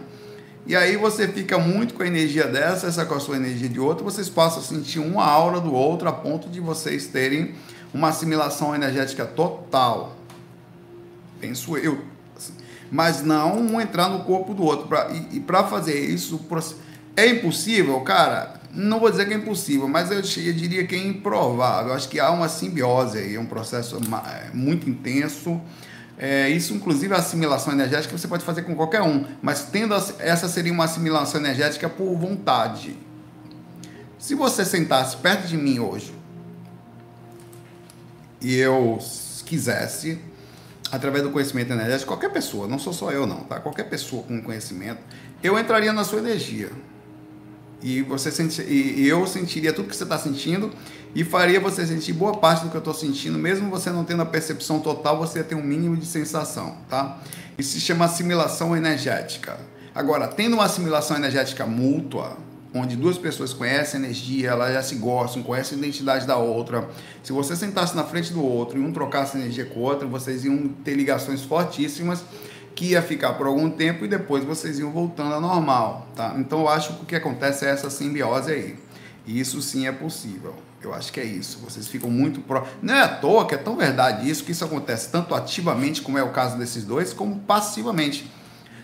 E 0.64 0.76
aí 0.76 0.96
você 0.96 1.26
fica 1.26 1.58
muito 1.58 1.94
com 1.94 2.02
a 2.02 2.06
energia 2.06 2.46
dessa, 2.46 2.86
essa 2.86 3.04
com 3.04 3.14
a 3.14 3.20
sua 3.20 3.36
energia 3.36 3.68
de 3.68 3.80
outra, 3.80 4.04
vocês 4.04 4.28
passam 4.28 4.60
a 4.60 4.62
sentir 4.62 5.00
uma 5.00 5.24
aura 5.24 5.58
do 5.58 5.74
outro 5.74 6.08
a 6.08 6.12
ponto 6.12 6.48
de 6.48 6.60
vocês 6.60 7.06
terem 7.06 7.54
uma 7.92 8.10
assimilação 8.10 8.74
energética 8.74 9.24
total. 9.24 10.14
Penso 11.40 11.76
eu. 11.76 12.04
Assim. 12.36 12.52
Mas 12.92 13.22
não 13.22 13.58
um 13.58 13.80
entrar 13.80 14.08
no 14.08 14.24
corpo 14.24 14.54
do 14.54 14.62
outro. 14.62 14.86
Pra, 14.86 15.10
e 15.10 15.38
e 15.38 15.40
para 15.40 15.64
fazer 15.64 15.98
isso, 15.98 16.38
é 17.22 17.28
impossível, 17.28 18.00
cara? 18.00 18.54
Não 18.72 19.00
vou 19.00 19.10
dizer 19.10 19.26
que 19.26 19.34
é 19.34 19.36
impossível, 19.36 19.88
mas 19.88 20.10
eu, 20.10 20.20
diria 20.22 20.86
que 20.86 20.94
é 20.94 20.98
improvável. 20.98 21.88
Eu 21.90 21.94
acho 21.94 22.08
que 22.08 22.20
há 22.20 22.30
uma 22.30 22.48
simbiose 22.48 23.18
aí, 23.18 23.34
é 23.34 23.40
um 23.40 23.46
processo 23.46 23.96
é, 23.96 24.50
muito 24.54 24.88
intenso 24.88 25.60
é, 26.18 26.50
isso, 26.50 26.74
inclusive, 26.74 27.14
a 27.14 27.18
assimilação 27.18 27.72
energética 27.72 28.18
você 28.18 28.26
pode 28.26 28.44
fazer 28.44 28.62
com 28.62 28.74
qualquer 28.74 29.02
um, 29.02 29.24
mas 29.40 29.66
tendo 29.70 29.94
essa 30.18 30.48
seria 30.48 30.72
uma 30.72 30.84
assimilação 30.84 31.40
energética 31.40 31.88
por 31.88 32.12
vontade. 32.16 32.98
Se 34.18 34.34
você 34.34 34.64
sentasse 34.64 35.16
perto 35.16 35.46
de 35.46 35.56
mim 35.56 35.78
hoje 35.78 36.12
e 38.40 38.56
eu 38.56 38.98
quisesse, 39.46 40.18
através 40.90 41.22
do 41.22 41.30
conhecimento 41.30 41.72
energético, 41.72 42.08
qualquer 42.08 42.32
pessoa, 42.32 42.66
não 42.66 42.80
sou 42.80 42.92
só 42.92 43.12
eu 43.12 43.24
não, 43.24 43.44
tá? 43.44 43.60
Qualquer 43.60 43.84
pessoa 43.84 44.24
com 44.24 44.42
conhecimento, 44.42 44.98
eu 45.40 45.56
entraria 45.56 45.92
na 45.92 46.02
sua 46.02 46.18
energia. 46.18 46.70
E 47.82 48.02
você 48.02 48.30
senti, 48.30 48.62
e 48.62 49.06
eu 49.06 49.26
sentiria 49.26 49.72
tudo 49.72 49.88
que 49.88 49.96
você 49.96 50.02
está 50.02 50.18
sentindo 50.18 50.70
e 51.14 51.24
faria 51.24 51.60
você 51.60 51.86
sentir 51.86 52.12
boa 52.12 52.36
parte 52.36 52.64
do 52.64 52.70
que 52.70 52.76
eu 52.76 52.80
estou 52.80 52.94
sentindo, 52.94 53.38
mesmo 53.38 53.70
você 53.70 53.90
não 53.90 54.04
tendo 54.04 54.22
a 54.22 54.26
percepção 54.26 54.80
total, 54.80 55.18
você 55.18 55.44
tem 55.44 55.56
um 55.56 55.62
mínimo 55.62 55.96
de 55.96 56.04
sensação, 56.04 56.76
tá? 56.88 57.20
Isso 57.56 57.72
se 57.72 57.80
chama 57.80 58.04
assimilação 58.04 58.76
energética. 58.76 59.58
Agora, 59.94 60.28
tendo 60.28 60.54
uma 60.54 60.64
assimilação 60.64 61.16
energética 61.16 61.66
mútua, 61.66 62.36
onde 62.74 62.96
duas 62.96 63.16
pessoas 63.16 63.52
conhecem 63.52 64.00
a 64.00 64.04
energia, 64.04 64.50
elas 64.50 64.74
já 64.74 64.82
se 64.82 64.96
gostam, 64.96 65.42
conhecem 65.42 65.76
a 65.76 65.80
identidade 65.80 66.26
da 66.26 66.36
outra. 66.36 66.88
Se 67.22 67.32
você 67.32 67.56
sentasse 67.56 67.96
na 67.96 68.04
frente 68.04 68.32
do 68.32 68.44
outro 68.44 68.78
e 68.78 68.82
um 68.82 68.92
trocasse 68.92 69.36
energia 69.36 69.64
com 69.64 69.80
o 69.80 69.82
outro, 69.82 70.08
vocês 70.08 70.44
iam 70.44 70.68
ter 70.84 70.94
ligações 70.94 71.42
fortíssimas 71.42 72.22
que 72.78 72.90
ia 72.90 73.02
ficar 73.02 73.32
por 73.32 73.48
algum 73.48 73.68
tempo 73.68 74.04
e 74.04 74.08
depois 74.08 74.44
vocês 74.44 74.78
iam 74.78 74.92
voltando 74.92 75.34
ao 75.34 75.40
normal, 75.40 76.06
tá? 76.14 76.36
Então 76.38 76.60
eu 76.60 76.68
acho 76.68 76.94
que 76.94 77.02
o 77.02 77.06
que 77.06 77.16
acontece 77.16 77.66
é 77.66 77.70
essa 77.70 77.90
simbiose 77.90 78.52
aí. 78.52 78.76
E 79.26 79.40
isso 79.40 79.60
sim 79.60 79.88
é 79.88 79.90
possível. 79.90 80.54
Eu 80.80 80.94
acho 80.94 81.12
que 81.12 81.18
é 81.18 81.24
isso. 81.24 81.58
Vocês 81.58 81.88
ficam 81.88 82.08
muito 82.08 82.40
próximos. 82.40 82.78
Não 82.80 82.94
é 82.94 83.02
à 83.02 83.08
toa 83.08 83.48
que 83.48 83.56
é 83.56 83.58
tão 83.58 83.76
verdade 83.76 84.30
isso, 84.30 84.44
que 84.44 84.52
isso 84.52 84.64
acontece 84.64 85.10
tanto 85.10 85.34
ativamente, 85.34 86.00
como 86.02 86.18
é 86.18 86.22
o 86.22 86.30
caso 86.30 86.56
desses 86.56 86.84
dois, 86.84 87.12
como 87.12 87.40
passivamente. 87.40 88.30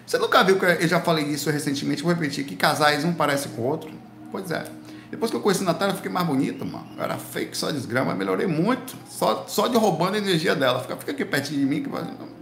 Você 0.05 0.19
nunca 0.19 0.43
viu 0.43 0.59
que 0.59 0.65
eu 0.65 0.89
já 0.89 1.01
falei 1.01 1.27
isso 1.27 1.49
recentemente, 1.49 2.03
vou 2.03 2.13
repetir, 2.13 2.45
que 2.45 2.57
casais 2.57 3.05
um 3.05 3.13
parece 3.13 3.47
com 3.51 3.63
o 3.63 3.65
outro? 3.65 3.93
Pois 4.33 4.51
é. 4.51 4.65
Depois 5.09 5.31
que 5.31 5.37
eu 5.37 5.41
conheci 5.41 5.63
a 5.63 5.67
Natália, 5.67 5.93
eu 5.93 5.97
fiquei 5.99 6.11
mais 6.11 6.27
bonito, 6.27 6.67
mano. 6.67 6.89
Eu 6.97 7.05
era 7.05 7.17
fake, 7.17 7.57
só 7.57 7.71
desgrama, 7.71 8.13
melhorei 8.13 8.49
muito. 8.49 8.97
Só, 9.09 9.45
só 9.47 9.69
de 9.69 9.77
roubando 9.77 10.17
a 10.17 10.19
energia 10.19 10.57
dela. 10.57 10.81
Fica, 10.81 10.97
fica 10.97 11.13
aqui 11.13 11.25
pertinho 11.25 11.61
de 11.61 11.67
mim. 11.67 11.81
Que... 11.81 12.34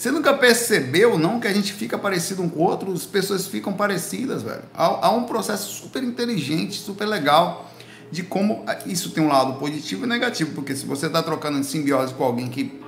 Você 0.00 0.10
nunca 0.10 0.32
percebeu, 0.32 1.18
não, 1.18 1.38
que 1.38 1.46
a 1.46 1.52
gente 1.52 1.74
fica 1.74 1.98
parecido 1.98 2.40
um 2.40 2.48
com 2.48 2.60
o 2.60 2.62
outro? 2.62 2.90
As 2.90 3.04
pessoas 3.04 3.46
ficam 3.46 3.74
parecidas, 3.74 4.42
velho. 4.42 4.62
Há, 4.72 5.08
há 5.08 5.10
um 5.10 5.24
processo 5.24 5.70
super 5.74 6.02
inteligente, 6.02 6.80
super 6.80 7.04
legal 7.04 7.70
de 8.10 8.22
como 8.22 8.64
isso 8.86 9.10
tem 9.10 9.22
um 9.22 9.28
lado 9.28 9.58
positivo 9.58 10.06
e 10.06 10.08
negativo, 10.08 10.52
porque 10.52 10.74
se 10.74 10.86
você 10.86 11.04
está 11.04 11.22
trocando 11.22 11.58
em 11.58 11.62
simbiose 11.62 12.14
com 12.14 12.24
alguém 12.24 12.48
que 12.48 12.80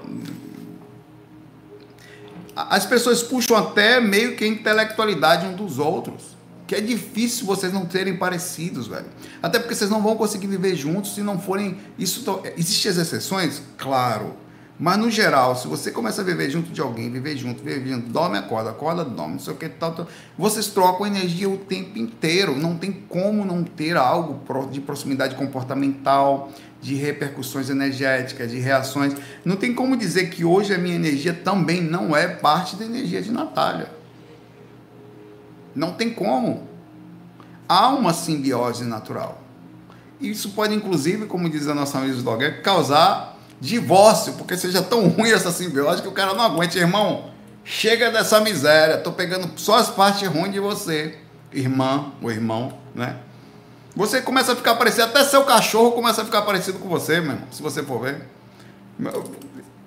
as 2.57 2.87
pessoas 2.87 3.23
puxam 3.23 3.59
até 3.59 4.01
meio 4.01 4.35
que 4.35 4.45
a 4.45 4.49
intelectualidade 4.49 5.47
um 5.47 5.55
dos 5.55 5.79
outros. 5.79 6.33
Que 6.67 6.77
é 6.77 6.81
difícil 6.81 7.45
vocês 7.45 7.75
não 7.75 7.85
terem 7.85 8.17
parecidos, 8.17 8.87
velho. 8.87 9.05
Até 9.43 9.59
porque 9.59 9.75
vocês 9.75 9.91
não 9.91 10.01
vão 10.01 10.17
conseguir 10.17 10.47
viver 10.47 10.75
juntos 10.77 11.15
se 11.15 11.21
não 11.21 11.39
forem. 11.39 11.77
Isso 11.99 12.25
Existem 12.57 12.91
as 12.91 12.97
exceções? 12.97 13.61
Claro. 13.77 14.41
Mas 14.83 14.99
no 14.99 15.09
geral, 15.09 15.55
se 15.55 15.69
você 15.69 15.93
começa 15.93 16.23
a 16.23 16.25
viver 16.25 16.51
junto 16.51 16.73
de 16.73 16.81
alguém, 16.81 17.09
viver 17.09 17.37
junto, 17.37 17.63
viver 17.63 17.89
junto, 17.89 18.09
dorme, 18.09 18.37
acorda, 18.37 18.71
acorda, 18.71 19.05
dorme, 19.05 19.35
não 19.35 19.39
sei 19.39 19.53
o 19.53 19.57
que, 19.57 19.69
tal, 19.69 19.95
tal, 19.95 20.09
vocês 20.37 20.67
trocam 20.67 21.07
energia 21.07 21.49
o 21.49 21.57
tempo 21.57 22.01
inteiro. 22.01 22.57
Não 22.57 22.77
tem 22.77 22.91
como 22.91 23.45
não 23.45 23.63
ter 23.63 23.97
algo 23.97 24.41
de 24.73 24.81
proximidade 24.81 25.37
comportamental, 25.37 26.51
de 26.81 26.97
repercussões 26.97 27.71
energéticas, 27.71 28.51
de 28.51 28.59
reações. 28.59 29.15
Não 29.45 29.55
tem 29.55 29.73
como 29.73 29.97
dizer 29.97 30.31
que 30.31 30.45
hoje 30.45 30.75
a 30.75 30.79
minha 30.79 30.97
energia 30.97 31.33
também 31.33 31.81
não 31.81 32.17
é 32.17 32.27
parte 32.27 32.75
da 32.75 32.85
energia 32.85 33.23
de 33.23 33.31
Natália. 33.31 33.89
Não 35.77 35.93
tem 35.93 36.11
como. 36.11 36.67
Há 37.69 37.89
uma 37.91 38.13
simbiose 38.13 38.83
natural. 38.83 39.41
Isso 40.21 40.51
pode, 40.51 40.75
inclusive, 40.75 41.27
como 41.27 41.49
diz 41.49 41.69
a 41.69 41.75
nossa 41.75 41.99
amiga 41.99 42.21
Dogger, 42.21 42.63
causar 42.65 43.32
divórcio, 43.63 44.33
porque 44.33 44.57
seja 44.57 44.83
tão 44.83 45.07
ruim 45.07 45.31
essa 45.31 45.53
simbiose 45.53 46.03
que 46.03 46.09
o 46.09 46.13
cara 46.13 46.35
não 46.35 46.43
aguenta. 46.43 46.77
Irmão, 46.77 47.31
chega 47.65 48.11
dessa 48.11 48.41
miséria, 48.41 48.99
tô 48.99 49.13
pegando 49.13 49.49
só 49.57 49.77
as 49.77 49.89
partes 49.89 50.29
ruins 50.29 50.53
de 50.53 50.59
você, 50.59 51.17
irmã 51.53 52.11
ou 52.21 52.29
irmão, 52.29 52.77
né? 52.93 53.19
Você 53.95 54.21
começa 54.21 54.53
a 54.53 54.57
ficar 54.57 54.75
parecido, 54.75 55.05
até 55.05 55.23
seu 55.23 55.45
cachorro 55.45 55.93
começa 55.93 56.23
a 56.23 56.25
ficar 56.25 56.43
parecido 56.43 56.81
com 56.81 56.89
você, 56.89 57.21
meu 57.21 57.35
irmão, 57.35 57.47
se 57.53 57.63
você 57.63 57.85
for 57.85 58.01
ver. 58.01 58.27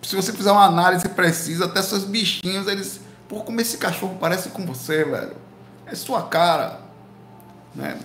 Se 0.02 0.16
você 0.16 0.32
fizer 0.32 0.52
uma 0.52 0.64
análise 0.64 1.10
precisa, 1.10 1.66
até 1.66 1.82
seus 1.82 2.06
bichinhos, 2.06 2.68
eles. 2.68 3.02
Pô, 3.28 3.42
como 3.42 3.60
esse 3.60 3.78
cachorro 3.78 4.18
parece 4.22 4.50
com 4.50 4.66
você, 4.66 5.04
velho. 5.04 5.36
É 5.86 5.96
sua 5.96 6.24
cara. 6.24 6.80
Né? 7.74 7.98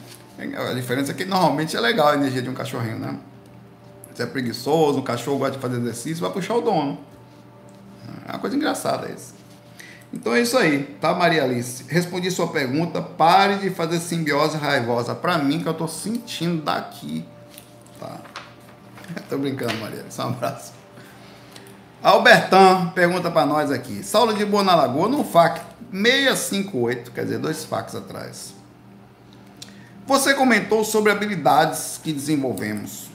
A 0.69 0.73
diferença 0.73 1.13
é 1.13 1.15
que 1.15 1.25
normalmente 1.25 1.77
é 1.77 1.81
legal 1.81 2.09
a 2.09 2.15
energia 2.15 2.43
de 2.43 2.49
um 2.49 2.55
cachorrinho, 2.55 2.99
né? 2.99 3.19
Você 4.13 4.23
é 4.23 4.27
preguiçoso, 4.27 4.99
o 4.99 5.03
cachorro 5.03 5.39
gosta 5.39 5.57
de 5.57 5.63
fazer 5.63 5.79
exercício, 5.79 6.23
vai 6.23 6.31
puxar 6.31 6.55
o 6.55 6.61
dono. 6.61 6.99
É 8.27 8.33
uma 8.33 8.39
coisa 8.39 8.57
engraçada 8.57 9.11
isso. 9.11 9.35
Então 10.13 10.35
é 10.35 10.41
isso 10.41 10.59
aí, 10.59 10.83
tá, 11.01 11.15
Maria 11.15 11.45
Alice? 11.45 11.85
Respondi 11.89 12.31
sua 12.31 12.49
pergunta. 12.49 13.01
Pare 13.01 13.57
de 13.57 13.71
fazer 13.71 14.01
simbiose 14.01 14.57
raivosa 14.57 15.15
para 15.15 15.39
mim, 15.39 15.61
que 15.61 15.69
eu 15.69 15.75
tô 15.75 15.87
sentindo 15.87 16.63
daqui. 16.63 17.25
Tá? 17.99 18.19
tô 19.29 19.39
brincando, 19.39 19.75
Maria 19.75 20.01
Alice. 20.01 20.21
Um 20.21 20.25
abraço. 20.25 20.73
Albertan 22.03 22.89
pergunta 22.95 23.31
para 23.31 23.47
nós 23.47 23.71
aqui. 23.71 24.03
Saulo 24.03 24.35
de 24.35 24.45
Boa 24.45 24.65
na 24.65 24.75
Lagoa, 24.75 25.09
no 25.09 25.23
FAC 25.23 25.61
658, 25.93 27.13
quer 27.13 27.25
dizer, 27.25 27.39
dois 27.39 27.65
facs 27.65 27.95
atrás. 27.95 28.55
Você 30.07 30.35
comentou 30.35 30.85
sobre 30.85 31.13
habilidades 31.13 32.01
que 32.03 32.13
desenvolvemos 32.13 33.10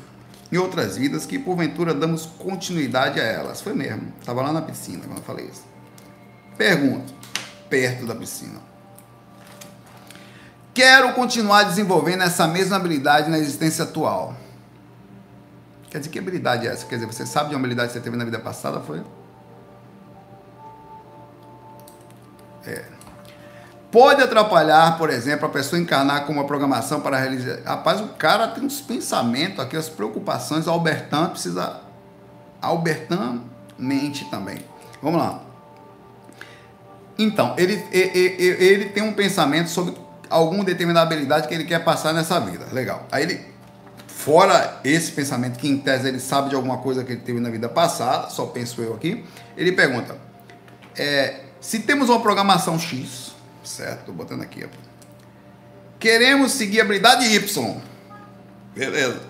em 0.56 0.58
outras 0.58 0.97
vidas 0.97 1.26
que 1.26 1.38
porventura 1.38 1.93
damos 1.93 2.26
continuidade 2.26 3.20
a 3.20 3.24
elas. 3.24 3.62
Foi 3.62 3.74
mesmo. 3.74 4.12
Estava 4.20 4.41
lá 4.41 4.53
na 4.53 4.62
piscina 4.62 5.03
quando 5.06 5.18
eu 5.18 5.24
falei 5.24 5.45
isso. 5.45 5.64
Pergunto, 6.58 7.14
perto 7.70 8.06
da 8.06 8.16
piscina. 8.16 8.60
Quero 10.74 11.14
continuar 11.14 11.64
desenvolvendo 11.64 12.24
essa 12.24 12.47
mesma 12.47 12.78
habilidade 12.78 13.30
na 13.30 13.38
existência 13.38 13.84
atual. 13.84 14.36
Quer 15.89 15.99
dizer, 15.99 16.12
que 16.12 16.20
habilidade 16.20 16.68
é 16.68 16.72
essa? 16.72 16.86
Quer 16.86 16.95
dizer, 16.95 17.08
você 17.08 17.26
sabe 17.26 17.49
de 17.49 17.56
uma 17.56 17.60
habilidade 17.60 17.89
que 17.89 17.93
você 17.93 18.01
teve 18.01 18.18
na 18.18 18.26
vida 18.26 18.39
passada? 18.39 18.82
Foi? 18.82 19.01
É. 22.66 22.95
Pode 23.92 24.22
atrapalhar, 24.22 24.98
por 24.98 25.10
exemplo, 25.10 25.46
a 25.46 25.50
pessoa 25.50 25.80
encarnar 25.80 26.26
com 26.26 26.34
uma 26.34 26.46
programação 26.46 27.00
para 27.02 27.18
realizar. 27.18 27.60
Rapaz, 27.66 28.02
o 28.02 28.10
cara 28.10 28.48
tem 28.48 28.64
uns 28.64 28.82
pensamentos 28.82 29.60
aqui, 29.60 29.78
as 29.78 29.88
preocupações. 29.88 30.68
Albertan 30.68 31.30
precisa. 31.30 31.82
Albertan 32.62 33.42
mente 33.78 34.26
também. 34.30 34.58
Vamos 35.02 35.20
lá. 35.20 35.42
Então, 37.18 37.54
ele, 37.58 37.82
ele, 37.92 38.64
ele 38.64 38.86
tem 38.90 39.04
um 39.04 39.14
pensamento 39.14 39.70
sobre 39.70 39.96
alguma 40.30 40.64
determinada 40.64 41.06
habilidade 41.06 41.48
que 41.48 41.54
ele 41.54 41.64
quer 41.64 41.84
passar 41.84 42.14
nessa 42.14 42.40
vida. 42.40 42.66
Legal. 42.72 43.06
Aí 43.12 43.24
ele, 43.24 43.46
fora 44.08 44.80
esse 44.84 45.12
pensamento 45.12 45.58
que 45.58 45.68
em 45.68 45.78
tese 45.78 46.08
ele 46.08 46.20
sabe 46.20 46.50
de 46.50 46.56
alguma 46.56 46.80
coisa 46.80 47.04
que 47.04 47.14
ele 47.14 47.22
teve 47.22 47.40
na 47.40 47.50
vida 47.50 47.70
passada, 47.70 48.30
só 48.30 48.48
penso 48.48 48.82
eu 48.82 48.94
aqui, 48.94 49.24
ele 49.56 49.72
pergunta: 49.72 50.18
é, 50.98 51.42
se 51.62 51.80
temos 51.80 52.10
uma 52.10 52.20
programação 52.20 52.78
X, 52.80 53.35
certo? 53.68 53.99
Estou 54.01 54.16
botando 54.16 54.41
aqui, 54.41 54.63
ó, 54.63 54.68
queremos 55.99 56.51
seguir 56.51 56.82
a 56.82 56.84
habilidade 56.84 57.26
Y, 57.26 57.82
beleza? 58.76 59.22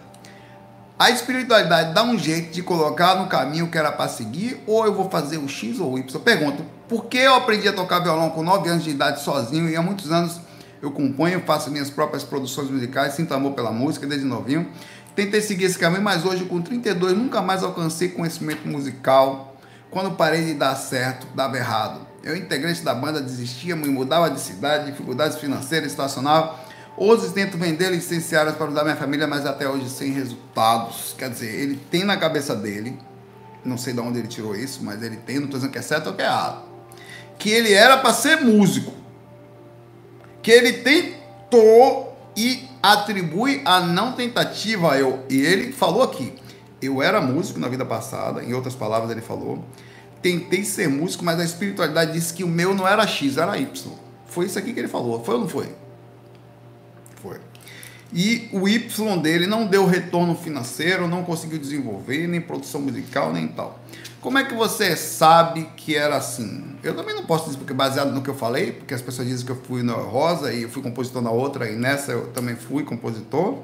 A 0.97 1.09
espiritualidade 1.09 1.93
dá 1.93 2.03
um 2.03 2.17
jeito 2.17 2.53
de 2.53 2.63
colocar 2.63 3.15
no 3.15 3.27
caminho 3.27 3.69
que 3.69 3.77
era 3.77 3.91
para 3.91 4.09
seguir, 4.09 4.63
ou 4.65 4.85
eu 4.85 4.93
vou 4.93 5.09
fazer 5.09 5.37
o 5.37 5.47
X 5.47 5.79
ou 5.79 5.93
o 5.93 5.99
Y? 5.99 6.19
Pergunto, 6.21 6.63
por 6.87 7.05
que 7.05 7.17
eu 7.17 7.35
aprendi 7.35 7.67
a 7.67 7.73
tocar 7.73 7.99
violão 7.99 8.29
com 8.29 8.41
9 8.41 8.69
anos 8.69 8.83
de 8.83 8.91
idade 8.91 9.21
sozinho 9.21 9.69
e 9.69 9.75
há 9.75 9.81
muitos 9.81 10.11
anos 10.11 10.39
eu 10.81 10.91
componho, 10.91 11.41
faço 11.45 11.71
minhas 11.71 11.89
próprias 11.89 12.23
produções 12.23 12.69
musicais, 12.69 13.13
sinto 13.13 13.33
amor 13.33 13.53
pela 13.53 13.71
música 13.71 14.05
desde 14.05 14.25
novinho. 14.25 14.69
Tentei 15.15 15.41
seguir 15.41 15.65
esse 15.65 15.79
caminho, 15.79 16.03
mas 16.03 16.23
hoje 16.25 16.45
com 16.45 16.61
32 16.61 17.17
nunca 17.17 17.41
mais 17.41 17.63
alcancei 17.63 18.09
conhecimento 18.09 18.67
musical. 18.67 19.57
Quando 19.89 20.11
parei 20.11 20.45
de 20.45 20.53
dar 20.53 20.75
certo, 20.75 21.25
dava 21.33 21.57
errado. 21.57 22.01
Eu, 22.25 22.35
integrante 22.35 22.81
da 22.81 22.93
banda, 22.93 23.21
desistia, 23.21 23.75
me 23.75 23.87
mudava 23.87 24.29
de 24.29 24.41
cidade, 24.41 24.91
dificuldades 24.91 25.37
financeiras, 25.37 25.91
situacional 25.91 26.65
Hoje 26.97 27.29
tento 27.31 27.57
vender 27.57 27.91
licenciárias 27.91 28.55
para 28.55 28.67
ajudar 28.67 28.85
minha 28.85 28.95
família, 28.95 29.27
mas 29.27 29.45
até 29.45 29.67
hoje 29.67 29.89
sem 29.89 30.13
resultados. 30.13 31.13
Quer 31.17 31.29
dizer, 31.29 31.53
ele 31.53 31.75
tem 31.75 32.05
na 32.05 32.15
cabeça 32.15 32.55
dele, 32.55 32.97
não 33.65 33.77
sei 33.77 33.91
de 33.91 33.99
onde 33.99 34.19
ele 34.19 34.29
tirou 34.29 34.55
isso, 34.55 34.81
mas 34.81 35.03
ele 35.03 35.17
tem, 35.17 35.35
não 35.35 35.45
estou 35.45 35.59
dizendo 35.59 35.73
que 35.73 35.77
é 35.77 35.81
certo 35.81 36.07
ou 36.07 36.13
que 36.13 36.21
é 36.21 36.25
errado, 36.25 36.63
que 37.37 37.49
ele 37.49 37.73
era 37.73 37.97
para 37.97 38.13
ser 38.13 38.37
músico. 38.37 38.93
Que 40.41 40.51
ele 40.51 40.71
tentou 40.71 42.17
e 42.37 42.65
atribui 42.81 43.61
a 43.65 43.81
não 43.81 44.13
tentativa 44.13 44.97
eu. 44.97 45.25
E 45.29 45.37
ele 45.37 45.73
falou 45.73 46.01
aqui, 46.01 46.33
eu 46.81 47.01
era 47.01 47.19
músico 47.19 47.59
na 47.59 47.67
vida 47.67 47.83
passada, 47.83 48.41
em 48.41 48.53
outras 48.53 48.73
palavras 48.73 49.11
ele 49.11 49.21
falou, 49.21 49.65
tentei 50.25 50.65
ser 50.65 50.89
músico, 50.89 51.23
mas 51.23 51.39
a 51.39 51.45
espiritualidade 51.45 52.13
disse 52.13 52.33
que 52.33 52.43
o 52.43 52.47
meu 52.47 52.73
não 52.73 52.87
era 52.87 53.05
X, 53.05 53.37
era 53.37 53.55
Y. 53.59 53.93
Foi 54.25 54.47
isso 54.47 54.57
aqui 54.57 54.73
que 54.73 54.79
ele 54.79 54.87
falou, 54.87 55.23
foi 55.23 55.35
ou 55.35 55.41
não 55.41 55.47
foi? 55.47 55.69
foi. 57.21 57.39
E 58.11 58.49
o 58.51 58.67
Y 58.67 59.21
dele 59.21 59.45
não 59.45 59.67
deu 59.67 59.85
retorno 59.85 60.35
financeiro, 60.35 61.07
não 61.07 61.23
conseguiu 61.23 61.59
desenvolver, 61.59 62.27
nem 62.27 62.41
produção 62.41 62.81
musical, 62.81 63.31
nem 63.31 63.47
tal. 63.47 63.79
Como 64.19 64.39
é 64.39 64.43
que 64.43 64.55
você 64.55 64.95
sabe 64.95 65.69
que 65.77 65.95
era 65.95 66.15
assim? 66.15 66.75
Eu 66.81 66.95
também 66.95 67.13
não 67.13 67.27
posso 67.27 67.45
dizer, 67.45 67.59
porque 67.59 67.73
baseado 67.73 68.11
no 68.11 68.23
que 68.23 68.29
eu 68.29 68.35
falei, 68.35 68.71
porque 68.71 68.95
as 68.95 69.03
pessoas 69.03 69.27
dizem 69.27 69.45
que 69.45 69.51
eu 69.51 69.61
fui 69.61 69.83
na 69.83 69.93
Rosa 69.93 70.51
e 70.51 70.63
eu 70.63 70.69
fui 70.69 70.81
compositor 70.81 71.21
na 71.21 71.29
outra, 71.29 71.69
e 71.69 71.75
nessa 71.75 72.13
eu 72.13 72.29
também 72.29 72.55
fui 72.55 72.83
compositor. 72.83 73.59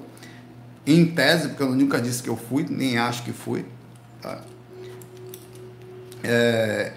Em 0.86 1.08
tese, 1.08 1.48
porque 1.50 1.64
eu 1.64 1.72
nunca 1.72 2.00
disse 2.00 2.22
que 2.22 2.30
eu 2.30 2.38
fui, 2.38 2.68
nem 2.70 3.00
acho 3.00 3.24
que 3.24 3.32
fui. 3.32 3.66
Tá? 4.22 4.42
É, 6.24 6.94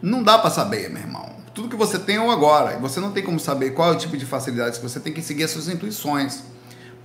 não 0.00 0.22
dá 0.22 0.38
para 0.38 0.50
saber, 0.50 0.90
meu 0.90 1.02
irmão. 1.02 1.30
Tudo 1.54 1.68
que 1.68 1.76
você 1.76 1.98
tem 1.98 2.16
é 2.16 2.20
o 2.20 2.30
agora. 2.30 2.78
Você 2.78 2.98
não 3.00 3.12
tem 3.12 3.22
como 3.22 3.38
saber 3.38 3.70
qual 3.70 3.92
é 3.92 3.96
o 3.96 3.98
tipo 3.98 4.16
de 4.16 4.24
facilidades 4.24 4.78
que 4.78 4.88
você 4.88 4.98
tem 4.98 5.12
que 5.12 5.22
seguir 5.22 5.44
as 5.44 5.50
suas 5.50 5.68
intuições 5.68 6.44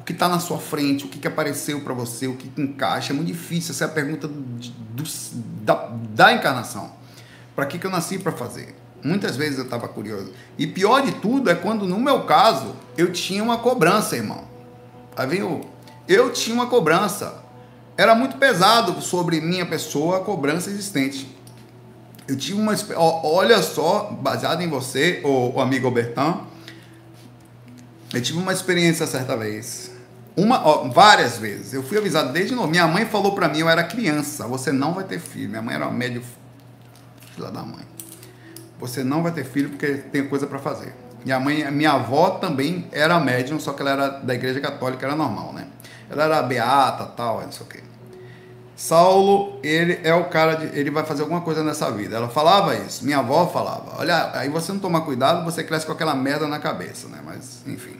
que 0.07 0.13
está 0.13 0.30
na 0.30 0.39
sua 0.39 0.57
frente, 0.57 1.03
o 1.03 1.09
que, 1.09 1.19
que 1.19 1.28
apareceu 1.28 1.82
para 1.82 1.93
você, 1.93 2.28
o 2.28 2.36
que, 2.36 2.47
que, 2.47 2.61
encaixa. 2.61 3.11
É 3.11 3.13
muito 3.13 3.28
difícil. 3.28 3.71
Essa 3.71 3.84
é 3.84 3.88
a 3.88 3.89
pergunta 3.89 4.25
do, 4.25 5.03
da, 5.65 5.89
da 6.15 6.32
encarnação. 6.32 6.93
Para 7.53 7.65
que, 7.65 7.78
que 7.78 7.86
eu 7.86 7.91
nasci 7.91 8.17
para 8.17 8.32
fazer? 8.32 8.73
Muitas 9.03 9.36
vezes 9.36 9.57
eu 9.57 9.65
estava 9.65 9.86
curioso. 9.89 10.32
E 10.57 10.65
pior 10.65 11.01
de 11.01 11.11
tudo 11.11 11.49
é 11.49 11.55
quando, 11.55 11.86
no 11.86 11.99
meu 11.99 12.21
caso, 12.21 12.73
eu 12.97 13.11
tinha 13.11 13.43
uma 13.43 13.57
cobrança, 13.57 14.15
irmão. 14.15 14.47
Aí 15.13 15.28
vem 15.28 15.43
o. 15.43 15.59
Eu 16.07 16.32
tinha 16.32 16.55
uma 16.55 16.67
cobrança. 16.67 17.43
Era 17.98 18.14
muito 18.14 18.38
pesado 18.38 19.02
sobre 19.02 19.41
minha 19.41 19.66
pessoa 19.66 20.18
a 20.18 20.20
cobrança 20.20 20.70
existente. 20.70 21.36
Eu 22.28 22.38
tive 22.38 22.60
uma. 22.60 22.76
Olha 22.95 23.62
só, 23.64 24.12
baseado 24.22 24.62
em 24.62 24.70
você, 24.70 25.22
o, 25.24 25.60
amigo 25.60 25.88
Albertão, 25.88 26.45
eu 28.14 28.22
tive 28.22 28.38
uma 28.38 28.54
experiência 28.54 29.08
certa 29.08 29.36
vez. 29.36 29.91
Uma, 30.36 30.64
ó, 30.64 30.89
várias 30.89 31.39
vezes. 31.39 31.74
Eu 31.74 31.82
fui 31.82 31.98
avisado 31.98 32.32
desde 32.32 32.54
novo. 32.54 32.68
Minha 32.68 32.88
mãe 32.88 33.06
falou 33.06 33.34
para 33.34 33.50
mim, 33.50 33.60
eu 33.60 33.70
era 33.70 33.84
criança, 33.84 34.45
você 34.45 34.72
não 34.72 34.93
vai 34.93 35.04
ter 35.04 35.20
filho. 35.20 35.50
Minha 35.50 35.62
mãe 35.64 35.74
era 35.74 35.89
médio 35.89 36.22
filha 37.36 37.50
da 37.50 37.64
mãe. 37.64 37.86
Você 38.80 39.04
não 39.04 39.24
vai 39.24 39.32
ter 39.32 39.43
filho 39.43 39.70
porque 39.70 39.93
tem 39.93 40.28
coisa 40.28 40.45
para 40.45 40.60
fazer. 40.60 40.93
Minha 41.26 41.39
mãe, 41.39 41.72
minha 41.72 41.93
avó 41.93 42.32
também 42.32 42.88
era 42.91 43.20
médium, 43.20 43.60
só 43.60 43.74
que 43.74 43.82
ela 43.82 43.91
era 43.91 44.08
da 44.10 44.36
igreja 44.36 44.60
católica, 44.60 45.06
era 45.06 45.16
normal, 45.16 45.52
né? 45.54 45.68
Ela 46.10 46.26
era 46.26 46.41
beata, 46.41 47.05
tal, 47.05 47.41
não 47.41 47.51
sei 47.51 47.66
o 47.66 47.70
quê. 47.70 47.80
Saulo, 48.76 49.60
ele 49.64 49.99
é 50.03 50.14
o 50.14 50.26
cara 50.26 50.53
de, 50.55 50.78
ele 50.78 50.91
vai 50.91 51.03
fazer 51.03 51.24
alguma 51.24 51.41
coisa 51.41 51.64
nessa 51.64 51.91
vida. 51.91 52.16
Ela 52.16 52.30
falava 52.30 52.76
isso, 52.76 53.03
minha 53.03 53.18
avó 53.18 53.47
falava. 53.47 53.99
Olha, 53.99 54.32
aí 54.34 54.49
você 54.49 54.72
não 54.72 54.80
tomar 54.80 55.01
cuidado, 55.01 55.43
você 55.43 55.64
cresce 55.64 55.86
com 55.86 55.91
aquela 55.91 56.14
merda 56.16 56.47
na 56.47 56.60
cabeça, 56.60 57.08
né? 57.08 57.20
Mas, 57.26 57.64
enfim 57.66 57.97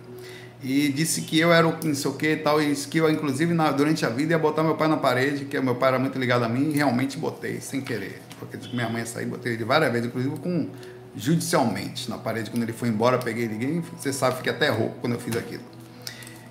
e 0.62 0.90
disse 0.90 1.22
que 1.22 1.40
eu 1.40 1.54
era 1.54 1.68
o 1.68 1.76
não 1.84 1.94
sei 1.94 2.12
o 2.12 2.14
que 2.16 2.32
e 2.32 2.38
tal, 2.38 2.62
e 2.62 2.76
que 2.76 2.98
eu, 2.98 3.10
inclusive, 3.10 3.54
na, 3.54 3.72
durante 3.72 4.06
a 4.06 4.10
vida 4.10 4.34
ia 4.34 4.40
botar 4.40 4.64
meu 4.64 4.76
pai 4.76 4.88
na 4.88 4.98
parede, 4.98 5.46
que 5.46 5.60
meu 5.60 5.76
pai 5.76 5.90
era 5.90 6.00
muito 6.00 6.18
ligado 6.18 6.44
a 6.44 6.50
mim, 6.50 6.72
e 6.72 6.74
realmente 6.74 7.18
botei, 7.18 7.62
sem 7.62 7.82
querer. 7.82 8.22
Porque 8.40 8.58
minha 8.74 8.90
mãe 8.90 9.06
saiu, 9.06 9.30
botei 9.30 9.54
ele 9.54 9.64
várias 9.64 9.92
vezes, 9.92 10.08
inclusive 10.08 10.36
com 10.40 10.70
judicialmente 11.16 12.10
na 12.10 12.18
parede, 12.18 12.50
quando 12.50 12.64
ele 12.64 12.74
foi 12.74 12.90
embora, 12.90 13.18
peguei 13.18 13.46
liguei, 13.46 13.82
você 13.98 14.12
sabe, 14.12 14.38
fiquei 14.38 14.52
até 14.52 14.70
rouco 14.70 14.96
quando 15.00 15.14
eu 15.14 15.20
fiz 15.20 15.36
aquilo. 15.36 15.64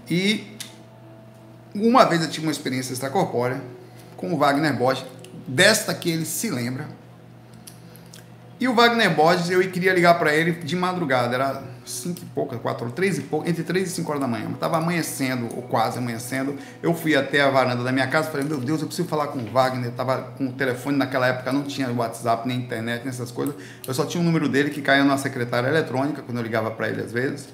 E 0.08 0.55
uma 1.76 2.04
vez 2.04 2.22
eu 2.22 2.30
tive 2.30 2.46
uma 2.46 2.52
experiência 2.52 2.92
extracorpórea 2.92 3.60
com 4.16 4.32
o 4.32 4.38
Wagner 4.38 4.76
Bosch, 4.76 5.04
desta 5.46 5.94
que 5.94 6.10
ele 6.10 6.24
se 6.24 6.50
lembra, 6.50 6.88
e 8.58 8.66
o 8.66 8.74
Wagner 8.74 9.14
Borges, 9.14 9.50
eu 9.50 9.60
queria 9.70 9.92
ligar 9.92 10.18
para 10.18 10.34
ele 10.34 10.52
de 10.52 10.74
madrugada, 10.74 11.34
era 11.34 11.62
5 11.84 12.22
e 12.22 12.24
pouca, 12.26 12.56
4, 12.56 12.90
3 12.90 13.18
e 13.18 13.20
pouco, 13.22 13.46
entre 13.46 13.62
3 13.62 13.86
e 13.86 13.90
5 13.90 14.08
horas 14.10 14.22
da 14.22 14.26
manhã. 14.26 14.50
Estava 14.50 14.78
amanhecendo, 14.78 15.46
ou 15.54 15.62
quase 15.62 15.98
amanhecendo. 15.98 16.56
Eu 16.82 16.94
fui 16.94 17.14
até 17.14 17.42
a 17.42 17.50
varanda 17.50 17.84
da 17.84 17.92
minha 17.92 18.06
casa 18.06 18.28
e 18.28 18.32
falei, 18.32 18.46
meu 18.46 18.58
Deus, 18.58 18.80
eu 18.80 18.86
preciso 18.86 19.06
falar 19.06 19.26
com 19.26 19.40
o 19.40 19.44
Wagner. 19.50 19.90
Estava 19.90 20.32
com 20.38 20.46
o 20.46 20.52
telefone 20.52 20.96
naquela 20.96 21.26
época, 21.26 21.52
não 21.52 21.64
tinha 21.64 21.90
WhatsApp, 21.92 22.48
nem 22.48 22.60
internet, 22.60 23.00
nem 23.00 23.10
essas 23.10 23.30
coisas. 23.30 23.54
Eu 23.86 23.92
só 23.92 24.06
tinha 24.06 24.22
o 24.22 24.24
um 24.24 24.26
número 24.26 24.48
dele 24.48 24.70
que 24.70 24.80
caía 24.80 25.04
na 25.04 25.18
secretária 25.18 25.68
eletrônica, 25.68 26.22
quando 26.22 26.38
eu 26.38 26.42
ligava 26.42 26.70
para 26.70 26.88
ele 26.88 27.02
às 27.02 27.12
vezes, 27.12 27.48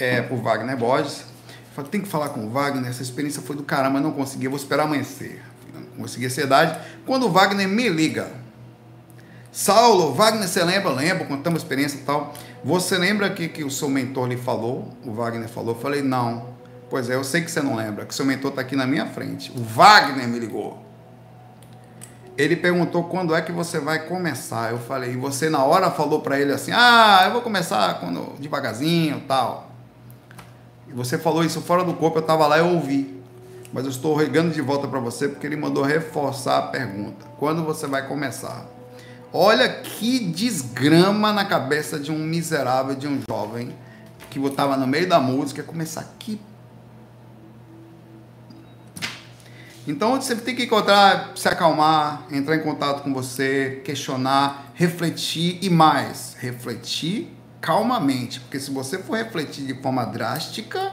é, 0.00 0.26
o 0.30 0.36
Wagner 0.36 0.78
Borges. 0.78 1.26
Falei, 1.74 1.90
tem 1.90 2.00
que 2.00 2.08
falar 2.08 2.30
com 2.30 2.44
o 2.44 2.50
Wagner, 2.50 2.90
essa 2.90 3.02
experiência 3.02 3.40
foi 3.42 3.56
do 3.56 3.62
caramba, 3.62 4.00
não 4.00 4.12
consegui, 4.12 4.48
vou 4.48 4.56
esperar 4.56 4.84
amanhecer. 4.84 5.42
Não 5.74 6.04
consegui 6.04 6.26
ansiedade. 6.26 6.78
Quando 7.06 7.26
o 7.26 7.30
Wagner 7.30 7.66
me 7.68 7.88
liga, 7.88 8.30
Saulo, 9.50 10.14
Wagner, 10.14 10.48
você 10.48 10.64
lembra? 10.64 10.90
Lembro, 10.92 11.26
contamos 11.26 11.62
experiência 11.62 11.98
e 11.98 12.00
tal. 12.02 12.32
Você 12.64 12.96
lembra 12.96 13.28
que, 13.28 13.48
que 13.48 13.64
o 13.64 13.70
seu 13.70 13.88
mentor 13.88 14.28
lhe 14.28 14.36
falou? 14.36 14.96
O 15.04 15.12
Wagner 15.12 15.48
falou. 15.48 15.74
Eu 15.74 15.80
falei, 15.80 16.00
não. 16.00 16.52
Pois 16.88 17.10
é, 17.10 17.14
eu 17.14 17.24
sei 17.24 17.42
que 17.42 17.50
você 17.50 17.60
não 17.60 17.74
lembra, 17.74 18.04
que 18.04 18.14
seu 18.14 18.24
mentor 18.24 18.50
está 18.50 18.60
aqui 18.62 18.76
na 18.76 18.86
minha 18.86 19.06
frente. 19.06 19.50
O 19.56 19.62
Wagner 19.62 20.28
me 20.28 20.38
ligou. 20.38 20.82
Ele 22.36 22.56
perguntou 22.56 23.04
quando 23.04 23.34
é 23.34 23.42
que 23.42 23.52
você 23.52 23.78
vai 23.78 24.06
começar. 24.06 24.72
Eu 24.72 24.78
falei, 24.78 25.12
e 25.12 25.16
você 25.16 25.50
na 25.50 25.64
hora 25.64 25.90
falou 25.90 26.20
para 26.20 26.38
ele 26.38 26.52
assim: 26.52 26.70
ah, 26.72 27.22
eu 27.26 27.32
vou 27.32 27.42
começar 27.42 28.00
quando, 28.00 28.34
devagarzinho 28.38 29.22
tal. 29.26 29.71
Você 30.94 31.16
falou 31.16 31.44
isso 31.44 31.60
fora 31.60 31.84
do 31.84 31.94
corpo, 31.94 32.18
eu 32.18 32.22
estava 32.22 32.46
lá 32.46 32.58
e 32.58 32.62
ouvi. 32.62 33.22
Mas 33.72 33.84
eu 33.84 33.90
estou 33.90 34.14
regando 34.14 34.52
de 34.52 34.60
volta 34.60 34.86
para 34.86 35.00
você 35.00 35.28
porque 35.28 35.46
ele 35.46 35.56
mandou 35.56 35.82
reforçar 35.82 36.58
a 36.58 36.62
pergunta: 36.62 37.26
quando 37.38 37.64
você 37.64 37.86
vai 37.86 38.06
começar? 38.06 38.66
Olha 39.32 39.66
que 39.66 40.18
desgrama 40.18 41.32
na 41.32 41.44
cabeça 41.46 41.98
de 41.98 42.12
um 42.12 42.18
miserável, 42.18 42.94
de 42.94 43.08
um 43.08 43.20
jovem 43.28 43.74
que 44.28 44.38
estava 44.38 44.76
no 44.76 44.86
meio 44.86 45.08
da 45.08 45.18
música, 45.18 45.62
começar 45.62 46.02
aqui. 46.02 46.38
Então 49.86 50.20
você 50.20 50.36
tem 50.36 50.54
que 50.54 50.64
encontrar, 50.64 51.32
se 51.34 51.48
acalmar, 51.48 52.26
entrar 52.30 52.56
em 52.56 52.62
contato 52.62 53.02
com 53.02 53.12
você, 53.12 53.80
questionar, 53.84 54.70
refletir 54.74 55.58
e 55.62 55.70
mais, 55.70 56.36
refletir 56.38 57.34
calmamente, 57.62 58.40
porque 58.40 58.58
se 58.58 58.72
você 58.72 58.98
for 58.98 59.16
refletir 59.16 59.64
de 59.64 59.80
forma 59.80 60.04
drástica, 60.04 60.92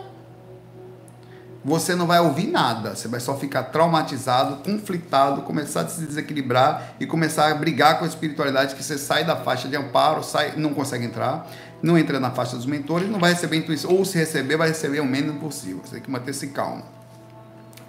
você 1.65 1.95
não 1.95 2.07
vai 2.07 2.20
ouvir 2.20 2.47
nada, 2.47 2.95
você 2.95 3.07
vai 3.07 3.20
só 3.20 3.36
ficar 3.36 3.63
traumatizado, 3.63 4.63
conflitado, 4.63 5.41
começar 5.41 5.82
a 5.82 5.88
se 5.88 6.05
desequilibrar 6.05 6.93
e 6.99 7.07
começar 7.07 7.51
a 7.51 7.55
brigar 7.55 7.97
com 7.97 8.05
a 8.05 8.07
espiritualidade 8.07 8.76
que 8.76 8.84
você 8.84 8.97
sai 8.97 9.26
da 9.26 9.36
faixa 9.36 9.67
de 9.67 9.76
amparo, 9.76 10.24
sai, 10.24 10.53
não 10.55 10.74
consegue 10.74 11.03
entrar, 11.03 11.49
não 11.82 11.97
entra 11.97 12.20
na 12.20 12.32
faixa 12.32 12.55
dos 12.55 12.67
mentores, 12.67 13.09
não 13.09 13.20
vai 13.20 13.34
receber 13.34 13.57
intuição, 13.57 13.91
ou 13.91 14.05
se 14.05 14.17
receber, 14.17 14.55
vai 14.55 14.70
receber 14.70 14.99
o 14.99 15.05
menos 15.05 15.38
possível. 15.38 15.82
Você 15.84 15.95
tem 15.95 16.01
que 16.01 16.11
manter-se 16.11 16.47
calmo 16.47 16.84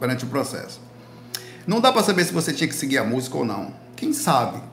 durante 0.00 0.24
o 0.24 0.28
processo. 0.28 0.80
Não 1.66 1.80
dá 1.80 1.92
para 1.92 2.02
saber 2.02 2.24
se 2.24 2.32
você 2.32 2.52
tinha 2.52 2.66
que 2.66 2.74
seguir 2.74 2.98
a 2.98 3.04
música 3.04 3.36
ou 3.36 3.44
não. 3.44 3.72
Quem 3.94 4.12
sabe? 4.14 4.69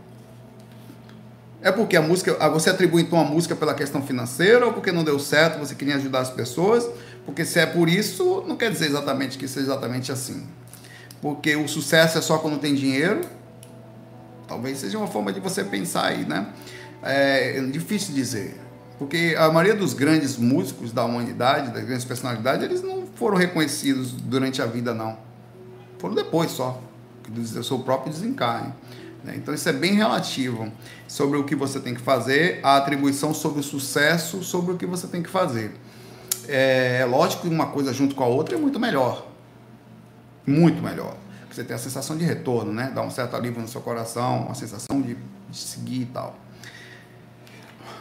É 1.61 1.71
porque 1.71 1.97
a 1.97 2.01
música, 2.01 2.37
ah, 2.39 2.49
você 2.49 2.69
atribui 2.69 3.01
então 3.01 3.19
a 3.19 3.23
música 3.23 3.55
pela 3.55 3.73
questão 3.73 4.01
financeira 4.01 4.65
ou 4.65 4.73
porque 4.73 4.91
não 4.91 5.03
deu 5.03 5.17
certo, 5.17 5.57
você 5.57 5.73
queria 5.73 5.95
ajudar 5.95 6.19
as 6.19 6.29
pessoas? 6.29 6.87
Porque 7.25 7.43
se 7.43 7.59
é 7.59 7.65
por 7.65 7.89
isso, 7.89 8.43
não 8.47 8.55
quer 8.55 8.71
dizer 8.71 8.85
exatamente 8.85 9.37
que 9.37 9.47
seja 9.47 9.67
exatamente 9.67 10.11
assim. 10.11 10.47
Porque 11.21 11.55
o 11.55 11.67
sucesso 11.67 12.17
é 12.17 12.21
só 12.21 12.37
quando 12.37 12.59
tem 12.59 12.75
dinheiro. 12.75 13.21
Talvez 14.47 14.77
seja 14.77 14.97
uma 14.97 15.07
forma 15.07 15.33
de 15.33 15.39
você 15.39 15.63
pensar 15.63 16.05
aí, 16.05 16.25
né? 16.25 16.47
É, 17.01 17.57
é 17.57 17.61
difícil 17.61 18.13
dizer. 18.13 18.59
Porque 18.99 19.35
a 19.37 19.51
maioria 19.51 19.75
dos 19.75 19.93
grandes 19.93 20.37
músicos 20.37 20.91
da 20.91 21.03
humanidade, 21.05 21.71
das 21.71 21.83
grandes 21.83 22.05
personalidades, 22.05 22.63
eles 22.63 22.81
não 22.81 23.05
foram 23.15 23.37
reconhecidos 23.37 24.11
durante 24.11 24.61
a 24.61 24.65
vida, 24.65 24.93
não. 24.93 25.17
Foram 25.99 26.15
depois 26.15 26.51
só, 26.51 26.81
do 27.27 27.63
seu 27.63 27.79
próprio 27.79 28.11
desencarne. 28.11 28.73
Né? 29.27 29.33
Então 29.35 29.53
isso 29.53 29.67
é 29.67 29.73
bem 29.73 29.93
relativo 29.93 30.71
sobre 31.05 31.37
o 31.37 31.43
que 31.43 31.53
você 31.53 31.81
tem 31.81 31.93
que 31.93 31.99
fazer, 31.99 32.61
a 32.63 32.77
atribuição 32.77 33.33
sobre 33.33 33.59
o 33.59 33.63
sucesso, 33.63 34.41
sobre 34.41 34.71
o 34.71 34.77
que 34.77 34.85
você 34.85 35.05
tem 35.05 35.21
que 35.21 35.29
fazer. 35.29 35.75
É, 36.47 36.99
é 37.01 37.05
lógico 37.05 37.41
que 37.41 37.49
uma 37.49 37.67
coisa 37.67 37.93
junto 37.93 38.15
com 38.15 38.23
a 38.23 38.27
outra 38.27 38.55
é 38.55 38.57
muito 38.57 38.79
melhor. 38.79 39.27
Muito 40.45 40.81
melhor. 40.81 41.17
Você 41.51 41.61
tem 41.63 41.75
a 41.75 41.79
sensação 41.79 42.15
de 42.15 42.23
retorno, 42.23 42.71
né? 42.71 42.89
Dá 42.95 43.01
um 43.01 43.11
certo 43.11 43.35
alívio 43.35 43.61
no 43.61 43.67
seu 43.67 43.81
coração, 43.81 44.43
uma 44.43 44.55
sensação 44.55 45.01
de, 45.01 45.17
de 45.49 45.57
seguir 45.57 46.03
e 46.03 46.05
tal. 46.05 46.37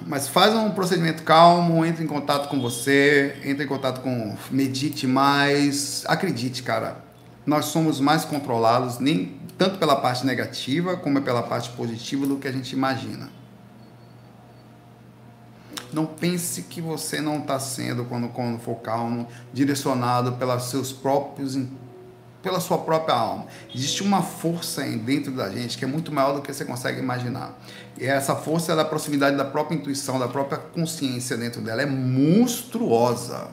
Mas 0.07 0.29
faz 0.29 0.55
um 0.55 0.71
procedimento 0.71 1.25
calmo, 1.25 1.85
entre 1.85 2.05
em 2.05 2.07
contato 2.07 2.49
com 2.49 2.61
você, 2.61 3.35
entre 3.45 3.65
em 3.65 3.67
contato 3.67 4.01
com. 4.01 4.37
Medite 4.51 5.07
mais. 5.07 6.05
Acredite, 6.07 6.63
cara. 6.63 6.99
Nós 7.45 7.67
somos 7.67 7.99
mais 7.99 8.25
controlados, 8.25 8.99
nem 8.99 9.41
tanto 9.59 9.79
pela 9.79 9.97
parte 9.97 10.27
negativa 10.27 10.97
como 10.97 11.21
pela 11.23 11.43
parte 11.43 11.71
positiva 11.71 12.27
do 12.27 12.37
que 12.37 12.47
a 12.47 12.53
gente 12.53 12.73
imagina. 12.73 13.31
Não 15.93 16.05
pense 16.05 16.63
que 16.65 16.81
você 16.81 17.21
não 17.21 17.39
está 17.39 17.59
sendo, 17.59 18.05
quando, 18.05 18.29
quando 18.29 18.59
for 18.59 18.77
calmo, 18.77 19.29
direcionado 19.53 20.33
pelos 20.33 20.65
seus 20.65 20.93
próprios, 20.93 21.57
pela 22.43 22.61
sua 22.61 22.79
própria 22.79 23.15
alma. 23.15 23.47
Existe 23.75 24.03
uma 24.03 24.23
força 24.23 24.83
dentro 24.83 25.33
da 25.33 25.49
gente 25.51 25.79
que 25.79 25.85
é 25.85 25.89
muito 25.89 26.13
maior 26.13 26.35
do 26.35 26.43
que 26.43 26.53
você 26.53 26.65
consegue 26.65 27.01
imaginar. 27.01 27.59
E 27.99 28.05
essa 28.05 28.35
força 28.35 28.73
é 28.73 28.77
da 28.77 28.85
proximidade 28.85 29.37
da 29.37 29.45
própria 29.45 29.77
intuição, 29.77 30.19
da 30.19 30.29
própria 30.29 30.59
consciência 30.59 31.37
dentro 31.37 31.63
dela. 31.63 31.83
É 31.83 31.87
monstruosa. 31.87 33.49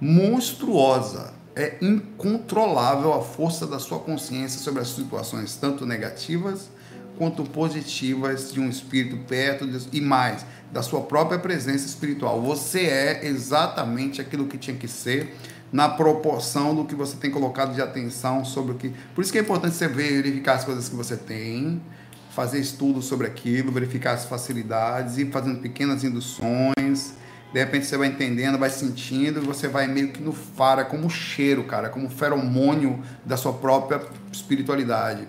monstruosa. 0.00 1.37
É 1.58 1.76
incontrolável 1.82 3.12
a 3.12 3.20
força 3.20 3.66
da 3.66 3.80
sua 3.80 3.98
consciência 3.98 4.60
sobre 4.60 4.80
as 4.80 4.88
situações, 4.88 5.56
tanto 5.56 5.84
negativas 5.84 6.70
quanto 7.18 7.42
positivas, 7.42 8.52
de 8.52 8.60
um 8.60 8.68
espírito 8.68 9.16
perto 9.26 9.66
de, 9.66 9.98
e 9.98 10.00
mais, 10.00 10.46
da 10.72 10.82
sua 10.82 11.00
própria 11.00 11.36
presença 11.36 11.84
espiritual. 11.84 12.40
Você 12.40 12.82
é 12.82 13.26
exatamente 13.26 14.20
aquilo 14.20 14.46
que 14.46 14.56
tinha 14.56 14.76
que 14.76 14.86
ser 14.86 15.36
na 15.72 15.88
proporção 15.88 16.76
do 16.76 16.84
que 16.84 16.94
você 16.94 17.16
tem 17.16 17.28
colocado 17.30 17.74
de 17.74 17.82
atenção 17.82 18.44
sobre 18.44 18.72
o 18.72 18.74
que. 18.76 18.92
Por 19.14 19.22
isso 19.22 19.32
que 19.32 19.38
é 19.38 19.40
importante 19.40 19.74
você 19.74 19.88
ver, 19.88 20.22
verificar 20.22 20.54
as 20.54 20.64
coisas 20.64 20.88
que 20.88 20.94
você 20.94 21.16
tem, 21.16 21.82
fazer 22.30 22.60
estudos 22.60 23.06
sobre 23.06 23.26
aquilo, 23.26 23.72
verificar 23.72 24.12
as 24.12 24.24
facilidades, 24.24 25.18
ir 25.18 25.32
fazendo 25.32 25.58
pequenas 25.60 26.04
induções. 26.04 27.14
De 27.52 27.58
repente 27.58 27.86
você 27.86 27.96
vai 27.96 28.08
entendendo, 28.08 28.58
vai 28.58 28.70
sentindo, 28.70 29.40
e 29.40 29.46
você 29.46 29.68
vai 29.68 29.86
meio 29.86 30.12
que 30.12 30.22
no 30.22 30.32
faro, 30.32 30.82
é 30.82 30.84
como 30.84 31.08
cheiro, 31.08 31.64
cara, 31.64 31.88
como 31.88 32.10
feromônio 32.10 33.02
da 33.24 33.36
sua 33.36 33.54
própria 33.54 34.02
espiritualidade. 34.30 35.26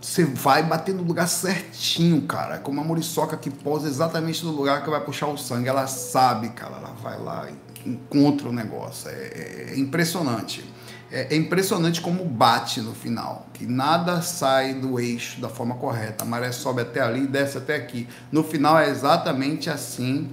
Você 0.00 0.24
vai 0.24 0.62
bater 0.62 0.94
no 0.94 1.02
lugar 1.02 1.26
certinho, 1.26 2.22
cara. 2.22 2.58
Como 2.58 2.80
a 2.80 2.84
muriçoca 2.84 3.36
que 3.36 3.50
pousa 3.50 3.88
exatamente 3.88 4.44
no 4.44 4.52
lugar 4.52 4.84
que 4.84 4.90
vai 4.90 5.00
puxar 5.00 5.26
o 5.26 5.36
sangue. 5.36 5.68
Ela 5.68 5.88
sabe, 5.88 6.50
cara. 6.50 6.76
Ela 6.76 6.94
vai 7.02 7.18
lá 7.18 7.48
e 7.50 7.88
encontra 7.90 8.48
o 8.48 8.52
negócio. 8.52 9.10
É, 9.10 9.72
é 9.72 9.78
impressionante. 9.78 10.64
É, 11.10 11.34
é, 11.34 11.36
impressionante 11.36 12.00
como 12.00 12.24
bate 12.24 12.80
no 12.80 12.92
final, 12.92 13.46
que 13.52 13.64
nada 13.64 14.22
sai 14.22 14.74
do 14.74 14.98
eixo 14.98 15.40
da 15.40 15.48
forma 15.48 15.76
correta. 15.76 16.24
A 16.24 16.26
maré 16.26 16.50
sobe 16.52 16.82
até 16.82 17.00
ali 17.00 17.24
e 17.24 17.26
desce 17.26 17.58
até 17.58 17.76
aqui. 17.76 18.08
No 18.30 18.42
final 18.42 18.78
é 18.78 18.88
exatamente 18.88 19.70
assim 19.70 20.30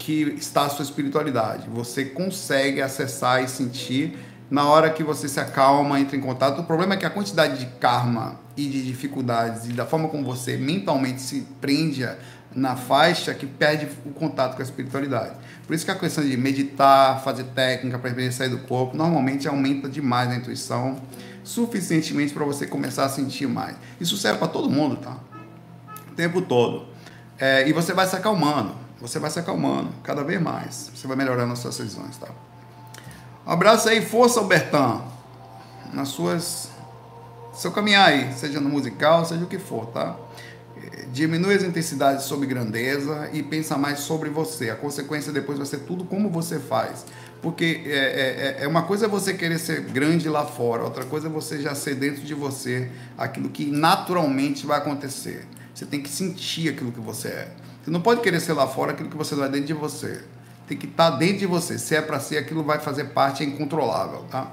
que 0.00 0.34
está 0.38 0.62
a 0.62 0.68
sua 0.70 0.82
espiritualidade. 0.82 1.68
Você 1.68 2.06
consegue 2.06 2.80
acessar 2.80 3.44
e 3.44 3.48
sentir 3.48 4.18
na 4.50 4.64
hora 4.64 4.90
que 4.90 5.04
você 5.04 5.28
se 5.28 5.38
acalma, 5.38 6.00
entra 6.00 6.16
em 6.16 6.20
contato. 6.20 6.62
O 6.62 6.64
problema 6.64 6.94
é 6.94 6.96
que 6.96 7.06
a 7.06 7.10
quantidade 7.10 7.58
de 7.58 7.66
karma 7.78 8.40
e 8.56 8.66
de 8.66 8.82
dificuldades 8.82 9.66
e 9.68 9.72
da 9.72 9.86
forma 9.86 10.08
como 10.08 10.24
você 10.24 10.56
mentalmente 10.56 11.20
se 11.20 11.46
prende 11.60 12.08
na 12.52 12.74
faixa 12.74 13.32
que 13.32 13.46
perde 13.46 13.86
o 14.04 14.10
contato 14.10 14.56
com 14.56 14.62
a 14.62 14.64
espiritualidade. 14.64 15.34
Por 15.66 15.74
isso 15.74 15.84
que 15.84 15.90
a 15.90 15.94
questão 15.94 16.24
de 16.24 16.36
meditar, 16.36 17.22
fazer 17.22 17.44
técnica 17.44 17.98
para 17.98 18.32
sair 18.32 18.48
do 18.48 18.58
corpo, 18.58 18.96
normalmente 18.96 19.46
aumenta 19.46 19.88
demais 19.88 20.30
a 20.30 20.34
intuição, 20.34 20.96
suficientemente 21.44 22.32
para 22.32 22.44
você 22.44 22.66
começar 22.66 23.04
a 23.04 23.08
sentir 23.08 23.46
mais. 23.46 23.76
Isso 24.00 24.16
serve 24.16 24.38
para 24.38 24.48
todo 24.48 24.68
mundo, 24.68 24.96
tá? 24.96 25.16
O 26.10 26.14
tempo 26.16 26.42
todo. 26.42 26.88
É, 27.38 27.68
e 27.68 27.72
você 27.72 27.92
vai 27.92 28.06
se 28.06 28.16
acalmando, 28.16 28.74
você 29.00 29.18
vai 29.18 29.30
se 29.30 29.38
acalmando 29.38 29.90
cada 30.02 30.22
vez 30.22 30.40
mais. 30.40 30.90
Você 30.94 31.06
vai 31.06 31.16
melhorando 31.16 31.52
as 31.52 31.58
suas 31.58 31.76
decisões, 31.78 32.16
tá? 32.16 32.28
Um 33.46 33.52
abraço 33.52 33.88
aí, 33.88 34.04
força, 34.04 34.40
Albertão. 34.40 35.04
Nas 35.92 36.08
suas. 36.08 36.68
Seu 37.54 37.72
caminhar 37.72 38.08
aí, 38.08 38.32
seja 38.34 38.60
no 38.60 38.68
musical, 38.68 39.24
seja 39.24 39.44
o 39.44 39.46
que 39.46 39.58
for, 39.58 39.86
tá? 39.86 40.16
diminui 41.12 41.54
as 41.54 41.62
intensidades 41.62 42.24
sobre 42.24 42.46
grandeza 42.46 43.28
e 43.32 43.42
pensa 43.42 43.76
mais 43.76 44.00
sobre 44.00 44.30
você. 44.30 44.70
A 44.70 44.76
consequência 44.76 45.32
depois 45.32 45.58
vai 45.58 45.66
ser 45.66 45.80
tudo 45.80 46.04
como 46.04 46.30
você 46.30 46.58
faz. 46.58 47.04
Porque 47.42 47.82
é, 47.86 47.90
é, 47.90 48.56
é, 48.60 48.64
é 48.64 48.68
uma 48.68 48.82
coisa 48.82 49.08
você 49.08 49.32
querer 49.34 49.58
ser 49.58 49.80
grande 49.80 50.28
lá 50.28 50.44
fora, 50.44 50.82
outra 50.82 51.04
coisa 51.04 51.26
é 51.26 51.30
você 51.30 51.60
já 51.60 51.74
ser 51.74 51.94
dentro 51.94 52.22
de 52.22 52.34
você 52.34 52.90
aquilo 53.16 53.48
que 53.48 53.66
naturalmente 53.66 54.66
vai 54.66 54.78
acontecer. 54.78 55.46
Você 55.74 55.86
tem 55.86 56.02
que 56.02 56.10
sentir 56.10 56.68
aquilo 56.68 56.92
que 56.92 57.00
você 57.00 57.28
é. 57.28 57.48
Você 57.90 57.92
não 57.92 58.00
pode 58.00 58.20
querer 58.20 58.38
ser 58.38 58.52
lá 58.52 58.68
fora 58.68 58.92
aquilo 58.92 59.10
que 59.10 59.16
você 59.16 59.34
não 59.34 59.42
é 59.42 59.48
dentro 59.48 59.66
de 59.66 59.72
você. 59.72 60.22
Tem 60.68 60.78
que 60.78 60.86
estar 60.86 61.10
dentro 61.10 61.38
de 61.38 61.46
você. 61.46 61.76
Se 61.76 61.96
é 61.96 62.00
para 62.00 62.20
ser, 62.20 62.38
aquilo 62.38 62.62
vai 62.62 62.78
fazer 62.78 63.06
parte, 63.06 63.42
é 63.42 63.46
incontrolável, 63.46 64.26
tá? 64.30 64.52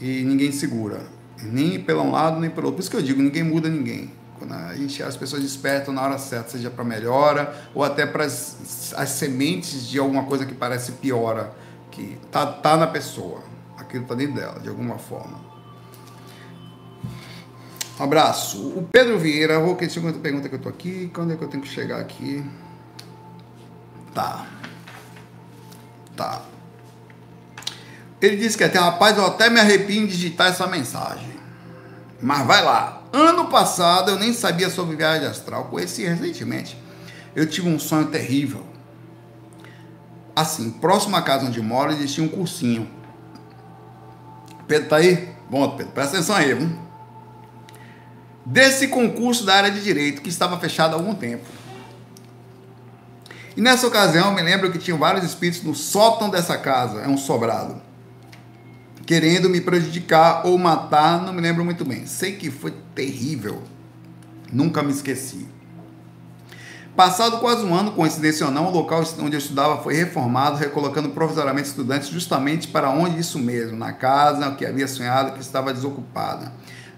E 0.00 0.22
ninguém 0.22 0.52
segura. 0.52 1.00
Nem 1.42 1.80
pelo 1.80 2.02
um 2.02 2.12
lado, 2.12 2.38
nem 2.38 2.48
pelo 2.48 2.68
outro. 2.68 2.76
Por 2.76 2.82
isso 2.82 2.90
que 2.90 2.96
eu 2.96 3.02
digo, 3.02 3.20
ninguém 3.20 3.42
muda 3.42 3.68
ninguém. 3.68 4.12
Quando 4.38 4.54
a 4.54 4.76
gente, 4.76 5.02
as 5.02 5.16
pessoas 5.16 5.42
despertam 5.42 5.92
na 5.92 6.02
hora 6.02 6.18
certa, 6.18 6.50
seja 6.50 6.70
para 6.70 6.84
melhora 6.84 7.52
ou 7.74 7.82
até 7.82 8.06
para 8.06 8.24
as, 8.24 8.94
as 8.96 9.08
sementes 9.08 9.88
de 9.88 9.98
alguma 9.98 10.22
coisa 10.22 10.46
que 10.46 10.54
parece 10.54 10.92
piora, 10.92 11.52
que 11.90 12.16
tá, 12.30 12.46
tá 12.46 12.76
na 12.76 12.86
pessoa, 12.86 13.42
aquilo 13.76 14.04
está 14.04 14.14
dentro 14.14 14.36
dela, 14.36 14.60
de 14.60 14.68
alguma 14.68 14.98
forma. 14.98 15.40
Um 17.98 18.04
abraço. 18.04 18.68
O 18.68 18.88
Pedro 18.92 19.18
Vieira, 19.18 19.58
vou 19.58 19.74
que 19.74 19.90
segunda 19.90 20.16
pergunta 20.20 20.48
que 20.48 20.54
eu 20.54 20.60
tô 20.60 20.68
aqui. 20.68 21.10
Quando 21.12 21.32
é 21.32 21.36
que 21.36 21.42
eu 21.42 21.48
tenho 21.48 21.64
que 21.64 21.68
chegar 21.68 21.98
aqui? 21.98 22.44
Tá. 24.14 24.46
Tá. 26.16 26.42
Ele 28.20 28.36
disse 28.36 28.58
que 28.58 28.64
até 28.64 28.78
rapaz, 28.78 29.16
eu 29.16 29.24
até 29.24 29.48
me 29.48 29.60
arrepio 29.60 30.02
em 30.02 30.06
digitar 30.06 30.48
essa 30.48 30.66
mensagem. 30.66 31.38
Mas 32.20 32.46
vai 32.46 32.64
lá. 32.64 33.02
Ano 33.12 33.46
passado 33.46 34.10
eu 34.10 34.18
nem 34.18 34.32
sabia 34.32 34.68
sobre 34.68 34.96
viagem 34.96 35.26
astral, 35.26 35.66
conheci 35.66 36.04
recentemente. 36.04 36.76
Eu 37.34 37.46
tive 37.46 37.68
um 37.68 37.78
sonho 37.78 38.06
terrível. 38.06 38.66
Assim, 40.34 40.70
próximo 40.70 41.16
à 41.16 41.22
casa 41.22 41.46
onde 41.46 41.60
moro 41.60 41.92
existia 41.92 42.22
um 42.22 42.28
cursinho. 42.28 42.90
Pedro 44.66 44.88
tá 44.88 44.96
aí? 44.96 45.28
Bom, 45.48 45.76
Pedro, 45.76 45.92
presta 45.92 46.16
atenção 46.16 46.36
aí? 46.36 46.68
Desse 48.44 48.88
concurso 48.88 49.44
da 49.44 49.54
área 49.54 49.70
de 49.70 49.82
direito 49.82 50.20
que 50.20 50.28
estava 50.28 50.58
fechado 50.58 50.94
há 50.94 50.96
algum 50.96 51.14
tempo. 51.14 51.44
E 53.58 53.60
nessa 53.60 53.88
ocasião, 53.88 54.32
me 54.32 54.40
lembro 54.40 54.70
que 54.70 54.78
tinha 54.78 54.96
vários 54.96 55.24
espíritos 55.24 55.64
no 55.64 55.74
sótão 55.74 56.30
dessa 56.30 56.56
casa, 56.56 57.00
é 57.00 57.08
um 57.08 57.18
sobrado 57.18 57.82
querendo 59.04 59.50
me 59.50 59.60
prejudicar 59.60 60.46
ou 60.46 60.56
matar, 60.56 61.22
não 61.22 61.32
me 61.32 61.40
lembro 61.40 61.64
muito 61.64 61.84
bem. 61.84 62.06
Sei 62.06 62.36
que 62.36 62.52
foi 62.52 62.72
terrível. 62.94 63.62
Nunca 64.52 64.80
me 64.80 64.92
esqueci. 64.92 65.48
Passado 66.94 67.38
quase 67.40 67.64
um 67.64 67.74
ano, 67.74 67.90
coincidência 67.92 68.46
ou 68.46 68.52
não, 68.52 68.66
o 68.66 68.70
local 68.70 69.02
onde 69.20 69.34
eu 69.34 69.38
estudava 69.38 69.82
foi 69.82 69.94
reformado, 69.94 70.56
recolocando 70.56 71.08
provisoriamente 71.08 71.70
estudantes 71.70 72.10
justamente 72.10 72.68
para 72.68 72.90
onde 72.90 73.18
isso 73.18 73.40
mesmo, 73.40 73.76
na 73.76 73.92
casa 73.92 74.52
que 74.52 74.64
havia 74.64 74.86
sonhado 74.86 75.32
que 75.32 75.40
estava 75.40 75.74
desocupada. 75.74 76.52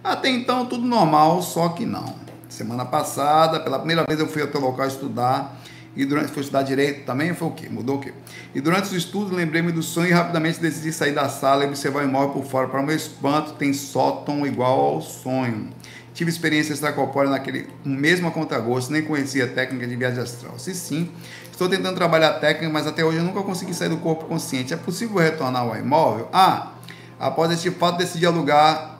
Até 0.05 0.29
então 0.29 0.67
tudo 0.67 0.85
normal, 0.85 1.41
só 1.43 1.71
que 1.71 1.87
não. 1.87 2.17
Semana 2.51 2.85
passada, 2.85 3.61
pela 3.61 3.79
primeira 3.79 4.05
vez 4.07 4.21
eu 4.21 4.29
fui 4.29 4.43
até 4.43 4.59
o 4.59 4.61
local 4.61 4.87
estudar 4.87 5.60
e 5.97 6.05
durante 6.05 6.31
foi 6.31 6.43
estudar 6.43 6.63
direito 6.63 7.05
também, 7.05 7.35
foi 7.35 7.49
o 7.49 7.51
quê? 7.51 7.69
Mudou 7.69 7.97
o 7.97 8.01
quê? 8.01 8.13
E 8.55 8.61
durante 8.61 8.85
os 8.85 8.93
estudos 8.93 9.33
lembrei-me 9.33 9.73
do 9.73 9.83
sonho 9.83 10.09
e 10.09 10.13
rapidamente 10.13 10.61
decidi 10.61 10.93
sair 10.93 11.13
da 11.13 11.29
sala 11.29 11.65
e 11.65 11.67
observar 11.67 12.05
o 12.05 12.09
imóvel 12.09 12.31
por 12.31 12.45
fora. 12.45 12.69
Para 12.69 12.81
o 12.81 12.87
meu 12.87 12.95
espanto, 12.95 13.55
tem 13.55 13.73
sótão 13.73 14.47
igual 14.47 14.79
ao 14.79 15.03
sonho. 15.03 15.71
Tive 16.15 16.31
experiência 16.31 16.73
extracorpórea 16.73 17.31
naquele 17.31 17.69
mesmo 17.85 18.29
a 18.29 18.31
contragosto, 18.31 18.93
nem 18.93 19.03
conhecia 19.03 19.45
a 19.45 19.49
técnica 19.49 19.87
de 19.87 19.97
viagem 19.97 20.23
astral. 20.23 20.59
Se 20.59 20.75
sim, 20.75 21.11
estou 21.51 21.69
tentando 21.69 21.97
trabalhar 21.97 22.29
a 22.29 22.35
técnica, 22.35 22.73
mas 22.73 22.87
até 22.87 23.05
hoje 23.05 23.19
eu 23.19 23.25
nunca 23.25 23.43
consegui 23.43 23.75
sair 23.75 23.89
do 23.89 23.97
corpo 23.97 24.27
consciente. 24.27 24.73
É 24.73 24.77
possível 24.77 25.17
retornar 25.19 25.63
ao 25.63 25.77
imóvel? 25.77 26.29
Ah, 26.33 26.73
após 27.19 27.51
este 27.51 27.71
fato 27.71 27.99
decidi 27.99 28.27
alugar, 28.27 28.99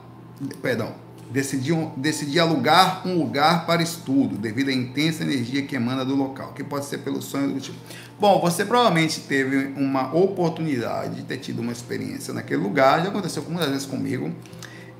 perdão, 0.61 0.93
decidiam, 1.31 1.93
decidi 1.95 2.39
alugar 2.39 3.07
um 3.07 3.17
lugar 3.17 3.65
para 3.65 3.81
estudo, 3.81 4.37
devido 4.37 4.69
à 4.69 4.73
intensa 4.73 5.23
energia 5.23 5.61
que 5.61 5.75
emana 5.75 6.03
do 6.03 6.15
local, 6.15 6.53
que 6.53 6.63
pode 6.63 6.85
ser 6.85 6.99
pelo 6.99 7.21
sonho 7.21 7.53
do 7.53 7.59
tipo. 7.59 7.77
Bom, 8.19 8.39
você 8.39 8.65
provavelmente 8.65 9.21
teve 9.21 9.73
uma 9.75 10.13
oportunidade 10.13 11.15
de 11.15 11.23
ter 11.23 11.37
tido 11.37 11.59
uma 11.59 11.71
experiência 11.71 12.33
naquele 12.33 12.61
lugar, 12.61 13.01
já 13.01 13.09
aconteceu 13.09 13.43
muitas 13.47 13.69
vezes 13.69 13.85
comigo, 13.85 14.31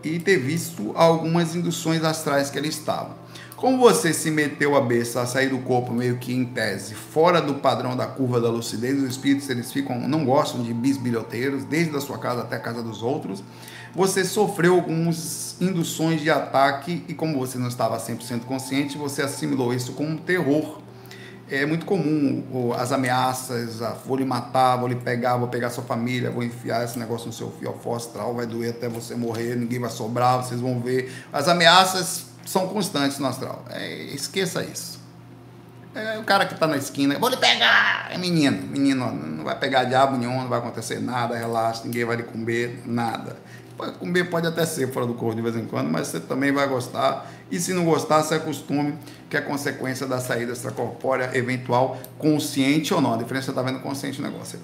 e 0.03 0.17
ter 0.17 0.37
visto 0.37 0.91
algumas 0.95 1.55
induções 1.55 2.03
astrais 2.03 2.49
que 2.49 2.57
ele 2.57 2.69
estava. 2.69 3.19
Como 3.55 3.77
você 3.77 4.11
se 4.11 4.31
meteu 4.31 4.75
a 4.75 4.81
beça 4.81 5.21
a 5.21 5.27
sair 5.27 5.49
do 5.49 5.59
corpo 5.59 5.93
meio 5.93 6.17
que 6.17 6.33
em 6.33 6.45
tese, 6.45 6.95
fora 6.95 7.39
do 7.39 7.55
padrão 7.55 7.95
da 7.95 8.07
curva 8.07 8.41
da 8.41 8.49
lucidez, 8.49 8.97
os 8.97 9.07
espíritos 9.07 9.47
eles 9.51 9.71
ficam, 9.71 9.99
não 10.07 10.25
gostam 10.25 10.63
de 10.63 10.73
bisbilhoteiros, 10.73 11.63
desde 11.63 11.95
a 11.95 12.01
sua 12.01 12.17
casa 12.17 12.41
até 12.41 12.55
a 12.55 12.59
casa 12.59 12.81
dos 12.81 13.03
outros 13.03 13.43
você 13.93 14.23
sofreu 14.23 14.75
algumas 14.75 15.55
induções 15.59 16.21
de 16.21 16.29
ataque 16.29 17.03
e 17.07 17.13
como 17.13 17.37
você 17.37 17.57
não 17.57 17.67
estava 17.67 17.97
100% 17.97 18.41
consciente, 18.41 18.97
você 18.97 19.21
assimilou 19.21 19.73
isso 19.73 19.93
como 19.93 20.09
um 20.09 20.17
terror. 20.17 20.79
É 21.49 21.65
muito 21.65 21.85
comum 21.85 22.71
as 22.79 22.93
ameaças, 22.93 23.81
a, 23.81 23.89
vou 23.89 24.15
lhe 24.15 24.23
matar, 24.23 24.77
vou 24.77 24.87
lhe 24.87 24.95
pegar, 24.95 25.35
vou 25.35 25.49
pegar 25.49 25.69
sua 25.69 25.83
família, 25.83 26.31
vou 26.31 26.43
enfiar 26.43 26.85
esse 26.85 26.97
negócio 26.97 27.27
no 27.27 27.33
seu 27.33 27.51
fiofó 27.51 27.97
astral, 27.97 28.33
vai 28.33 28.45
doer 28.45 28.69
até 28.69 28.87
você 28.87 29.15
morrer, 29.15 29.57
ninguém 29.57 29.77
vai 29.77 29.89
sobrar, 29.89 30.37
vocês 30.37 30.61
vão 30.61 30.79
ver. 30.79 31.13
As 31.33 31.49
ameaças 31.49 32.27
são 32.45 32.69
constantes 32.69 33.19
no 33.19 33.27
astral. 33.27 33.65
É, 33.69 34.03
esqueça 34.13 34.63
isso. 34.63 35.01
É 35.93 36.17
o 36.17 36.23
cara 36.23 36.45
que 36.45 36.53
está 36.53 36.65
na 36.65 36.77
esquina, 36.77 37.19
vou 37.19 37.27
lhe 37.27 37.35
pegar! 37.35 38.07
É 38.09 38.17
menino, 38.17 38.65
menino, 38.67 39.11
não 39.11 39.43
vai 39.43 39.59
pegar 39.59 39.83
diabo 39.83 40.17
nenhum, 40.17 40.43
não 40.43 40.47
vai 40.47 40.59
acontecer 40.59 41.01
nada, 41.01 41.35
relaxa, 41.35 41.81
ninguém 41.83 42.05
vai 42.05 42.15
lhe 42.15 42.23
comer, 42.23 42.81
nada. 42.85 43.35
Comer 43.99 44.29
pode 44.29 44.47
até 44.47 44.65
ser 44.65 44.91
fora 44.91 45.05
do 45.05 45.13
corpo 45.13 45.35
de 45.35 45.41
vez 45.41 45.55
em 45.55 45.65
quando, 45.65 45.89
mas 45.89 46.07
você 46.07 46.19
também 46.19 46.51
vai 46.51 46.67
gostar. 46.67 47.31
E 47.49 47.59
se 47.59 47.73
não 47.73 47.85
gostar, 47.85 48.23
se 48.23 48.33
acostume, 48.33 48.95
que 49.29 49.37
é 49.37 49.41
consequência 49.41 50.05
da 50.05 50.19
saída 50.19 50.51
extracorpórea 50.51 51.31
eventual, 51.37 51.97
consciente 52.17 52.93
ou 52.93 53.01
não. 53.01 53.13
A 53.13 53.17
diferença 53.17 53.51
está 53.51 53.61
vendo 53.61 53.79
consciente 53.79 54.19
o 54.19 54.23
negócio 54.23 54.59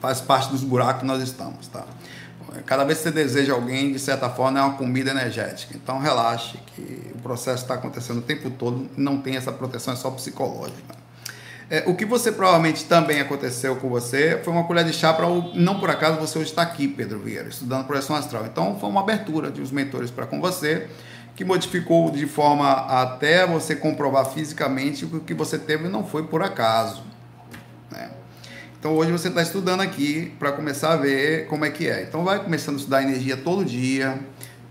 faz 0.00 0.20
parte 0.20 0.50
dos 0.50 0.62
buracos 0.62 1.00
que 1.00 1.06
nós 1.06 1.22
estamos, 1.22 1.66
tá? 1.68 1.84
Cada 2.64 2.84
vez 2.84 2.98
que 2.98 3.04
você 3.04 3.10
deseja 3.10 3.52
alguém, 3.52 3.92
de 3.92 3.98
certa 3.98 4.30
forma, 4.30 4.58
é 4.58 4.62
uma 4.62 4.74
comida 4.74 5.10
energética. 5.10 5.76
Então 5.76 5.98
relaxe, 5.98 6.58
que 6.74 7.12
o 7.14 7.18
processo 7.18 7.62
está 7.62 7.74
acontecendo 7.74 8.18
o 8.18 8.22
tempo 8.22 8.50
todo, 8.50 8.88
não 8.96 9.20
tem 9.20 9.36
essa 9.36 9.52
proteção, 9.52 9.92
é 9.92 9.96
só 9.96 10.10
psicológica. 10.10 10.94
É, 11.70 11.84
o 11.86 11.94
que 11.94 12.06
você 12.06 12.32
provavelmente 12.32 12.86
também 12.86 13.20
aconteceu 13.20 13.76
com 13.76 13.90
você 13.90 14.40
foi 14.42 14.54
uma 14.54 14.64
colher 14.64 14.86
de 14.86 14.92
chá 14.92 15.12
para 15.12 15.26
não 15.54 15.78
por 15.78 15.90
acaso 15.90 16.18
você 16.18 16.38
hoje 16.38 16.48
está 16.48 16.62
aqui, 16.62 16.88
Pedro 16.88 17.18
Vieira, 17.18 17.46
estudando 17.46 17.86
projeção 17.86 18.16
astral. 18.16 18.46
Então 18.46 18.78
foi 18.80 18.88
uma 18.88 19.02
abertura 19.02 19.50
de 19.50 19.60
os 19.60 19.70
mentores 19.70 20.10
para 20.10 20.24
com 20.24 20.40
você 20.40 20.88
que 21.36 21.44
modificou 21.44 22.10
de 22.10 22.26
forma 22.26 22.70
até 22.70 23.46
você 23.46 23.76
comprovar 23.76 24.24
fisicamente 24.30 25.06
que 25.06 25.16
o 25.16 25.20
que 25.20 25.34
você 25.34 25.58
teve 25.58 25.88
não 25.88 26.04
foi 26.06 26.26
por 26.26 26.42
acaso. 26.42 27.02
Né? 27.90 28.10
Então 28.80 28.96
hoje 28.96 29.12
você 29.12 29.28
está 29.28 29.42
estudando 29.42 29.82
aqui 29.82 30.34
para 30.38 30.52
começar 30.52 30.94
a 30.94 30.96
ver 30.96 31.48
como 31.48 31.66
é 31.66 31.70
que 31.70 31.86
é. 31.86 32.02
Então 32.02 32.24
vai 32.24 32.42
começando 32.42 32.76
a 32.76 32.78
estudar 32.78 33.02
energia 33.02 33.36
todo 33.36 33.62
dia, 33.62 34.18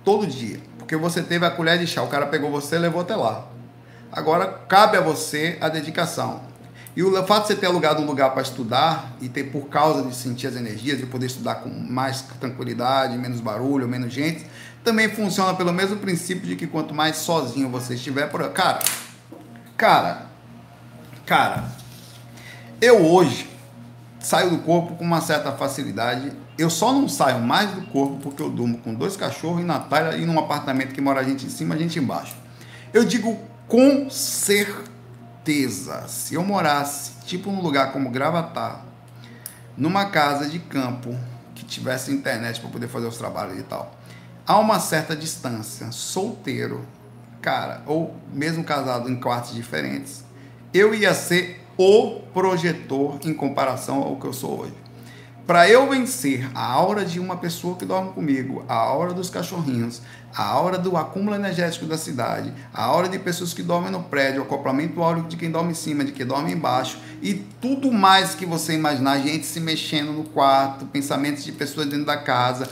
todo 0.04 0.26
dia, 0.26 0.60
porque 0.80 0.96
você 0.96 1.22
teve 1.22 1.46
a 1.46 1.52
colher 1.52 1.78
de 1.78 1.86
chá, 1.86 2.02
o 2.02 2.08
cara 2.08 2.26
pegou 2.26 2.50
você 2.50 2.76
e 2.76 2.80
levou 2.80 3.02
até 3.02 3.16
lá. 3.16 3.48
Agora 4.12 4.48
cabe 4.48 4.98
a 4.98 5.02
você 5.02 5.60
a 5.62 5.70
dedicação. 5.70 6.57
E 6.98 7.04
o 7.04 7.14
fato 7.28 7.44
de 7.44 7.50
você 7.50 7.56
ter 7.56 7.68
alugado 7.68 8.02
um 8.02 8.08
lugar 8.08 8.32
para 8.32 8.42
estudar 8.42 9.16
e 9.22 9.30
ter, 9.30 9.52
por 9.52 9.70
causa 9.70 10.02
de 10.02 10.16
sentir 10.16 10.48
as 10.48 10.56
energias, 10.56 10.98
de 10.98 11.06
poder 11.06 11.28
estudar 11.28 11.58
com 11.58 11.70
mais 11.70 12.24
tranquilidade, 12.24 13.16
menos 13.20 13.40
barulho, 13.40 13.88
menos 13.88 14.12
gente, 14.12 14.44
também 14.84 15.08
funciona 15.08 15.54
pelo 15.54 15.72
mesmo 15.72 15.98
princípio 15.98 16.48
de 16.48 16.56
que 16.56 16.66
quanto 16.66 16.96
mais 16.96 17.18
sozinho 17.18 17.70
você 17.70 17.94
estiver, 17.94 18.32
por 18.32 18.42
cara, 18.50 18.80
cara, 19.78 20.26
cara, 21.24 21.66
eu 22.82 23.06
hoje 23.06 23.48
saio 24.20 24.50
do 24.50 24.58
corpo 24.58 24.96
com 24.96 25.04
uma 25.04 25.22
certa 25.22 25.52
facilidade. 25.52 26.32
Eu 26.58 26.72
só 26.72 26.92
não 26.92 27.08
saio 27.08 27.40
mais 27.40 27.70
do 27.70 27.82
corpo 27.82 28.18
porque 28.24 28.42
eu 28.42 28.50
durmo 28.50 28.80
com 28.80 28.96
dois 28.96 29.16
cachorros 29.16 29.62
e 29.62 29.64
Natália 29.64 30.18
e 30.18 30.26
num 30.26 30.40
apartamento 30.40 30.96
que 30.96 31.02
mora 31.02 31.20
a 31.20 31.24
gente 31.24 31.46
em 31.46 31.50
cima, 31.50 31.76
a 31.76 31.78
gente 31.78 32.00
embaixo. 32.00 32.36
Eu 32.92 33.04
digo 33.04 33.38
com 33.68 34.10
certeza 34.10 34.97
certeza, 35.48 36.06
se 36.10 36.36
eu 36.36 36.44
morasse, 36.44 37.14
tipo 37.26 37.50
num 37.50 37.62
lugar 37.62 37.94
como 37.94 38.10
Gravatar, 38.10 38.84
numa 39.78 40.08
casa 40.08 40.50
de 40.50 40.60
campo 40.60 41.18
que 41.56 41.64
tivesse 41.64 42.12
internet 42.12 42.60
para 42.60 42.70
poder 42.70 42.90
fazer 42.90 43.08
os 43.08 43.18
trabalhos 43.18 43.58
e 43.58 43.64
tal, 43.64 43.96
a 44.46 44.58
uma 44.58 44.78
certa 44.80 45.16
distância, 45.16 45.90
solteiro, 45.92 46.86
cara, 47.42 47.82
ou 47.86 48.14
mesmo 48.34 48.62
casado 48.64 49.10
em 49.10 49.16
quartos 49.16 49.54
diferentes, 49.54 50.26
eu 50.74 50.94
ia 50.94 51.14
ser 51.14 51.66
o 51.78 52.20
projetor 52.34 53.18
em 53.24 53.34
comparação 53.34 54.04
ao 54.04 54.18
que 54.18 54.26
eu 54.26 54.34
sou 54.34 54.62
hoje. 54.62 54.87
Para 55.48 55.70
eu 55.70 55.90
vencer 55.90 56.46
a 56.54 56.62
aura 56.62 57.06
de 57.06 57.22
uma 57.22 57.38
pessoa 57.38 57.78
que 57.78 57.86
dorme 57.86 58.12
comigo, 58.12 58.66
a 58.68 58.76
aura 58.76 59.14
dos 59.14 59.30
cachorrinhos, 59.30 60.02
a 60.36 60.44
aura 60.44 60.78
do 60.78 60.98
acúmulo 60.98 61.38
energético 61.38 61.86
da 61.86 61.98
cidade, 61.98 62.52
a 62.74 62.84
aura 62.84 63.08
de 63.08 63.18
pessoas 63.18 63.54
que 63.54 63.64
dormem 63.64 63.90
no 63.90 64.04
prédio, 64.04 64.42
o 64.42 64.44
acoplamento 64.44 65.02
áureo 65.02 65.24
de 65.24 65.38
quem 65.38 65.50
dorme 65.50 65.72
em 65.72 65.74
cima, 65.74 66.04
de 66.04 66.12
quem 66.12 66.26
dorme 66.26 66.52
embaixo, 66.52 67.00
e 67.22 67.34
tudo 67.62 67.94
mais 67.94 68.36
que 68.36 68.46
você 68.46 68.74
imaginar, 68.74 69.20
gente 69.20 69.46
se 69.46 69.62
mexendo 69.62 70.12
no 70.12 70.26
quarto, 70.26 70.86
pensamentos 70.88 71.46
de 71.46 71.54
pessoas 71.54 71.88
dentro 71.88 72.06
da 72.06 72.18
casa, 72.18 72.68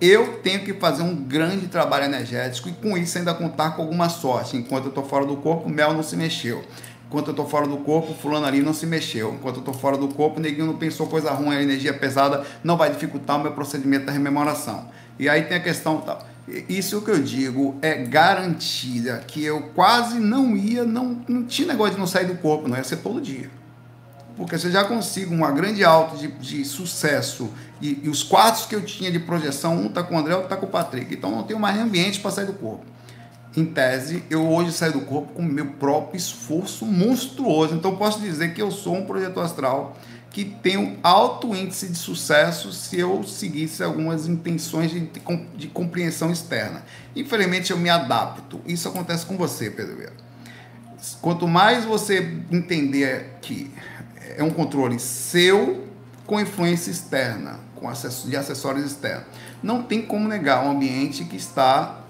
eu 0.00 0.38
tenho 0.38 0.64
que 0.64 0.74
fazer 0.74 1.02
um 1.02 1.16
grande 1.16 1.66
trabalho 1.66 2.04
energético 2.04 2.68
e 2.68 2.72
com 2.72 2.96
isso 2.96 3.18
ainda 3.18 3.34
contar 3.34 3.76
com 3.76 3.82
alguma 3.82 4.08
sorte. 4.08 4.56
Enquanto 4.56 4.84
eu 4.84 4.88
estou 4.88 5.04
fora 5.04 5.24
do 5.24 5.36
corpo, 5.36 5.68
o 5.68 5.70
mel 5.70 5.94
não 5.94 6.02
se 6.02 6.16
mexeu. 6.16 6.64
Enquanto 7.12 7.26
eu 7.26 7.32
estou 7.32 7.46
fora 7.46 7.66
do 7.66 7.76
corpo, 7.76 8.14
fulano 8.14 8.46
ali 8.46 8.62
não 8.62 8.72
se 8.72 8.86
mexeu. 8.86 9.34
Enquanto 9.34 9.56
eu 9.56 9.60
estou 9.60 9.74
fora 9.74 9.98
do 9.98 10.08
corpo, 10.08 10.40
neguinho 10.40 10.64
não 10.64 10.78
pensou 10.78 11.06
coisa 11.06 11.30
ruim, 11.30 11.54
a 11.54 11.62
energia 11.62 11.92
pesada 11.92 12.42
não 12.64 12.74
vai 12.74 12.90
dificultar 12.90 13.38
o 13.38 13.42
meu 13.42 13.52
procedimento 13.52 14.06
da 14.06 14.12
rememoração. 14.12 14.88
E 15.18 15.28
aí 15.28 15.42
tem 15.42 15.58
a 15.58 15.60
questão 15.60 16.00
tal. 16.00 16.16
Tá, 16.16 16.24
isso 16.70 17.02
que 17.02 17.10
eu 17.10 17.22
digo 17.22 17.76
é 17.82 17.96
garantida 17.96 19.22
que 19.26 19.44
eu 19.44 19.60
quase 19.74 20.18
não 20.18 20.56
ia, 20.56 20.84
não, 20.84 21.22
não 21.28 21.44
tinha 21.44 21.68
negócio 21.68 21.96
de 21.96 22.00
não 22.00 22.06
sair 22.06 22.24
do 22.24 22.36
corpo, 22.36 22.66
não 22.66 22.78
ia 22.78 22.84
ser 22.84 22.96
todo 22.96 23.20
dia. 23.20 23.50
Porque 24.34 24.56
você 24.56 24.70
já 24.70 24.82
consigo 24.82 25.34
uma 25.34 25.50
grande 25.50 25.84
alta 25.84 26.16
de, 26.16 26.28
de 26.28 26.64
sucesso 26.64 27.50
e, 27.78 28.00
e, 28.04 28.08
os 28.08 28.22
quartos 28.22 28.64
que 28.64 28.74
eu 28.74 28.80
tinha 28.80 29.12
de 29.12 29.18
projeção, 29.18 29.76
um 29.76 29.90
tá 29.90 30.02
com 30.02 30.14
o 30.14 30.18
André, 30.18 30.34
outro 30.34 30.48
tá 30.48 30.56
com 30.56 30.64
o 30.64 30.70
Patrick. 30.70 31.12
Então 31.12 31.30
não 31.30 31.42
tenho 31.42 31.60
mais 31.60 31.78
ambiente 31.78 32.20
para 32.20 32.30
sair 32.30 32.46
do 32.46 32.54
corpo. 32.54 32.86
Em 33.54 33.66
tese, 33.66 34.24
eu 34.30 34.48
hoje 34.48 34.72
saio 34.72 34.94
do 34.94 35.02
corpo 35.02 35.34
com 35.34 35.42
meu 35.42 35.66
próprio 35.72 36.16
esforço 36.16 36.86
monstruoso. 36.86 37.74
Então 37.74 37.96
posso 37.96 38.20
dizer 38.20 38.54
que 38.54 38.62
eu 38.62 38.70
sou 38.70 38.96
um 38.96 39.04
projetor 39.04 39.44
astral 39.44 39.96
que 40.30 40.44
tem 40.44 40.78
um 40.78 40.96
alto 41.02 41.54
índice 41.54 41.88
de 41.88 41.98
sucesso 41.98 42.72
se 42.72 42.98
eu 42.98 43.22
seguisse 43.22 43.82
algumas 43.82 44.26
intenções 44.26 44.90
de, 44.90 45.10
de 45.54 45.68
compreensão 45.68 46.32
externa. 46.32 46.82
Infelizmente, 47.14 47.70
eu 47.70 47.76
me 47.76 47.90
adapto. 47.90 48.58
Isso 48.66 48.88
acontece 48.88 49.26
com 49.26 49.36
você, 49.36 49.70
Pedro. 49.70 50.10
Quanto 51.20 51.46
mais 51.46 51.84
você 51.84 52.38
entender 52.50 53.36
que 53.42 53.70
é 54.36 54.42
um 54.42 54.50
controle 54.50 54.98
seu 54.98 55.86
com 56.26 56.40
influência 56.40 56.90
externa, 56.90 57.60
com 57.76 57.88
acesso 57.88 58.30
de 58.30 58.34
acessórios 58.34 58.86
externos, 58.86 59.26
não 59.62 59.82
tem 59.82 60.00
como 60.00 60.26
negar 60.26 60.64
um 60.64 60.70
ambiente 60.70 61.24
que 61.24 61.36
está 61.36 62.01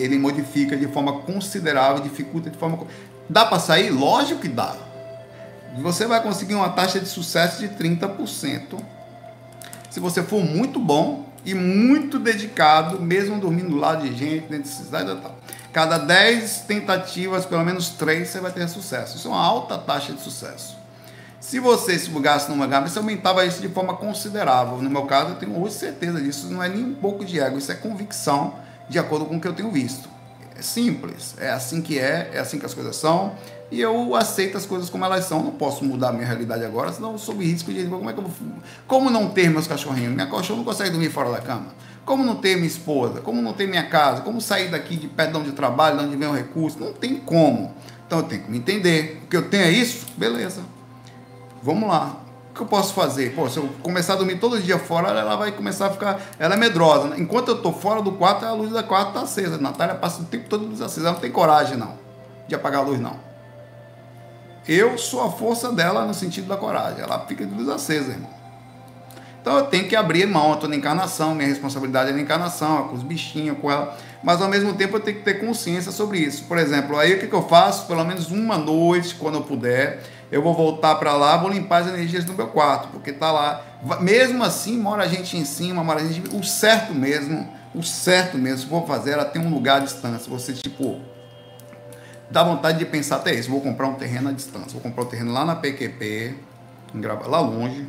ele 0.00 0.18
modifica 0.18 0.76
de 0.76 0.86
forma 0.88 1.20
considerável, 1.20 2.02
dificulta 2.02 2.50
de 2.50 2.56
forma 2.56 2.86
dá 3.28 3.44
para 3.44 3.58
sair? 3.58 3.90
Lógico 3.90 4.40
que 4.40 4.48
dá 4.48 4.76
você 5.78 6.06
vai 6.06 6.22
conseguir 6.22 6.54
uma 6.54 6.70
taxa 6.70 6.98
de 6.98 7.08
sucesso 7.08 7.60
de 7.60 7.68
30%. 7.68 8.82
Se 9.88 10.00
você 10.00 10.22
for 10.22 10.42
muito 10.42 10.80
bom 10.80 11.28
e 11.44 11.54
muito 11.54 12.18
dedicado, 12.18 13.00
mesmo 13.00 13.40
dormindo 13.40 13.70
do 13.70 13.76
lado 13.76 14.06
de 14.06 14.16
gente, 14.16 14.46
dentro 14.48 14.64
de 14.64 14.68
cidade 14.68 15.10
e 15.10 15.16
tal. 15.16 15.36
Cada 15.72 15.98
10 15.98 16.62
tentativas, 16.62 17.46
pelo 17.46 17.64
menos 17.64 17.90
3, 17.90 18.28
você 18.28 18.40
vai 18.40 18.52
ter 18.52 18.68
sucesso. 18.68 19.16
Isso 19.16 19.28
é 19.28 19.30
uma 19.30 19.40
alta 19.40 19.78
taxa 19.78 20.12
de 20.12 20.20
sucesso. 20.20 20.76
Se 21.40 21.58
você 21.58 21.98
se 21.98 22.10
bugasse 22.10 22.50
numa 22.50 22.66
gama, 22.66 22.88
você 22.88 22.98
aumentava 22.98 23.44
isso 23.46 23.60
de 23.60 23.68
forma 23.68 23.94
considerável. 23.94 24.78
No 24.78 24.90
meu 24.90 25.04
caso, 25.06 25.30
eu 25.30 25.36
tenho 25.36 25.60
hoje 25.60 25.76
certeza 25.76 26.20
disso. 26.20 26.48
Não 26.48 26.62
é 26.62 26.68
nem 26.68 26.84
um 26.84 26.94
pouco 26.94 27.24
de 27.24 27.40
ego, 27.40 27.58
isso 27.58 27.72
é 27.72 27.74
convicção, 27.74 28.54
de 28.90 28.98
acordo 28.98 29.24
com 29.24 29.36
o 29.36 29.40
que 29.40 29.48
eu 29.48 29.54
tenho 29.54 29.70
visto. 29.70 30.08
É 30.56 30.60
simples, 30.60 31.34
é 31.38 31.50
assim 31.50 31.80
que 31.80 31.98
é, 31.98 32.32
é 32.34 32.38
assim 32.38 32.58
que 32.58 32.66
as 32.66 32.74
coisas 32.74 32.94
são 32.96 33.32
e 33.70 33.80
eu 33.80 34.16
aceito 34.16 34.58
as 34.58 34.66
coisas 34.66 34.90
como 34.90 35.04
elas 35.04 35.24
são. 35.24 35.42
Não 35.42 35.52
posso 35.52 35.84
mudar 35.84 36.08
a 36.08 36.12
minha 36.12 36.26
realidade 36.26 36.64
agora, 36.64 36.92
senão 36.92 37.16
sob 37.16 37.42
risco 37.44 37.72
de 37.72 37.86
como 37.86 38.10
é 38.10 38.12
que 38.12 38.18
eu 38.18 38.24
vou, 38.24 38.32
como 38.86 39.08
não 39.08 39.30
ter 39.30 39.48
meus 39.48 39.66
cachorrinhos? 39.66 40.12
Minha 40.12 40.26
cachorra 40.26 40.58
não 40.58 40.64
consegue 40.64 40.90
dormir 40.90 41.08
fora 41.08 41.30
da 41.30 41.40
cama. 41.40 41.68
Como 42.04 42.24
não 42.24 42.34
ter 42.36 42.56
minha 42.56 42.66
esposa? 42.66 43.20
Como 43.20 43.40
não 43.40 43.52
ter 43.52 43.68
minha 43.68 43.86
casa? 43.86 44.22
Como 44.22 44.40
sair 44.40 44.68
daqui 44.68 44.96
de 44.96 45.06
perto 45.06 45.32
de 45.32 45.38
onde 45.38 45.52
trabalho, 45.52 45.98
de 45.98 46.04
onde 46.04 46.16
vem 46.16 46.28
o 46.28 46.32
recurso? 46.32 46.80
Não 46.80 46.92
tem 46.92 47.16
como. 47.16 47.72
Então 48.06 48.18
eu 48.18 48.24
tenho 48.24 48.42
que 48.42 48.50
me 48.50 48.58
entender. 48.58 49.22
O 49.24 49.28
que 49.28 49.36
eu 49.36 49.48
tenho 49.48 49.62
é 49.62 49.70
isso? 49.70 50.06
Beleza. 50.16 50.62
Vamos 51.62 51.88
lá. 51.88 52.20
O 52.50 52.52
que 52.52 52.60
eu 52.60 52.66
posso 52.66 52.92
fazer? 52.94 53.34
Pô, 53.34 53.48
se 53.48 53.58
eu 53.58 53.68
começar 53.82 54.14
a 54.14 54.16
dormir 54.16 54.38
todo 54.38 54.60
dia 54.60 54.78
fora, 54.78 55.08
ela 55.08 55.36
vai 55.36 55.52
começar 55.52 55.86
a 55.86 55.90
ficar. 55.90 56.20
Ela 56.38 56.54
é 56.54 56.58
medrosa. 56.58 57.16
Enquanto 57.16 57.48
eu 57.48 57.56
estou 57.56 57.72
fora 57.72 58.02
do 58.02 58.12
quarto, 58.12 58.44
a 58.44 58.52
luz 58.52 58.72
da 58.72 58.82
quarto 58.82 59.08
está 59.08 59.22
acesa. 59.22 59.54
A 59.54 59.58
Natália 59.58 59.94
passa 59.94 60.22
o 60.22 60.24
tempo 60.24 60.48
todo 60.48 60.66
luz 60.66 60.80
acesa. 60.82 61.06
Ela 61.06 61.14
não 61.14 61.20
tem 61.20 61.30
coragem, 61.30 61.76
não, 61.76 61.94
de 62.48 62.54
apagar 62.54 62.80
a 62.80 62.84
luz, 62.84 63.00
não. 63.00 63.16
Eu 64.66 64.98
sou 64.98 65.22
a 65.22 65.30
força 65.30 65.72
dela 65.72 66.04
no 66.04 66.12
sentido 66.12 66.48
da 66.48 66.56
coragem. 66.56 67.00
Ela 67.00 67.20
fica 67.20 67.46
de 67.46 67.54
luz 67.54 67.68
acesa, 67.68 68.10
irmão. 68.10 68.40
Então 69.40 69.56
eu 69.56 69.66
tenho 69.66 69.88
que 69.88 69.96
abrir 69.96 70.26
mão, 70.26 70.48
eu 70.48 70.54
estou 70.54 70.68
na 70.68 70.76
encarnação, 70.76 71.34
minha 71.34 71.48
responsabilidade 71.48 72.10
é 72.10 72.12
na 72.12 72.20
encarnação, 72.20 72.84
é 72.84 72.88
com 72.88 72.94
os 72.94 73.02
bichinhos, 73.02 73.56
com 73.58 73.70
ela. 73.70 73.96
Mas 74.22 74.42
ao 74.42 74.48
mesmo 74.48 74.74
tempo 74.74 74.96
eu 74.96 75.00
tenho 75.00 75.16
que 75.16 75.24
ter 75.24 75.34
consciência 75.34 75.90
sobre 75.90 76.18
isso. 76.18 76.44
Por 76.44 76.58
exemplo, 76.58 76.98
aí 76.98 77.14
o 77.14 77.18
que, 77.18 77.26
que 77.26 77.32
eu 77.32 77.48
faço? 77.48 77.86
Pelo 77.86 78.04
menos 78.04 78.30
uma 78.30 78.58
noite, 78.58 79.14
quando 79.14 79.36
eu 79.36 79.40
puder, 79.40 80.02
eu 80.30 80.42
vou 80.42 80.54
voltar 80.54 80.94
para 80.94 81.12
lá, 81.14 81.36
vou 81.36 81.50
limpar 81.50 81.82
as 81.82 81.88
energias 81.88 82.24
do 82.24 82.32
meu 82.32 82.48
quarto, 82.48 82.88
porque 82.88 83.12
tá 83.12 83.32
lá. 83.32 83.62
Mesmo 84.00 84.44
assim, 84.44 84.78
mora 84.78 85.02
a 85.02 85.08
gente 85.08 85.36
em 85.36 85.44
cima, 85.44 85.82
mora 85.82 86.00
a 86.00 86.04
gente. 86.04 86.34
O 86.34 86.44
certo 86.44 86.94
mesmo, 86.94 87.48
o 87.74 87.82
certo 87.82 88.38
mesmo, 88.38 88.70
vou 88.70 88.86
fazer, 88.86 89.12
ela 89.12 89.24
tem 89.24 89.42
um 89.42 89.52
lugar 89.52 89.78
à 89.78 89.84
distância. 89.84 90.30
Você, 90.30 90.52
tipo, 90.52 91.00
dá 92.30 92.44
vontade 92.44 92.78
de 92.78 92.86
pensar 92.86 93.16
até 93.16 93.34
isso. 93.34 93.50
Vou 93.50 93.60
comprar 93.60 93.88
um 93.88 93.94
terreno 93.94 94.28
à 94.28 94.32
distância. 94.32 94.70
Vou 94.72 94.80
comprar 94.80 95.02
um 95.02 95.06
terreno 95.06 95.32
lá 95.32 95.44
na 95.44 95.56
PQP, 95.56 96.36
lá 97.26 97.40
longe, 97.40 97.86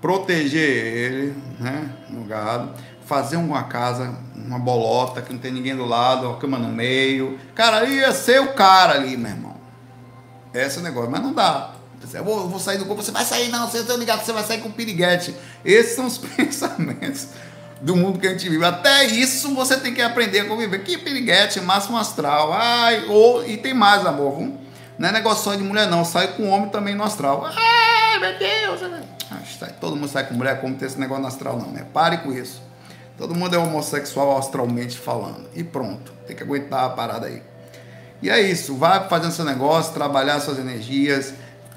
proteger 0.00 0.68
ele, 0.68 1.34
né, 1.60 1.88
no 2.10 2.24
gado, 2.24 2.72
fazer 3.06 3.36
uma 3.36 3.64
casa, 3.64 4.14
uma 4.34 4.58
bolota 4.58 5.22
que 5.22 5.32
não 5.32 5.40
tem 5.40 5.52
ninguém 5.52 5.76
do 5.76 5.84
lado, 5.84 6.26
uma 6.26 6.36
cama 6.36 6.58
no 6.58 6.68
meio. 6.68 7.38
Cara, 7.54 7.84
ia 7.84 8.12
ser 8.12 8.40
o 8.40 8.54
cara 8.54 8.94
ali, 8.94 9.16
meu 9.16 9.30
irmão. 9.30 9.53
Esse 10.54 10.78
é 10.78 10.80
o 10.80 10.84
negócio, 10.84 11.10
mas 11.10 11.20
não 11.20 11.32
dá. 11.32 11.72
Eu 12.12 12.24
vou, 12.24 12.42
eu 12.42 12.48
vou 12.48 12.60
sair 12.60 12.78
do 12.78 12.84
corpo, 12.84 13.02
você 13.02 13.10
vai 13.10 13.24
sair 13.24 13.48
não, 13.48 13.66
você 13.66 13.82
tá 13.82 13.96
ligado, 13.96 14.24
você 14.24 14.32
vai 14.32 14.44
sair 14.44 14.60
com 14.60 14.70
piriguete. 14.70 15.34
Esses 15.64 15.96
são 15.96 16.06
os 16.06 16.18
pensamentos 16.36 17.28
do 17.80 17.96
mundo 17.96 18.18
que 18.18 18.26
a 18.26 18.30
gente 18.30 18.48
vive. 18.48 18.64
Até 18.64 19.04
isso 19.04 19.54
você 19.54 19.76
tem 19.78 19.94
que 19.94 20.02
aprender 20.02 20.40
a 20.40 20.44
conviver. 20.44 20.82
Que 20.84 20.96
piriguete, 20.98 21.60
máximo 21.60 21.98
astral. 21.98 22.52
Ai, 22.52 23.06
ou, 23.08 23.46
e 23.46 23.56
tem 23.56 23.74
mais, 23.74 24.06
amor. 24.06 24.38
Viu? 24.38 24.58
Não 24.98 25.08
é 25.08 25.12
negócio 25.12 25.44
só 25.44 25.54
de 25.54 25.62
mulher, 25.62 25.88
não. 25.88 26.04
Sai 26.04 26.28
com 26.28 26.48
homem 26.48 26.68
também 26.68 26.94
no 26.94 27.02
astral. 27.02 27.44
Ai, 27.46 28.18
meu 28.20 28.38
Deus. 28.38 28.80
Ah, 29.30 29.66
todo 29.80 29.96
mundo 29.96 30.08
sai 30.08 30.26
com 30.26 30.34
mulher, 30.34 30.60
como 30.60 30.76
ter 30.76 30.86
esse 30.86 31.00
negócio 31.00 31.22
no 31.22 31.28
astral, 31.28 31.58
não, 31.58 31.70
né? 31.70 31.86
Pare 31.92 32.18
com 32.18 32.32
isso. 32.32 32.62
Todo 33.16 33.34
mundo 33.34 33.54
é 33.54 33.58
homossexual 33.58 34.36
astralmente 34.36 34.98
falando. 34.98 35.48
E 35.54 35.64
pronto. 35.64 36.12
Tem 36.26 36.36
que 36.36 36.42
aguentar 36.42 36.84
a 36.84 36.90
parada 36.90 37.26
aí. 37.26 37.42
E 38.22 38.30
é 38.30 38.40
isso. 38.40 38.76
Vai 38.76 39.08
fazendo 39.08 39.32
seu 39.32 39.44
negócio, 39.44 39.92
trabalhar 39.92 40.40
suas 40.40 40.58
energias, 40.58 41.34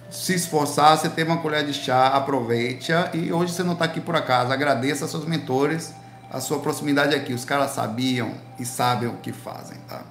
se 0.09 0.33
esforçar. 0.33 0.97
Você 0.97 1.09
tem 1.09 1.25
uma 1.25 1.37
colher 1.37 1.65
de 1.65 1.73
chá, 1.73 2.07
aproveite-a. 2.07 3.11
E 3.13 3.31
hoje 3.31 3.53
você 3.53 3.63
não 3.63 3.73
está 3.73 3.85
aqui 3.85 3.99
por 3.99 4.15
acaso. 4.15 4.51
Agradeça 4.51 5.05
a 5.05 5.07
seus 5.07 5.25
mentores 5.25 5.93
a 6.29 6.39
sua 6.39 6.59
proximidade 6.59 7.15
aqui. 7.15 7.33
Os 7.33 7.45
caras 7.45 7.71
sabiam 7.71 8.33
e 8.59 8.65
sabem 8.65 9.09
o 9.09 9.13
que 9.17 9.31
fazem, 9.31 9.77
tá? 9.87 10.03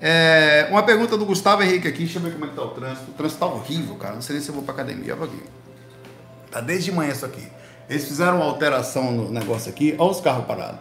É, 0.00 0.68
uma 0.70 0.82
pergunta 0.82 1.16
do 1.16 1.24
Gustavo 1.24 1.62
Henrique 1.62 1.88
aqui. 1.88 2.04
Deixa 2.04 2.18
eu 2.18 2.22
ver 2.22 2.32
como 2.32 2.44
é 2.44 2.48
que 2.48 2.54
tá 2.54 2.62
o 2.62 2.68
trânsito. 2.68 3.10
O 3.10 3.14
trânsito 3.14 3.40
tá 3.40 3.46
horrível, 3.46 3.94
cara. 3.96 4.14
Não 4.14 4.22
sei 4.22 4.36
nem 4.36 4.42
se 4.42 4.50
eu 4.50 4.54
vou 4.54 4.62
pra 4.62 4.74
academia. 4.74 5.14
Olha 5.14 5.24
aqui. 5.24 5.42
Tá 6.50 6.60
desde 6.60 6.92
manhã 6.92 7.12
isso 7.12 7.24
aqui. 7.24 7.46
Eles 7.88 8.04
fizeram 8.04 8.36
uma 8.36 8.44
alteração 8.44 9.12
no 9.12 9.30
negócio 9.30 9.70
aqui. 9.70 9.94
Olha 9.98 10.10
os 10.10 10.20
carros 10.20 10.44
parados. 10.44 10.80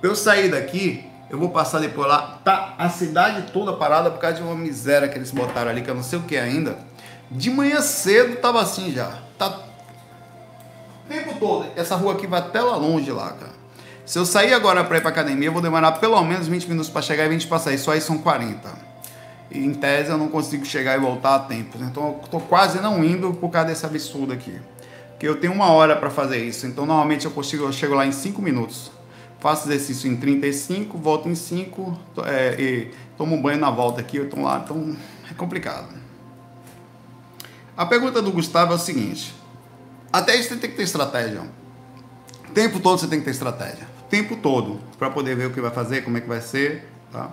Pra 0.00 0.10
eu 0.10 0.14
sair 0.14 0.50
daqui, 0.50 1.10
eu 1.30 1.38
vou 1.38 1.50
passar 1.50 1.80
depois 1.80 2.08
lá. 2.08 2.38
Tá 2.44 2.74
a 2.78 2.88
cidade 2.88 3.50
toda 3.52 3.72
parada 3.72 4.10
por 4.10 4.20
causa 4.20 4.36
de 4.36 4.42
uma 4.42 4.54
miséria 4.54 5.08
que 5.08 5.18
eles 5.18 5.30
botaram 5.30 5.70
ali, 5.70 5.82
que 5.82 5.90
eu 5.90 5.94
não 5.94 6.02
sei 6.02 6.18
o 6.18 6.22
que 6.22 6.36
ainda. 6.36 6.78
De 7.30 7.50
manhã 7.50 7.80
cedo 7.80 8.36
tava 8.36 8.60
assim 8.60 8.92
já. 8.92 9.18
Tá 9.38 9.48
o 9.48 11.08
tempo 11.08 11.38
todo. 11.38 11.66
Essa 11.76 11.96
rua 11.96 12.14
aqui 12.14 12.26
vai 12.26 12.40
até 12.40 12.60
lá 12.60 12.76
longe 12.76 13.10
lá, 13.10 13.30
cara. 13.30 13.52
Se 14.06 14.18
eu 14.18 14.26
sair 14.26 14.52
agora 14.52 14.84
para 14.84 14.98
ir 14.98 15.00
para 15.00 15.10
academia, 15.10 15.48
eu 15.48 15.52
vou 15.52 15.62
demorar 15.62 15.92
pelo 15.92 16.22
menos 16.22 16.46
20 16.46 16.68
minutos 16.68 16.90
para 16.90 17.00
chegar 17.00 17.24
e 17.24 17.28
20 17.30 17.46
para 17.46 17.58
sair. 17.58 17.78
Só 17.78 17.92
aí 17.92 18.00
são 18.00 18.18
40. 18.18 18.68
E 19.50 19.58
em 19.58 19.72
tese 19.72 20.10
eu 20.10 20.18
não 20.18 20.28
consigo 20.28 20.64
chegar 20.66 20.94
e 20.96 21.00
voltar 21.00 21.36
a 21.36 21.38
tempo. 21.38 21.78
Então 21.80 22.20
eu 22.22 22.28
tô 22.28 22.38
quase 22.40 22.80
não 22.80 23.02
indo 23.02 23.32
por 23.32 23.48
causa 23.48 23.68
desse 23.68 23.86
absurdo 23.86 24.32
aqui. 24.32 24.60
Porque 25.10 25.26
eu 25.26 25.40
tenho 25.40 25.52
uma 25.52 25.70
hora 25.70 25.96
para 25.96 26.10
fazer 26.10 26.44
isso. 26.44 26.66
Então 26.66 26.84
normalmente 26.84 27.24
eu 27.24 27.30
consigo, 27.30 27.64
eu 27.64 27.72
chego 27.72 27.94
lá 27.94 28.04
em 28.04 28.12
5 28.12 28.42
minutos. 28.42 28.90
Faço 29.44 29.68
exercício 29.68 30.10
em 30.10 30.16
35, 30.16 30.96
volto 30.96 31.28
em 31.28 31.34
5 31.34 32.00
é, 32.24 32.56
e 32.58 32.90
tomo 33.18 33.36
um 33.36 33.42
banho 33.42 33.60
na 33.60 33.70
volta 33.70 34.00
aqui. 34.00 34.16
Eu 34.16 34.30
tô 34.30 34.40
lá, 34.40 34.62
então 34.64 34.96
é 35.30 35.34
complicado. 35.34 35.88
A 37.76 37.84
pergunta 37.84 38.22
do 38.22 38.32
Gustavo 38.32 38.72
é 38.72 38.76
o 38.76 38.78
seguinte: 38.78 39.34
até 40.10 40.34
isso 40.34 40.56
tem 40.56 40.70
que 40.70 40.76
ter 40.76 40.84
estratégia. 40.84 41.42
O 42.48 42.52
tempo 42.52 42.80
todo 42.80 42.98
você 42.98 43.06
tem 43.06 43.18
que 43.18 43.26
ter 43.26 43.32
estratégia 43.32 43.94
tempo 44.14 44.36
todo 44.36 44.78
para 44.96 45.10
poder 45.10 45.34
ver 45.34 45.46
o 45.46 45.50
que 45.50 45.60
vai 45.60 45.72
fazer, 45.72 46.02
como 46.02 46.16
é 46.16 46.20
que 46.20 46.28
vai 46.28 46.40
ser, 46.40 46.88
tá? 47.10 47.28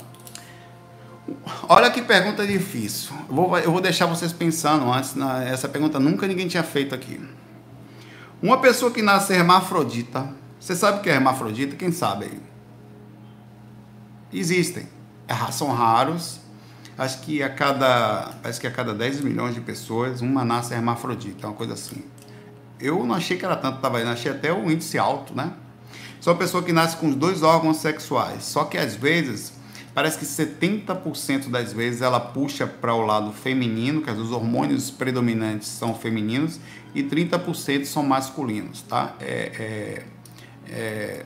Olha 1.69 1.91
que 1.91 2.01
pergunta 2.01 2.45
difícil. 2.45 3.11
Eu 3.29 3.35
vou, 3.35 3.57
eu 3.59 3.71
vou 3.71 3.79
deixar 3.79 4.07
vocês 4.07 4.33
pensando 4.33 4.91
antes. 4.91 5.13
Na, 5.13 5.43
essa 5.43 5.69
pergunta 5.69 5.99
nunca 5.99 6.25
ninguém 6.27 6.47
tinha 6.47 6.63
feito 6.63 6.95
aqui. 6.95 7.21
Uma 8.41 8.57
pessoa 8.57 8.91
que 8.91 9.03
nasce 9.03 9.31
hermafrodita. 9.31 10.40
Você 10.61 10.75
sabe 10.75 10.99
o 10.99 11.01
que 11.01 11.09
é 11.09 11.13
hermafrodita? 11.13 11.75
Quem 11.75 11.91
sabe 11.91 12.25
aí? 12.25 12.39
Existem. 14.31 14.87
É, 15.27 15.33
são 15.51 15.73
raros. 15.73 16.39
Acho 16.95 17.19
que 17.21 17.41
a 17.41 17.49
cada. 17.49 18.35
Acho 18.43 18.61
que 18.61 18.67
a 18.67 18.71
cada 18.71 18.93
10 18.93 19.21
milhões 19.21 19.55
de 19.55 19.59
pessoas, 19.59 20.21
uma 20.21 20.45
nasce 20.45 20.71
hermafrodita. 20.75 21.47
É 21.47 21.49
uma 21.49 21.55
coisa 21.55 21.73
assim. 21.73 22.03
Eu 22.79 23.03
não 23.03 23.15
achei 23.15 23.37
que 23.37 23.43
era 23.43 23.55
tanto, 23.55 23.79
tava 23.79 23.97
aí, 23.97 24.03
achei 24.03 24.31
até 24.31 24.53
o 24.53 24.69
índice 24.69 24.99
alto, 24.99 25.35
né? 25.35 25.51
Uma 26.23 26.35
pessoa 26.35 26.61
que 26.61 26.71
nasce 26.71 26.95
com 26.95 27.09
os 27.09 27.15
dois 27.15 27.41
órgãos 27.41 27.77
sexuais. 27.77 28.43
Só 28.43 28.63
que 28.63 28.77
às 28.77 28.95
vezes, 28.95 29.53
parece 29.95 30.19
que 30.19 30.25
70% 30.25 31.49
das 31.49 31.73
vezes 31.73 32.03
ela 32.03 32.19
puxa 32.19 32.67
para 32.67 32.93
o 32.93 33.03
lado 33.03 33.33
feminino, 33.33 34.03
que 34.03 34.11
os 34.11 34.31
hormônios 34.31 34.91
predominantes 34.91 35.67
são 35.69 35.95
femininos, 35.95 36.59
e 36.93 37.01
30% 37.01 37.85
são 37.85 38.03
masculinos, 38.03 38.83
tá? 38.83 39.15
É, 39.19 39.25
é, 39.25 40.03
é, 40.71 41.25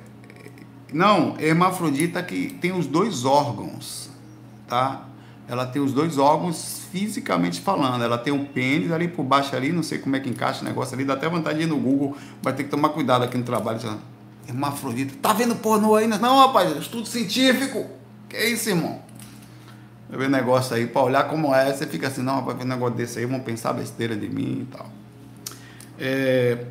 não, 0.91 1.39
hermafrodita 1.39 2.21
que 2.23 2.57
tem 2.59 2.71
os 2.71 2.87
dois 2.87 3.25
órgãos, 3.25 4.09
tá? 4.67 5.05
Ela 5.47 5.65
tem 5.67 5.79
os 5.81 5.93
dois 5.93 6.17
órgãos 6.17 6.81
fisicamente 6.91 7.61
falando. 7.61 8.03
Ela 8.03 8.17
tem 8.17 8.33
um 8.33 8.45
pênis 8.45 8.91
ali 8.91 9.07
por 9.07 9.23
baixo 9.23 9.55
ali, 9.55 9.71
não 9.71 9.83
sei 9.83 9.99
como 9.99 10.15
é 10.15 10.19
que 10.19 10.27
encaixa 10.27 10.61
o 10.61 10.63
negócio 10.63 10.95
ali, 10.95 11.05
dá 11.05 11.13
até 11.13 11.29
vontade 11.29 11.59
de 11.59 11.65
ir 11.65 11.67
no 11.67 11.77
Google, 11.77 12.17
vai 12.41 12.53
ter 12.53 12.63
que 12.63 12.69
tomar 12.69 12.89
cuidado 12.89 13.23
aqui 13.23 13.37
no 13.37 13.43
trabalho. 13.43 13.79
Hermafrodita. 14.47 15.13
Tá 15.21 15.33
vendo 15.33 15.55
pornô 15.55 15.95
aí? 15.95 16.07
Não, 16.07 16.39
rapaz, 16.39 16.75
estudo 16.77 17.07
científico. 17.07 17.85
Que 18.27 18.37
isso, 18.37 18.69
irmão? 18.69 18.99
Eu 20.11 20.17
ver 20.19 20.29
negócio 20.29 20.75
aí, 20.75 20.87
pra 20.87 21.01
olhar 21.01 21.27
como 21.27 21.53
é, 21.53 21.71
você 21.73 21.85
fica 21.85 22.07
assim, 22.07 22.21
não, 22.21 22.35
rapaz, 22.35 22.57
ver 22.57 22.63
um 22.63 22.67
negócio 22.67 22.95
desse 22.95 23.19
aí, 23.19 23.25
vão 23.25 23.39
pensar 23.39 23.73
besteira 23.73 24.15
de 24.15 24.29
mim 24.29 24.61
e 24.61 24.75
tal. 24.75 24.89
É... 25.99 26.65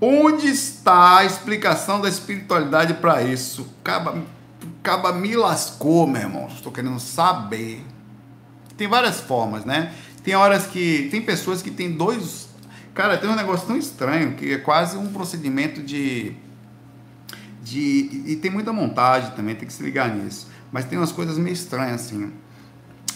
Onde 0.00 0.48
está 0.48 1.18
a 1.18 1.24
explicação 1.24 2.00
da 2.00 2.08
espiritualidade 2.08 2.94
para 2.94 3.22
isso? 3.22 3.66
Caba, 3.82 4.22
caba 4.82 5.12
me 5.12 5.34
lascou, 5.34 6.06
meu 6.06 6.22
irmão. 6.22 6.48
Estou 6.48 6.70
querendo 6.70 7.00
saber. 7.00 7.84
Tem 8.76 8.86
várias 8.88 9.20
formas, 9.20 9.64
né? 9.64 9.94
Tem 10.22 10.34
horas 10.34 10.66
que. 10.66 11.08
Tem 11.10 11.22
pessoas 11.22 11.62
que 11.62 11.70
tem 11.70 11.92
dois. 11.92 12.48
Cara, 12.94 13.16
tem 13.16 13.28
um 13.28 13.36
negócio 13.36 13.66
tão 13.66 13.76
estranho 13.76 14.34
que 14.34 14.52
é 14.52 14.58
quase 14.58 14.96
um 14.96 15.12
procedimento 15.12 15.82
de 15.82 16.36
de 17.66 18.22
e 18.26 18.36
tem 18.36 18.48
muita 18.48 18.72
montagem 18.72 19.32
também, 19.32 19.56
tem 19.56 19.66
que 19.66 19.74
se 19.74 19.82
ligar 19.82 20.14
nisso. 20.14 20.46
Mas 20.70 20.84
tem 20.84 20.96
umas 20.96 21.10
coisas 21.10 21.36
meio 21.36 21.52
estranhas 21.52 22.02
assim. 22.02 22.32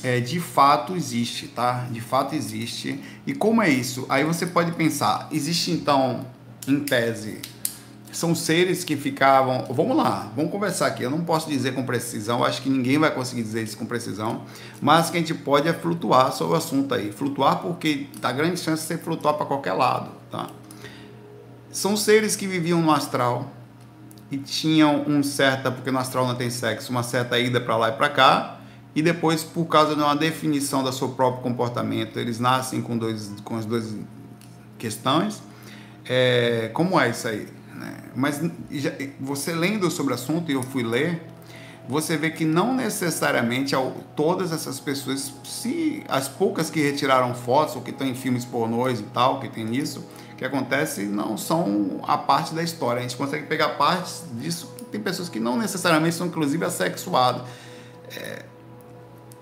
É, 0.03 0.19
de 0.19 0.41
fato 0.41 0.97
existe, 0.97 1.47
tá? 1.47 1.87
De 1.91 2.01
fato 2.01 2.35
existe. 2.35 3.01
E 3.25 3.33
como 3.33 3.63
é 3.63 3.69
isso? 3.69 4.07
Aí 4.09 4.25
você 4.25 4.47
pode 4.47 4.73
pensar, 4.73 5.29
existe 5.31 5.71
então, 5.71 6.27
em 6.67 6.81
tese, 6.81 7.41
são 8.13 8.35
seres 8.35 8.83
que 8.85 8.97
ficavam. 8.97 9.67
Vamos 9.71 9.97
lá, 9.97 10.31
vamos 10.35 10.51
conversar 10.51 10.87
aqui. 10.87 11.03
Eu 11.03 11.11
não 11.11 11.25
posso 11.25 11.49
dizer 11.49 11.75
com 11.75 11.85
precisão, 11.85 12.45
acho 12.45 12.63
que 12.63 12.69
ninguém 12.69 12.99
vai 12.99 13.11
conseguir 13.13 13.43
dizer 13.43 13.63
isso 13.63 13.77
com 13.77 13.87
precisão, 13.87 14.43
mas 14.81 15.11
que 15.11 15.17
a 15.17 15.21
gente 15.21 15.35
pode 15.35 15.69
é 15.69 15.73
flutuar 15.73 16.33
sobre 16.33 16.55
o 16.55 16.57
assunto 16.57 16.95
aí. 16.95 17.13
Flutuar 17.13 17.61
porque 17.61 18.09
tá 18.21 18.33
grande 18.33 18.59
chance 18.59 18.83
de 18.83 18.89
você 18.89 18.99
flutuar 18.99 19.35
para 19.35 19.47
qualquer 19.47 19.73
lado, 19.73 20.11
tá? 20.31 20.49
São 21.71 21.97
seres 21.97 22.35
que 22.35 22.49
viviam 22.49 22.83
no 22.83 22.91
astral, 22.91 23.49
e 24.31 24.37
tinham 24.39 25.05
um 25.09 25.23
certa, 25.23 25.71
porque 25.71 25.91
no 25.91 25.99
astral 25.99 26.27
não 26.27 26.35
tem 26.35 26.51
sexo, 26.51 26.91
uma 26.91 27.03
certa 27.03 27.39
ida 27.39 27.61
para 27.61 27.77
lá 27.77 27.89
e 27.89 27.93
para 27.93 28.09
cá, 28.09 28.61
e 28.95 29.03
depois, 29.03 29.43
por 29.43 29.67
causa 29.67 29.95
de 29.95 30.01
uma 30.01 30.17
definição 30.17 30.83
do 30.83 30.93
seu 30.93 31.11
próprio 31.11 31.43
comportamento, 31.43 32.19
eles 32.19 32.39
nascem 32.39 32.81
com, 32.81 32.97
dois, 32.97 33.33
com 33.45 33.57
as 33.57 33.65
duas 33.65 33.95
questões. 34.79 35.43
É, 36.13 36.69
como 36.75 36.99
é 36.99 37.09
isso 37.09 37.29
aí? 37.29 37.47
Né? 37.73 37.95
Mas 38.17 38.41
já, 38.73 38.91
você 39.21 39.53
lendo 39.53 39.89
sobre 39.93 40.13
o 40.13 40.17
assunto, 40.17 40.51
e 40.51 40.55
eu 40.55 40.63
fui 40.63 40.83
ler, 40.83 41.23
você 41.89 42.17
vê 42.17 42.31
que 42.31 42.45
não 42.45 42.75
necessariamente 42.75 43.77
todas 44.17 44.51
essas 44.51 44.81
pessoas, 44.81 45.33
se 45.45 46.03
as 46.09 46.27
poucas 46.29 46.69
que 46.69 46.81
retiraram 46.81 47.33
fotos 47.33 47.77
ou 47.77 47.83
que 47.83 47.93
estão 47.93 48.09
em 48.09 48.17
filmes 48.17 48.45
pornôs 48.45 48.99
e 48.99 49.05
tal, 49.05 49.39
que 49.39 49.49
tem 49.49 49.73
isso, 49.77 50.05
que 50.37 50.45
acontece 50.45 51.05
não 51.05 51.37
são 51.37 52.01
a 52.03 52.19
parte 52.19 52.57
da 52.57 52.63
história. 52.65 52.99
A 52.99 53.03
gente 53.03 53.17
consegue 53.17 53.47
pegar 53.47 53.69
partes 53.71 54.25
disso. 54.33 54.75
Tem 54.91 55.01
pessoas 55.01 55.29
que 55.29 55.39
não 55.39 55.57
necessariamente 55.57 56.17
são, 56.17 56.27
inclusive, 56.27 56.65
assexuadas. 56.65 57.43
É, 58.17 58.45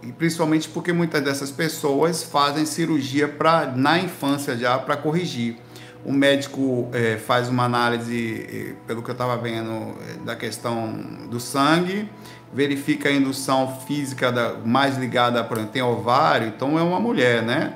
e 0.03 0.12
principalmente 0.12 0.69
porque 0.69 0.93
muitas 0.93 1.23
dessas 1.23 1.51
pessoas 1.51 2.23
fazem 2.23 2.66
cirurgia 2.66 3.27
pra, 3.27 3.64
na 3.64 3.99
infância 3.99 4.55
já 4.55 4.79
para 4.79 4.99
corrigir. 4.99 5.57
O 6.05 6.12
médico 6.12 6.88
é, 6.92 7.16
faz 7.16 7.49
uma 7.49 7.64
análise, 7.64 8.46
é, 8.49 8.74
pelo 8.86 9.03
que 9.03 9.11
eu 9.11 9.12
estava 9.12 9.36
vendo, 9.36 9.96
é, 10.09 10.24
da 10.24 10.36
questão 10.36 10.92
do 11.28 11.40
sangue, 11.40 12.09
verifica 12.53 13.09
a 13.09 13.12
indução 13.12 13.80
física 13.86 14.32
da, 14.32 14.55
mais 14.55 14.96
ligada, 14.96 15.42
por 15.44 15.57
exemplo, 15.57 15.72
tem 15.72 15.82
ovário, 15.82 16.49
então 16.49 16.78
é 16.78 16.82
uma 16.82 17.01
mulher, 17.01 17.42
né? 17.42 17.74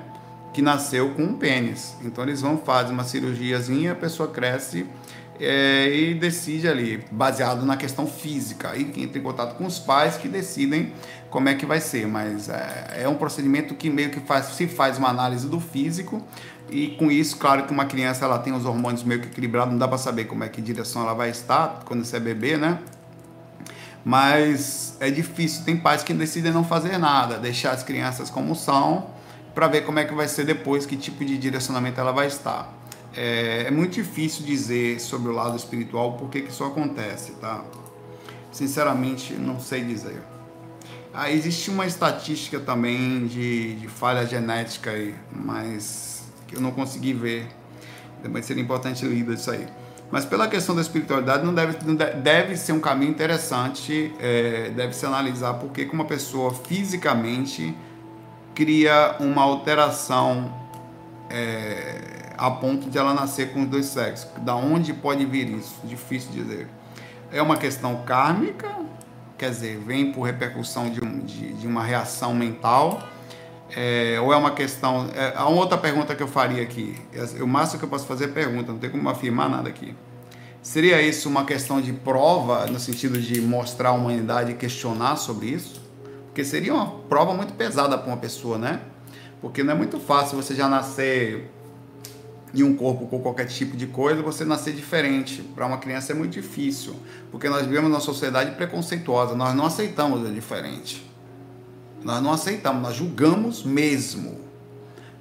que 0.52 0.60
nasceu 0.60 1.10
com 1.10 1.22
um 1.22 1.34
pênis. 1.34 1.96
Então 2.04 2.24
eles 2.24 2.40
vão 2.40 2.58
fazer 2.58 2.92
uma 2.92 3.04
cirurgiazinha, 3.04 3.92
a 3.92 3.94
pessoa 3.94 4.28
cresce 4.28 4.86
é, 5.40 5.88
e 5.88 6.14
decide 6.14 6.68
ali, 6.68 7.04
baseado 7.10 7.64
na 7.64 7.76
questão 7.76 8.06
física. 8.06 8.70
Aí 8.70 8.92
entra 8.96 9.18
em 9.18 9.22
contato 9.22 9.56
com 9.56 9.64
os 9.64 9.78
pais 9.78 10.16
que 10.16 10.28
decidem 10.28 10.92
como 11.30 11.48
é 11.48 11.54
que 11.54 11.64
vai 11.64 11.80
ser. 11.80 12.06
Mas 12.06 12.48
é, 12.48 13.02
é 13.02 13.08
um 13.08 13.14
procedimento 13.14 13.74
que 13.74 13.88
meio 13.88 14.10
que 14.10 14.20
faz, 14.20 14.46
se 14.46 14.66
faz 14.66 14.98
uma 14.98 15.08
análise 15.08 15.48
do 15.48 15.58
físico 15.58 16.22
e 16.72 16.96
com 16.96 17.10
isso, 17.10 17.36
claro 17.36 17.64
que 17.64 17.72
uma 17.72 17.84
criança 17.84 18.24
ela 18.24 18.38
tem 18.38 18.52
os 18.52 18.64
hormônios 18.64 19.04
meio 19.04 19.20
que 19.20 19.26
equilibrados, 19.28 19.72
não 19.72 19.78
dá 19.78 19.86
para 19.86 19.98
saber 19.98 20.24
como 20.24 20.42
é 20.42 20.48
que 20.48 20.60
direção 20.62 21.02
ela 21.02 21.12
vai 21.14 21.30
estar 21.30 21.82
quando 21.84 22.04
você 22.04 22.16
é 22.16 22.20
bebê, 22.20 22.56
né? 22.56 22.78
Mas 24.04 24.96
é 24.98 25.10
difícil, 25.10 25.64
tem 25.64 25.76
pais 25.76 26.02
que 26.02 26.12
decidem 26.12 26.50
não 26.50 26.64
fazer 26.64 26.98
nada, 26.98 27.38
deixar 27.38 27.72
as 27.72 27.82
crianças 27.82 28.30
como 28.30 28.54
são 28.56 29.10
para 29.54 29.68
ver 29.68 29.82
como 29.82 29.98
é 29.98 30.04
que 30.04 30.14
vai 30.14 30.26
ser 30.26 30.44
depois, 30.44 30.86
que 30.86 30.96
tipo 30.96 31.24
de 31.24 31.36
direcionamento 31.38 32.00
ela 32.00 32.12
vai 32.12 32.26
estar. 32.26 32.72
É, 33.14 33.64
é 33.66 33.70
muito 33.70 33.92
difícil 33.92 34.44
dizer 34.44 34.98
sobre 34.98 35.30
o 35.30 35.32
lado 35.34 35.56
espiritual 35.56 36.14
por 36.14 36.30
que 36.30 36.38
isso 36.38 36.64
acontece, 36.64 37.32
tá? 37.32 37.62
Sinceramente, 38.50 39.34
não 39.34 39.60
sei 39.60 39.84
dizer. 39.84 40.22
Ah, 41.14 41.30
existe 41.30 41.70
uma 41.70 41.86
estatística 41.86 42.58
também 42.58 43.26
de, 43.26 43.74
de 43.74 43.88
falha 43.88 44.26
genética 44.26 44.90
aí, 44.90 45.14
mas 45.30 46.11
que 46.52 46.58
eu 46.58 46.60
não 46.60 46.70
consegui 46.70 47.12
ver. 47.12 47.48
Também 48.22 48.42
seria 48.42 48.62
importante 48.62 49.04
ler 49.04 49.28
isso 49.30 49.50
aí. 49.50 49.66
Mas 50.10 50.26
pela 50.26 50.46
questão 50.46 50.74
da 50.74 50.82
espiritualidade, 50.82 51.44
não 51.44 51.54
deve, 51.54 51.78
não 51.86 51.94
deve, 51.94 52.20
deve 52.20 52.56
ser 52.56 52.72
um 52.72 52.80
caminho 52.80 53.10
interessante, 53.10 54.14
é, 54.20 54.70
deve 54.76 54.94
se 54.94 55.06
analisar 55.06 55.54
porque 55.54 55.86
que 55.86 55.94
uma 55.94 56.04
pessoa 56.04 56.52
fisicamente 56.52 57.74
cria 58.54 59.16
uma 59.18 59.42
alteração 59.42 60.52
é, 61.30 62.34
a 62.36 62.50
ponto 62.50 62.90
de 62.90 62.98
ela 62.98 63.14
nascer 63.14 63.52
com 63.52 63.62
os 63.62 63.68
dois 63.68 63.86
sexos. 63.86 64.28
Da 64.42 64.54
onde 64.54 64.92
pode 64.92 65.24
vir 65.24 65.48
isso? 65.48 65.74
Difícil 65.84 66.30
dizer. 66.30 66.68
É 67.32 67.40
uma 67.40 67.56
questão 67.56 68.02
kármica, 68.04 68.68
quer 69.38 69.48
dizer, 69.48 69.78
vem 69.78 70.12
por 70.12 70.24
repercussão 70.24 70.90
de, 70.90 71.02
um, 71.02 71.20
de, 71.20 71.54
de 71.54 71.66
uma 71.66 71.82
reação 71.82 72.34
mental, 72.34 73.02
é, 73.74 74.20
ou 74.20 74.32
é 74.32 74.36
uma 74.36 74.52
questão. 74.52 75.08
É, 75.14 75.32
há 75.36 75.46
uma 75.48 75.60
outra 75.60 75.78
pergunta 75.78 76.14
que 76.14 76.22
eu 76.22 76.28
faria 76.28 76.62
aqui. 76.62 76.94
O 77.40 77.46
máximo 77.46 77.78
que 77.78 77.84
eu 77.84 77.88
posso 77.88 78.06
fazer 78.06 78.26
é 78.26 78.28
pergunta, 78.28 78.72
não 78.72 78.78
tem 78.78 78.90
como 78.90 79.08
afirmar 79.08 79.48
nada 79.48 79.68
aqui. 79.68 79.94
Seria 80.62 81.02
isso 81.02 81.28
uma 81.28 81.44
questão 81.44 81.80
de 81.80 81.92
prova, 81.92 82.66
no 82.66 82.78
sentido 82.78 83.20
de 83.20 83.40
mostrar 83.40 83.90
a 83.90 83.92
humanidade 83.92 84.52
e 84.52 84.54
questionar 84.54 85.16
sobre 85.16 85.48
isso? 85.48 85.82
Porque 86.26 86.44
seria 86.44 86.72
uma 86.72 86.86
prova 86.86 87.34
muito 87.34 87.52
pesada 87.54 87.98
para 87.98 88.06
uma 88.06 88.16
pessoa, 88.16 88.56
né? 88.56 88.80
Porque 89.40 89.64
não 89.64 89.72
é 89.72 89.76
muito 89.76 89.98
fácil 89.98 90.36
você 90.40 90.54
já 90.54 90.68
nascer 90.68 91.50
em 92.54 92.62
um 92.62 92.76
corpo 92.76 93.06
com 93.06 93.18
qualquer 93.20 93.46
tipo 93.46 93.76
de 93.76 93.86
coisa, 93.86 94.22
você 94.22 94.44
nascer 94.44 94.72
diferente. 94.72 95.42
Para 95.42 95.66
uma 95.66 95.78
criança 95.78 96.12
é 96.12 96.14
muito 96.14 96.32
difícil, 96.32 96.94
porque 97.30 97.48
nós 97.48 97.66
vivemos 97.66 97.90
numa 97.90 98.00
sociedade 98.00 98.52
preconceituosa, 98.52 99.34
nós 99.34 99.54
não 99.54 99.66
aceitamos 99.66 100.26
o 100.26 100.32
diferente. 100.32 101.11
Nós 102.04 102.22
não 102.22 102.32
aceitamos, 102.32 102.82
nós 102.82 102.96
julgamos 102.96 103.62
mesmo. 103.62 104.40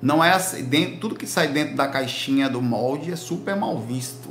Não 0.01 0.23
é 0.23 0.37
dentro, 0.63 0.97
tudo 0.97 1.15
que 1.15 1.27
sai 1.27 1.47
dentro 1.47 1.75
da 1.75 1.87
caixinha 1.87 2.49
do 2.49 2.61
molde 2.61 3.11
é 3.11 3.15
super 3.15 3.55
mal 3.55 3.79
visto. 3.79 4.29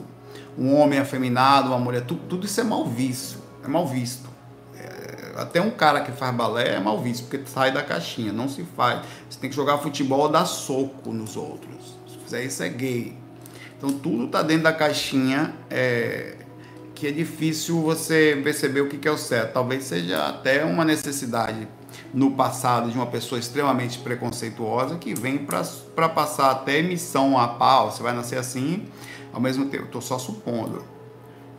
Um 0.58 0.74
homem 0.74 0.98
afeminado, 0.98 1.68
uma 1.68 1.78
mulher, 1.78 2.04
tudo, 2.04 2.22
tudo 2.28 2.46
isso 2.46 2.60
é 2.60 2.64
mal 2.64 2.84
visto. 2.84 3.38
É 3.64 3.68
mal 3.68 3.86
visto. 3.86 4.28
É, 4.76 5.32
até 5.36 5.60
um 5.60 5.70
cara 5.70 6.00
que 6.00 6.10
faz 6.10 6.34
balé 6.34 6.74
é 6.74 6.80
mal 6.80 7.00
visto, 7.00 7.28
porque 7.28 7.40
sai 7.46 7.70
da 7.70 7.84
caixinha, 7.84 8.32
não 8.32 8.48
se 8.48 8.64
faz. 8.76 9.02
Você 9.28 9.38
tem 9.38 9.48
que 9.48 9.54
jogar 9.54 9.78
futebol 9.78 10.20
ou 10.20 10.28
dar 10.28 10.44
soco 10.44 11.12
nos 11.12 11.36
outros. 11.36 11.96
Se 12.08 12.18
fizer 12.18 12.44
isso 12.44 12.62
é 12.64 12.68
gay. 12.68 13.16
Então 13.78 13.92
tudo 13.92 14.24
está 14.26 14.42
dentro 14.42 14.64
da 14.64 14.72
caixinha 14.72 15.54
é, 15.70 16.34
que 16.94 17.06
é 17.06 17.12
difícil 17.12 17.80
você 17.80 18.38
perceber 18.42 18.80
o 18.80 18.88
que 18.88 19.06
é 19.06 19.10
o 19.10 19.16
certo. 19.16 19.52
Talvez 19.52 19.84
seja 19.84 20.26
até 20.26 20.64
uma 20.64 20.84
necessidade 20.84 21.66
no 22.12 22.32
passado 22.32 22.90
de 22.90 22.96
uma 22.96 23.06
pessoa 23.06 23.38
extremamente 23.38 23.98
preconceituosa 23.98 24.96
que 24.96 25.14
vem 25.14 25.38
para 25.38 26.08
passar 26.08 26.50
até 26.50 26.82
missão 26.82 27.38
a 27.38 27.48
pau. 27.48 27.90
Você 27.90 28.02
vai 28.02 28.14
nascer 28.14 28.38
assim, 28.38 28.86
ao 29.32 29.40
mesmo 29.40 29.66
tempo, 29.66 29.84
estou 29.84 30.00
só 30.00 30.18
supondo. 30.18 30.84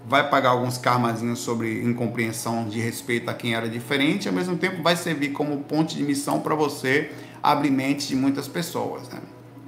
Vai 0.05 0.29
pagar 0.29 0.49
alguns 0.49 0.77
karmazinhos 0.77 1.39
sobre 1.39 1.83
incompreensão 1.83 2.67
de 2.67 2.79
respeito 2.79 3.29
a 3.29 3.33
quem 3.33 3.53
era 3.53 3.69
diferente, 3.69 4.27
ao 4.27 4.33
mesmo 4.33 4.57
tempo 4.57 4.81
vai 4.81 4.95
servir 4.95 5.29
como 5.29 5.59
ponte 5.63 5.95
de 5.95 6.03
missão 6.03 6.39
para 6.39 6.55
você 6.55 7.11
abrir 7.41 7.71
mente 7.71 8.07
de 8.07 8.15
muitas 8.15 8.47
pessoas. 8.47 9.07
Né? 9.09 9.19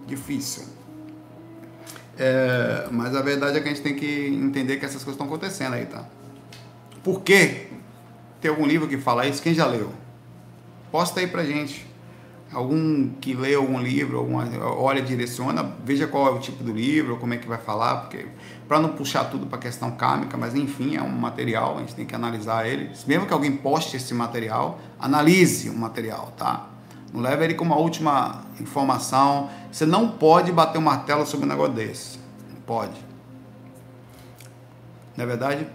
Difícil. 0.08 0.64
É, 2.18 2.88
mas 2.92 3.16
a 3.16 3.22
verdade 3.22 3.58
é 3.58 3.62
que 3.62 3.68
a 3.68 3.72
gente 3.72 3.82
tem 3.82 3.96
que 3.96 4.28
entender 4.28 4.78
que 4.78 4.86
essas 4.86 5.04
coisas 5.04 5.14
estão 5.14 5.26
acontecendo 5.26 5.74
aí, 5.74 5.86
tá? 5.86 6.06
Por 7.04 7.22
quê? 7.22 7.68
Tem 8.40 8.52
algum 8.52 8.66
livro 8.66 8.88
que 8.88 8.98
fala 8.98 9.26
isso? 9.28 9.42
Quem 9.42 9.54
já 9.54 9.66
leu? 9.66 9.92
Posta 10.94 11.22
aí 11.22 11.26
pra 11.26 11.44
gente. 11.44 11.88
Algum 12.54 13.10
que 13.14 13.34
lê 13.34 13.56
algum 13.56 13.82
livro, 13.82 14.20
alguma, 14.20 14.48
olha, 14.64 15.02
direciona, 15.02 15.64
veja 15.84 16.06
qual 16.06 16.28
é 16.28 16.30
o 16.30 16.38
tipo 16.38 16.64
do 16.64 16.72
livro, 16.72 17.18
como 17.18 17.34
é 17.34 17.38
que 17.38 17.48
vai 17.48 17.58
falar, 17.58 18.02
porque 18.02 18.28
para 18.68 18.80
não 18.80 18.90
puxar 18.90 19.24
tudo 19.24 19.48
para 19.48 19.58
questão 19.58 19.90
kármica, 19.90 20.38
mas 20.38 20.54
enfim, 20.54 20.96
é 20.96 21.02
um 21.02 21.10
material, 21.10 21.78
a 21.78 21.80
gente 21.80 21.96
tem 21.96 22.06
que 22.06 22.14
analisar 22.14 22.68
ele. 22.68 22.92
Mesmo 23.08 23.26
que 23.26 23.34
alguém 23.34 23.58
poste 23.58 23.98
esse 23.98 24.14
material, 24.14 24.80
analise 25.00 25.68
o 25.68 25.76
material, 25.76 26.32
tá? 26.38 26.70
Não 27.12 27.22
leve 27.22 27.44
ele 27.44 27.56
como 27.56 27.74
a 27.74 27.78
última 27.78 28.44
informação. 28.60 29.50
Você 29.72 29.88
não 29.88 30.10
pode 30.10 30.52
bater 30.52 30.78
o 30.78 30.82
um 30.82 30.84
martelo 30.84 31.26
sobre 31.26 31.48
um 31.48 31.50
negócio 31.50 31.74
desse. 31.74 32.20
Não 32.54 32.62
pode. 32.68 33.02
Não 35.18 35.24
é 35.24 35.28
verdade? 35.28 35.68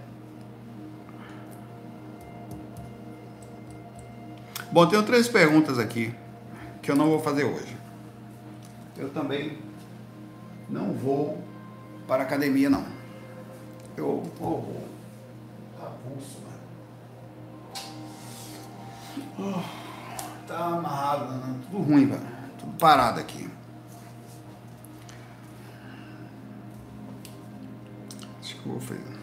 Bom, 4.71 4.85
tenho 4.85 5.01
três 5.01 5.27
perguntas 5.27 5.79
aqui 5.79 6.13
que 6.81 6.91
eu 6.91 6.95
não 6.95 7.07
vou 7.07 7.19
fazer 7.19 7.43
hoje. 7.43 7.75
Eu 8.95 9.09
também 9.09 9.57
não 10.69 10.93
vou 10.93 11.43
para 12.07 12.23
a 12.23 12.25
academia, 12.25 12.69
não. 12.69 12.85
Eu 13.97 14.21
vou. 14.37 14.87
Tá 15.75 15.91
mano. 19.39 19.55
Oh, 19.57 20.47
tá 20.47 20.65
amarrado, 20.65 21.33
né? 21.33 21.55
tudo 21.69 21.83
ruim, 21.83 22.05
velho. 22.05 22.21
Tudo 22.59 22.77
parado 22.77 23.19
aqui. 23.19 23.49
Acho 28.39 28.55
que 28.55 28.65
eu 28.67 28.73
vou 28.73 28.81
fazer. 28.81 29.18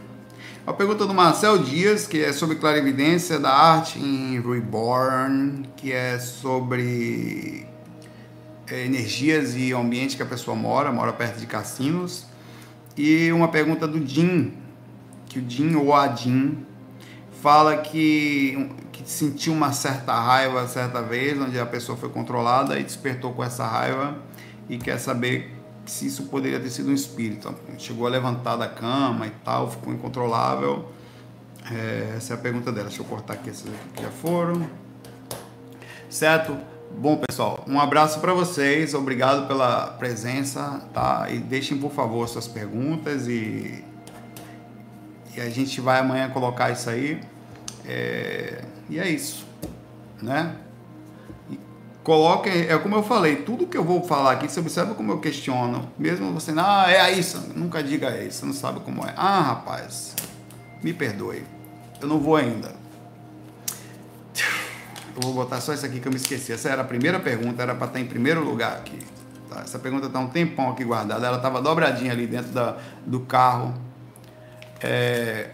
A 0.67 0.73
pergunta 0.73 1.07
do 1.07 1.15
Marcel 1.15 1.59
Dias, 1.59 2.09
que 2.09 2.21
é 2.21 2.33
sobre 2.33 2.57
clarividência 2.57 3.39
da 3.39 3.53
arte 3.53 4.01
em 4.01 4.41
Reborn, 4.41 5.63
que 5.77 5.93
é 5.93 6.19
sobre 6.19 7.65
é, 8.67 8.85
energias 8.85 9.55
e 9.55 9.73
ambiente 9.73 10.17
que 10.17 10.25
a 10.25 10.27
pessoa 10.27 10.57
mora, 10.57 10.91
mora 10.91 11.13
perto 11.13 11.39
de 11.39 11.47
cassinos. 11.47 12.27
E 12.97 13.31
uma 13.31 13.47
pergunta 13.47 13.87
do 13.87 14.05
Jim, 14.05 14.55
que 15.27 15.39
o 15.39 15.49
Jim 15.49 15.77
ou 15.77 15.95
a 15.95 16.13
Jim 16.13 16.67
fala 17.41 17.77
que, 17.77 18.69
que 18.91 19.09
sentiu 19.09 19.53
uma 19.53 19.73
certa 19.73 20.19
raiva 20.19 20.67
certa 20.67 21.01
vez, 21.01 21.41
onde 21.41 21.61
a 21.61 21.65
pessoa 21.65 21.97
foi 21.97 22.09
controlada 22.09 22.77
e 22.77 22.83
despertou 22.83 23.33
com 23.33 23.45
essa 23.45 23.65
raiva 23.65 24.19
e 24.69 24.79
quer 24.79 24.99
saber 24.99 25.56
se 25.87 26.07
isso 26.07 26.25
poderia 26.25 26.61
ter 26.61 26.71
sido 26.71 26.91
um 26.91 26.95
espírito. 26.95 27.55
Chegou 27.79 28.07
a 28.07 28.11
levantar 28.11 28.57
da 28.57 28.69
cama 28.69 29.27
e 29.27 29.31
tal, 29.45 29.71
ficou 29.71 29.93
incontrolável. 29.93 30.91
É, 31.71 32.15
essa 32.17 32.35
é 32.35 32.37
a 32.37 32.39
pergunta 32.39 32.71
dela. 32.73 32.89
Deixa 32.89 33.03
eu 33.03 33.07
cortar 33.07 33.35
aqui 33.35 33.51
esses 33.51 33.67
aqui 33.67 33.89
que 33.97 34.03
já 34.03 34.11
foram. 34.11 34.69
Certo? 36.09 36.57
Bom, 36.99 37.17
pessoal, 37.17 37.65
um 37.67 37.79
abraço 37.81 38.21
para 38.21 38.33
vocês. 38.33 38.95
Obrigado 38.95 39.47
pela 39.47 39.89
presença, 39.99 40.83
tá? 40.95 41.27
E 41.31 41.39
deixem, 41.39 41.79
por 41.79 41.93
favor, 41.93 42.29
suas 42.29 42.47
perguntas 42.47 43.27
e, 43.27 43.85
e 45.37 45.41
a 45.41 45.51
gente 45.51 45.81
vai 45.81 46.01
amanhã 46.01 46.31
colocar 46.31 46.71
isso 46.71 46.89
aí. 46.89 47.21
É... 47.85 48.63
E 48.89 48.99
é 48.99 49.09
isso, 49.09 49.45
né? 50.23 50.57
Coloquem, 52.07 52.69
é 52.69 52.79
como 52.79 52.95
eu 52.95 53.03
falei, 53.03 53.35
tudo 53.35 53.67
que 53.67 53.77
eu 53.77 53.83
vou 53.83 54.01
falar 54.01 54.31
aqui, 54.31 54.49
você 54.49 54.61
observa 54.61 54.95
como 54.95 55.11
eu 55.11 55.19
questiono, 55.19 55.91
mesmo 55.99 56.33
você, 56.33 56.55
ah, 56.57 56.85
é 56.89 57.11
isso, 57.11 57.53
nunca 57.57 57.83
diga 57.83 58.17
isso, 58.23 58.39
você 58.39 58.47
não 58.47 58.53
sabe 58.53 58.79
como 58.79 59.05
é. 59.05 59.13
Ah, 59.17 59.41
rapaz, 59.41 60.15
me 60.85 60.93
perdoe, 60.93 61.43
eu 62.01 62.07
não 62.07 62.21
vou 62.21 62.37
ainda. 62.37 62.77
Eu 65.17 65.23
vou 65.23 65.33
botar 65.33 65.61
só 65.61 65.75
isso 65.75 65.85
aqui 65.85 65.99
que 65.99 66.07
eu 66.07 66.13
me 66.13 66.19
esqueci. 66.19 66.53
Essa 66.53 66.69
era 66.69 66.83
a 66.83 66.85
primeira 66.85 67.19
pergunta, 67.19 67.63
era 67.63 67.75
para 67.75 67.87
estar 67.87 67.99
em 67.99 68.05
primeiro 68.05 68.45
lugar 68.45 68.77
aqui. 68.77 68.99
Tá? 69.49 69.63
Essa 69.63 69.79
pergunta 69.79 70.07
está 70.07 70.21
um 70.21 70.29
tempão 70.29 70.71
aqui 70.71 70.85
guardada, 70.85 71.27
ela 71.27 71.39
estava 71.39 71.61
dobradinha 71.61 72.13
ali 72.13 72.27
dentro 72.27 72.53
da, 72.53 72.77
do 73.05 73.21
carro. 73.21 73.75
É, 74.81 75.51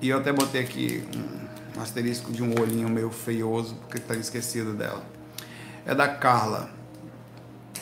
e 0.00 0.10
eu 0.10 0.18
até 0.18 0.32
botei 0.32 0.60
aqui 0.60 1.02
um 1.76 1.80
asterisco 1.80 2.30
de 2.30 2.44
um 2.44 2.60
olhinho 2.60 2.88
meio 2.88 3.10
feioso, 3.10 3.74
porque 3.74 3.96
está 3.96 4.14
esquecido 4.14 4.74
dela 4.74 5.02
é 5.86 5.94
da 5.94 6.08
Carla. 6.08 6.70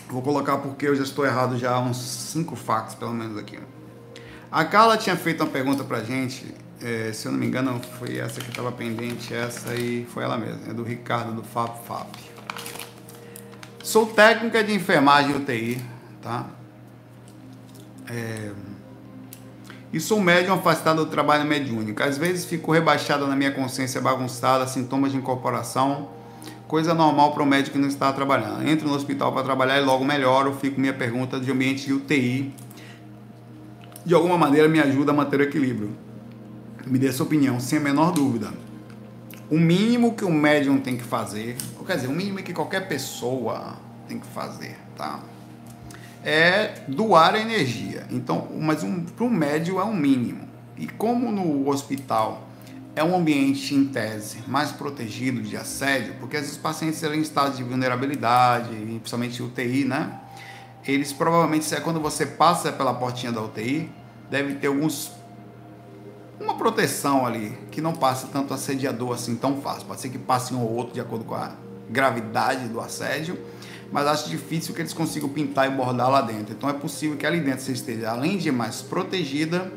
Vou 0.09 0.23
colocar 0.23 0.59
porque 0.59 0.87
eu 0.87 0.97
já 0.97 1.03
estou 1.03 1.27
errado 1.27 1.59
já 1.59 1.73
há 1.73 1.81
uns 1.81 1.99
cinco 1.99 2.57
fatos, 2.57 2.95
pelo 2.95 3.13
menos 3.13 3.37
aqui. 3.37 3.59
A 4.51 4.65
Carla 4.65 4.97
tinha 4.97 5.17
feito 5.17 5.43
uma 5.43 5.51
pergunta 5.51 5.85
pra 5.85 6.03
gente, 6.03 6.55
é, 6.81 7.13
se 7.13 7.27
eu 7.27 7.33
não 7.33 7.39
me 7.39 7.47
engano, 7.47 7.81
foi 7.99 8.17
essa 8.17 8.41
que 8.41 8.49
estava 8.49 8.73
pendente, 8.73 9.35
essa 9.35 9.75
e 9.75 10.07
foi 10.07 10.25
ela 10.25 10.39
mesma, 10.39 10.71
é 10.71 10.73
do 10.73 10.83
Ricardo 10.83 11.33
do 11.33 11.43
FAP 11.43 11.85
FAP. 11.87 12.17
Sou 13.83 14.07
técnica 14.07 14.65
de 14.65 14.75
enfermagem 14.75 15.37
UTI, 15.37 15.83
tá? 16.23 16.47
É, 18.09 18.51
e 19.93 20.01
sou 20.01 20.21
médium 20.21 20.55
afastado 20.55 21.05
do 21.05 21.11
trabalho 21.11 21.45
mediúnico. 21.45 22.03
Às 22.03 22.17
vezes 22.17 22.45
fico 22.45 22.73
rebaixada 22.73 23.27
na 23.27 23.37
minha 23.37 23.51
consciência 23.51 24.01
bagunçada, 24.01 24.67
sintomas 24.67 25.13
de 25.13 25.19
incorporação 25.19 26.18
coisa 26.69 26.95
normal 26.95 27.33
para 27.33 27.43
o 27.43 27.47
médico 27.47 27.73
que 27.73 27.79
não 27.81 27.89
está 27.89 28.13
trabalhando. 28.13 28.69
Entro 28.69 28.87
no 28.87 28.95
hospital 28.95 29.33
para 29.33 29.43
trabalhar 29.43 29.81
e 29.81 29.85
logo 29.85 30.05
melhoro, 30.05 30.55
fico 30.55 30.81
minha 30.81 30.93
pergunta 30.93 31.41
de 31.41 31.51
ambiente 31.51 31.87
de 31.87 31.93
UTI. 31.93 32.55
De 34.07 34.15
alguma 34.15 34.39
maneira 34.39 34.69
me 34.69 34.79
ajuda 34.79 35.11
a 35.11 35.15
manter 35.15 35.41
o 35.41 35.43
equilíbrio. 35.43 35.91
Me 36.87 36.99
dê 36.99 37.11
sua 37.11 37.27
opinião, 37.27 37.59
sem 37.59 37.79
a 37.79 37.83
menor 37.83 38.13
dúvida. 38.13 38.53
O 39.51 39.59
mínimo 39.59 40.15
que 40.15 40.25
o 40.25 40.31
médium 40.31 40.79
tem 40.79 40.97
que 40.97 41.03
fazer, 41.03 41.57
ou 41.77 41.85
quer 41.85 41.97
dizer, 41.97 42.07
o 42.07 42.13
mínimo 42.13 42.39
que 42.39 42.53
qualquer 42.53 42.87
pessoa 42.87 43.77
tem 44.07 44.19
que 44.19 44.27
fazer, 44.27 44.77
tá? 44.97 45.21
é 46.25 46.83
doar 46.89 47.37
energia. 47.37 48.07
Então, 48.11 48.49
mas 48.61 48.83
um, 48.83 49.05
para 49.05 49.25
um 49.25 49.31
médio 49.31 49.81
é 49.81 49.85
um 49.85 49.95
mínimo. 49.95 50.49
E 50.77 50.87
como 50.87 51.31
no 51.31 51.69
hospital 51.69 52.48
é 52.99 53.05
um 53.05 53.15
ambiente, 53.15 53.77
em 53.77 53.85
tese, 53.85 54.39
mais 54.49 54.73
protegido 54.73 55.41
de 55.41 55.57
assédio, 55.57 56.15
porque 56.19 56.37
esses 56.37 56.57
pacientes 56.57 57.01
em 57.05 57.21
estado 57.21 57.57
de 57.57 57.63
vulnerabilidade, 57.63 58.71
principalmente 58.71 59.41
UTI, 59.41 59.85
né? 59.85 60.21
Eles 60.85 61.13
provavelmente, 61.13 61.73
é 61.73 61.81
quando 61.81 62.01
você 62.01 62.27
passa 62.27 62.73
pela 62.73 62.93
portinha 62.93 63.31
da 63.31 63.41
UTI, 63.41 63.89
deve 64.29 64.57
ter 64.57 64.67
alguns 64.67 65.13
uma 66.41 66.57
proteção 66.57 67.25
ali, 67.25 67.57
que 67.71 67.81
não 67.81 67.93
passe 67.93 68.27
tanto 68.29 68.53
assediador 68.53 69.15
assim 69.15 69.37
tão 69.37 69.61
fácil. 69.61 69.87
Pode 69.87 70.01
ser 70.01 70.09
que 70.09 70.19
passe 70.19 70.53
um 70.53 70.61
ou 70.61 70.73
outro 70.73 70.95
de 70.95 71.01
acordo 71.01 71.25
com 71.25 71.35
a 71.35 71.53
gravidade 71.89 72.69
do 72.69 72.81
assédio, 72.81 73.39
mas 73.93 74.07
acho 74.07 74.29
difícil 74.29 74.75
que 74.75 74.81
eles 74.81 74.93
consigam 74.93 75.29
pintar 75.29 75.71
e 75.71 75.75
bordar 75.75 76.11
lá 76.11 76.21
dentro. 76.21 76.53
Então 76.53 76.69
é 76.69 76.73
possível 76.73 77.17
que 77.17 77.27
ali 77.27 77.41
dentro 77.41 77.61
você 77.61 77.73
esteja, 77.73 78.11
além 78.11 78.39
de 78.39 78.51
mais 78.51 78.83
protegida, 78.83 79.71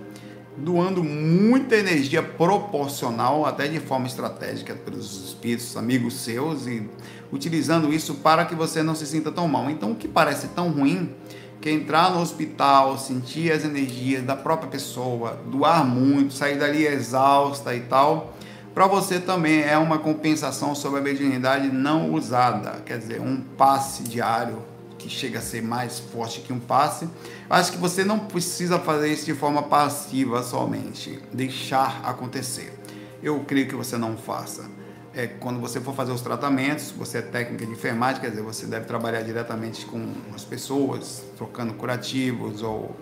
doando 0.57 1.03
muita 1.03 1.75
energia 1.75 2.21
proporcional, 2.21 3.45
até 3.45 3.67
de 3.67 3.79
forma 3.79 4.07
estratégica, 4.07 4.73
pelos 4.73 5.29
espíritos, 5.29 5.77
amigos 5.77 6.15
seus, 6.15 6.67
e 6.67 6.87
utilizando 7.31 7.93
isso 7.93 8.15
para 8.15 8.45
que 8.45 8.55
você 8.55 8.83
não 8.83 8.95
se 8.95 9.05
sinta 9.07 9.31
tão 9.31 9.47
mal. 9.47 9.69
Então, 9.69 9.91
o 9.91 9.95
que 9.95 10.07
parece 10.07 10.49
tão 10.49 10.69
ruim, 10.69 11.13
que 11.61 11.69
é 11.69 11.71
entrar 11.71 12.11
no 12.11 12.19
hospital, 12.19 12.97
sentir 12.97 13.51
as 13.51 13.63
energias 13.63 14.23
da 14.23 14.35
própria 14.35 14.69
pessoa, 14.69 15.39
doar 15.45 15.85
muito, 15.85 16.33
sair 16.33 16.57
dali 16.57 16.85
exausta 16.85 17.73
e 17.75 17.81
tal, 17.81 18.33
para 18.73 18.87
você 18.87 19.19
também 19.19 19.61
é 19.61 19.77
uma 19.77 19.99
compensação 19.99 20.73
sobre 20.73 20.99
a 20.99 21.03
mediunidade 21.03 21.67
não 21.67 22.13
usada, 22.13 22.81
quer 22.85 22.97
dizer, 22.97 23.21
um 23.21 23.41
passe 23.57 24.03
diário 24.03 24.70
que 25.01 25.09
chega 25.09 25.39
a 25.39 25.41
ser 25.41 25.61
mais 25.61 25.99
forte 25.99 26.41
que 26.41 26.53
um 26.53 26.59
passe. 26.59 27.09
Acho 27.49 27.71
que 27.71 27.77
você 27.77 28.03
não 28.03 28.19
precisa 28.19 28.77
fazer 28.79 29.11
isso 29.11 29.25
de 29.25 29.33
forma 29.33 29.63
passiva 29.63 30.43
somente, 30.43 31.19
deixar 31.33 32.01
acontecer. 32.03 32.77
Eu 33.21 33.39
creio 33.41 33.67
que 33.67 33.75
você 33.75 33.97
não 33.97 34.15
faça. 34.15 34.69
É, 35.13 35.27
quando 35.27 35.59
você 35.59 35.81
for 35.81 35.93
fazer 35.93 36.11
os 36.11 36.21
tratamentos, 36.21 36.91
você 36.91 37.17
é 37.17 37.21
técnica 37.21 37.65
de 37.65 37.71
enfermagem, 37.71 38.21
quer 38.21 38.29
dizer, 38.29 38.41
você 38.41 38.65
deve 38.65 38.85
trabalhar 38.85 39.21
diretamente 39.21 39.85
com 39.85 40.13
as 40.33 40.45
pessoas, 40.45 41.23
trocando 41.35 41.73
curativos 41.73 42.61
ou 42.61 42.95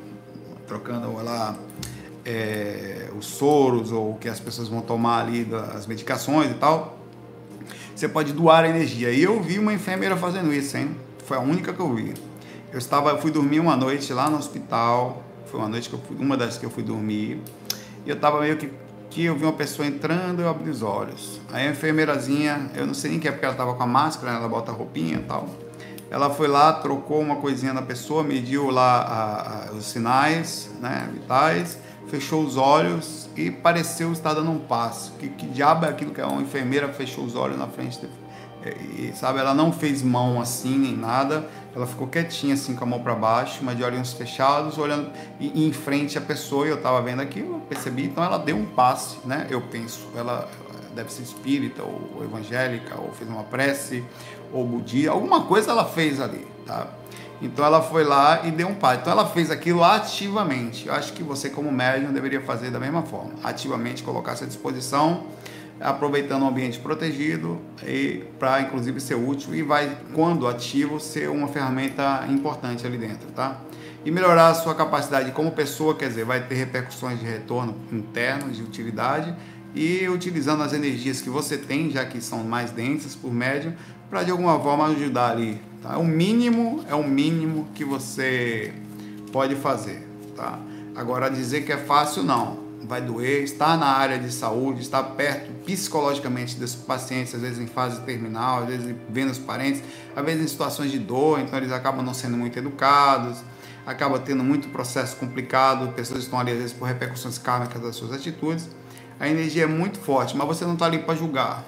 trocando 0.66 1.14
lá 1.24 1.56
é, 2.26 3.10
os 3.18 3.26
soros 3.26 3.92
ou 3.92 4.14
o 4.14 4.18
que 4.18 4.28
as 4.28 4.40
pessoas 4.40 4.68
vão 4.68 4.82
tomar 4.82 5.26
ali, 5.26 5.48
as 5.76 5.86
medicações 5.86 6.50
e 6.52 6.56
tal. 6.56 6.98
Você 7.96 8.08
pode 8.08 8.34
doar 8.34 8.66
energia. 8.66 9.12
E 9.12 9.22
eu 9.22 9.42
vi 9.42 9.60
uma 9.60 9.74
enfermeira 9.74 10.16
fazendo 10.16 10.54
isso, 10.54 10.78
hein? 10.78 10.96
Foi 11.30 11.38
a 11.38 11.42
única 11.42 11.72
que 11.72 11.80
eu 11.80 11.94
vi. 11.94 12.16
Eu 12.74 12.80
estava, 12.80 13.12
eu 13.12 13.20
fui 13.20 13.30
dormir 13.30 13.60
uma 13.60 13.76
noite 13.76 14.12
lá 14.12 14.32
no 14.32 14.38
hospital. 14.40 15.22
Foi 15.46 15.60
uma 15.60 15.70
noite 15.70 15.88
que 15.88 15.94
eu 15.94 16.00
fui, 16.00 16.18
uma 16.18 16.36
das 16.36 16.58
que 16.58 16.66
eu 16.66 16.72
fui 16.72 16.82
dormir. 16.82 17.40
E 18.04 18.10
eu 18.10 18.16
estava 18.16 18.42
meio 18.42 18.58
que 18.58 18.72
que 19.12 19.26
eu 19.26 19.36
vi 19.36 19.44
uma 19.44 19.54
pessoa 19.54 19.88
entrando, 19.88 20.40
eu 20.40 20.50
abri 20.50 20.70
os 20.70 20.84
olhos. 20.84 21.40
Aí 21.52 21.68
a 21.68 21.72
enfermeirazinha, 21.72 22.72
eu 22.76 22.86
não 22.86 22.94
sei 22.94 23.12
nem 23.12 23.20
que 23.20 23.28
é 23.28 23.32
porque 23.32 23.46
ela 23.46 23.54
estava 23.54 23.74
com 23.74 23.82
a 23.82 23.88
máscara, 23.88 24.38
ela 24.38 24.48
bota 24.48 24.72
a 24.72 24.74
roupinha 24.74 25.18
e 25.18 25.24
tal. 25.24 25.48
Ela 26.12 26.30
foi 26.32 26.48
lá, 26.48 26.74
trocou 26.74 27.20
uma 27.20 27.36
coisinha 27.36 27.74
na 27.74 27.82
pessoa, 27.82 28.24
mediu 28.24 28.70
lá 28.70 29.02
a, 29.02 29.70
a, 29.70 29.72
os 29.74 29.86
sinais 29.86 30.70
né, 30.80 31.10
vitais, 31.12 31.80
fechou 32.08 32.44
os 32.44 32.56
olhos 32.56 33.30
e 33.36 33.50
pareceu 33.50 34.12
estar 34.12 34.34
dando 34.34 34.52
um 34.52 34.60
passo. 34.60 35.14
Que, 35.20 35.28
que 35.30 35.48
diabo 35.48 35.86
é 35.86 35.90
aquilo 35.90 36.12
que 36.12 36.22
uma 36.22 36.42
enfermeira 36.42 36.88
fechou 36.90 37.24
os 37.24 37.36
olhos 37.36 37.58
na 37.58 37.68
frente 37.68 38.00
e, 38.66 39.14
sabe, 39.16 39.40
ela 39.40 39.54
não 39.54 39.72
fez 39.72 40.02
mão 40.02 40.42
assim 40.42 40.78
nem 40.78 40.96
nada, 40.96 41.48
ela 41.74 41.88
ficou 41.88 42.08
quietinha 42.08 42.54
assim 42.54 42.76
com 42.76 42.84
a 42.84 42.88
mão 42.88 43.02
para 43.02 43.16
baixo, 43.16 43.60
mas 43.62 43.78
de 43.78 43.84
olhos 43.84 44.14
fechados, 44.14 44.78
olhando 44.78 45.10
e, 45.40 45.66
em 45.68 45.72
frente 45.72 46.18
à 46.18 46.22
pessoa, 46.22 46.66
e 46.66 46.70
eu 46.70 46.76
estava 46.76 47.02
vendo 47.02 47.22
aquilo, 47.22 47.56
eu 47.56 47.60
percebi, 47.62 48.06
então 48.06 48.24
ela 48.24 48.38
deu 48.38 48.58
um 48.58 48.66
passe, 48.66 49.18
né? 49.26 49.48
Eu 49.50 49.62
penso, 49.62 50.08
ela 50.16 50.50
deve 50.94 51.12
ser 51.12 51.24
espírita 51.24 51.84
ou 51.84 52.22
evangélica, 52.24 53.00
ou 53.00 53.12
fez 53.14 53.30
uma 53.30 53.44
prece, 53.44 54.04
ou 54.52 54.66
budista, 54.66 55.12
alguma 55.12 55.44
coisa 55.44 55.72
ela 55.72 55.86
fez 55.86 56.20
ali, 56.20 56.46
tá? 56.66 56.88
Então 57.42 57.64
ela 57.64 57.82
foi 57.82 58.04
lá 58.04 58.46
e 58.46 58.52
deu 58.52 58.68
um 58.68 58.76
passe. 58.76 59.00
Então 59.00 59.14
ela 59.14 59.26
fez 59.26 59.50
aquilo 59.50 59.82
ativamente. 59.82 60.88
Eu 60.88 60.94
acho 60.94 61.14
que 61.14 61.24
você, 61.24 61.50
como 61.50 61.72
médium, 61.72 62.12
deveria 62.12 62.42
fazer 62.42 62.70
da 62.70 62.80
mesma 62.80 63.04
forma. 63.04 63.32
Ativamente 63.42 64.04
colocar-se 64.04 64.44
à 64.44 64.48
disposição 64.48 65.24
aproveitando 65.80 66.44
o 66.44 66.48
ambiente 66.48 66.80
protegido 66.80 67.60
e 67.86 68.24
para 68.38 68.62
inclusive 68.62 69.00
ser 69.00 69.16
útil 69.16 69.56
e 69.56 69.62
vai 69.62 69.98
quando 70.14 70.48
ativo 70.48 71.00
ser 71.00 71.30
uma 71.30 71.48
ferramenta 71.48 72.26
importante 72.30 72.86
ali 72.86 72.98
dentro, 72.98 73.32
tá? 73.32 73.62
E 74.04 74.12
melhorar 74.12 74.50
a 74.50 74.54
sua 74.54 74.76
capacidade 74.76 75.32
como 75.32 75.52
pessoa, 75.52 75.96
quer 75.96 76.10
dizer, 76.10 76.26
vai 76.26 76.42
ter 76.42 76.56
repercussões 76.56 77.20
de 77.20 77.26
retorno 77.26 77.76
interno, 77.92 78.52
de 78.52 78.62
utilidade 78.62 79.34
e 79.76 80.08
utilizando 80.10 80.64
as 80.64 80.74
energias 80.74 81.22
que 81.22 81.30
você 81.30 81.58
tem, 81.58 81.92
já 81.92 82.06
que 82.06 82.22
são 82.22 82.44
mais 82.44 82.72
densas 82.72 83.16
por 83.16 83.34
médio, 83.34 83.74
para 84.10 84.24
de 84.24 84.32
alguma 84.32 84.60
forma 84.60 84.88
ajudar 84.88 85.32
ali, 85.32 85.62
tá? 85.82 85.98
O 85.98 86.06
mínimo 86.06 86.84
é 86.90 86.96
o 86.96 87.08
mínimo 87.08 87.68
que 87.76 87.86
você 87.86 88.74
pode 89.32 89.56
fazer, 89.56 90.08
tá? 90.36 90.60
Agora 90.96 91.30
dizer 91.30 91.62
que 91.62 91.72
é 91.72 91.78
fácil 91.78 92.24
não 92.24 92.69
vai 92.84 93.02
doer, 93.02 93.44
estar 93.44 93.78
na 93.78 93.88
área 93.88 94.18
de 94.18 94.32
saúde, 94.32 94.82
estar 94.82 95.04
perto 95.04 95.52
psicologicamente 95.66 96.56
desses 96.56 96.76
pacientes, 96.76 97.36
às 97.36 97.42
vezes 97.42 97.60
em 97.60 97.68
fase 97.68 98.02
terminal, 98.02 98.64
às 98.64 98.68
vezes 98.68 98.96
vendo 99.10 99.32
os 99.32 99.38
parentes, 99.38 99.84
às 100.16 100.24
vezes 100.24 100.44
em 100.44 100.48
situações 100.48 100.92
de 100.92 101.00
dor, 101.00 101.40
então 101.40 101.58
eles 101.58 101.72
acabam 101.72 102.04
não 102.04 102.14
sendo 102.14 102.38
muito 102.38 102.58
educados, 102.58 103.40
acaba 103.86 104.20
tendo 104.20 104.44
muito 104.44 104.70
processo 104.70 105.16
complicado, 105.18 105.94
pessoas 105.94 106.24
estão 106.24 106.40
ali 106.40 106.52
às 106.52 106.58
vezes 106.58 106.74
por 106.74 106.86
repercussões 106.86 107.38
kármicas 107.38 107.82
das 107.82 107.96
suas 107.96 108.14
atitudes. 108.14 108.70
A 109.20 109.28
energia 109.28 109.64
é 109.64 109.68
muito 109.68 110.00
forte, 110.00 110.36
mas 110.38 110.48
você 110.48 110.64
não 110.64 110.74
está 110.74 110.86
ali 110.86 111.00
para 111.00 111.16
julgar. 111.16 111.66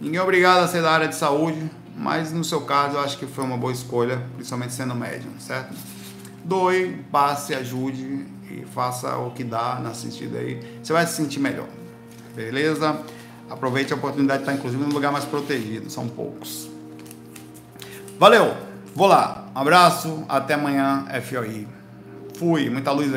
Ninguém 0.00 0.18
é 0.18 0.22
obrigado 0.22 0.62
a 0.62 0.68
ser 0.68 0.82
da 0.82 0.90
área 0.90 1.08
de 1.08 1.14
saúde, 1.14 1.70
mas 1.96 2.32
no 2.32 2.44
seu 2.44 2.62
caso 2.62 2.96
eu 2.96 3.00
acho 3.00 3.16
que 3.16 3.26
foi 3.26 3.44
uma 3.44 3.56
boa 3.56 3.72
escolha, 3.72 4.22
principalmente 4.34 4.74
sendo 4.74 4.94
médium, 4.94 5.32
certo? 5.38 5.74
Doe, 6.44 7.02
passe, 7.10 7.54
ajude 7.54 8.33
e 8.60 8.64
faça 8.74 9.16
o 9.18 9.30
que 9.30 9.42
dá 9.42 9.80
na 9.80 9.94
sentido 9.94 10.36
aí. 10.36 10.60
Você 10.82 10.92
vai 10.92 11.06
se 11.06 11.14
sentir 11.14 11.40
melhor. 11.40 11.68
Beleza? 12.34 12.98
Aproveite 13.50 13.92
a 13.92 13.96
oportunidade 13.96 14.38
de 14.38 14.44
estar, 14.44 14.54
inclusive, 14.58 14.82
num 14.82 14.92
lugar 14.92 15.12
mais 15.12 15.24
protegido. 15.24 15.90
São 15.90 16.08
poucos. 16.08 16.68
Valeu! 18.18 18.54
Vou 18.94 19.08
lá. 19.08 19.50
Um 19.54 19.58
abraço. 19.58 20.24
Até 20.28 20.54
amanhã, 20.54 21.04
FOI. 21.22 21.66
Fui. 22.38 22.70
Muita 22.70 22.92
luz 22.92 23.08
aí. 23.08 23.12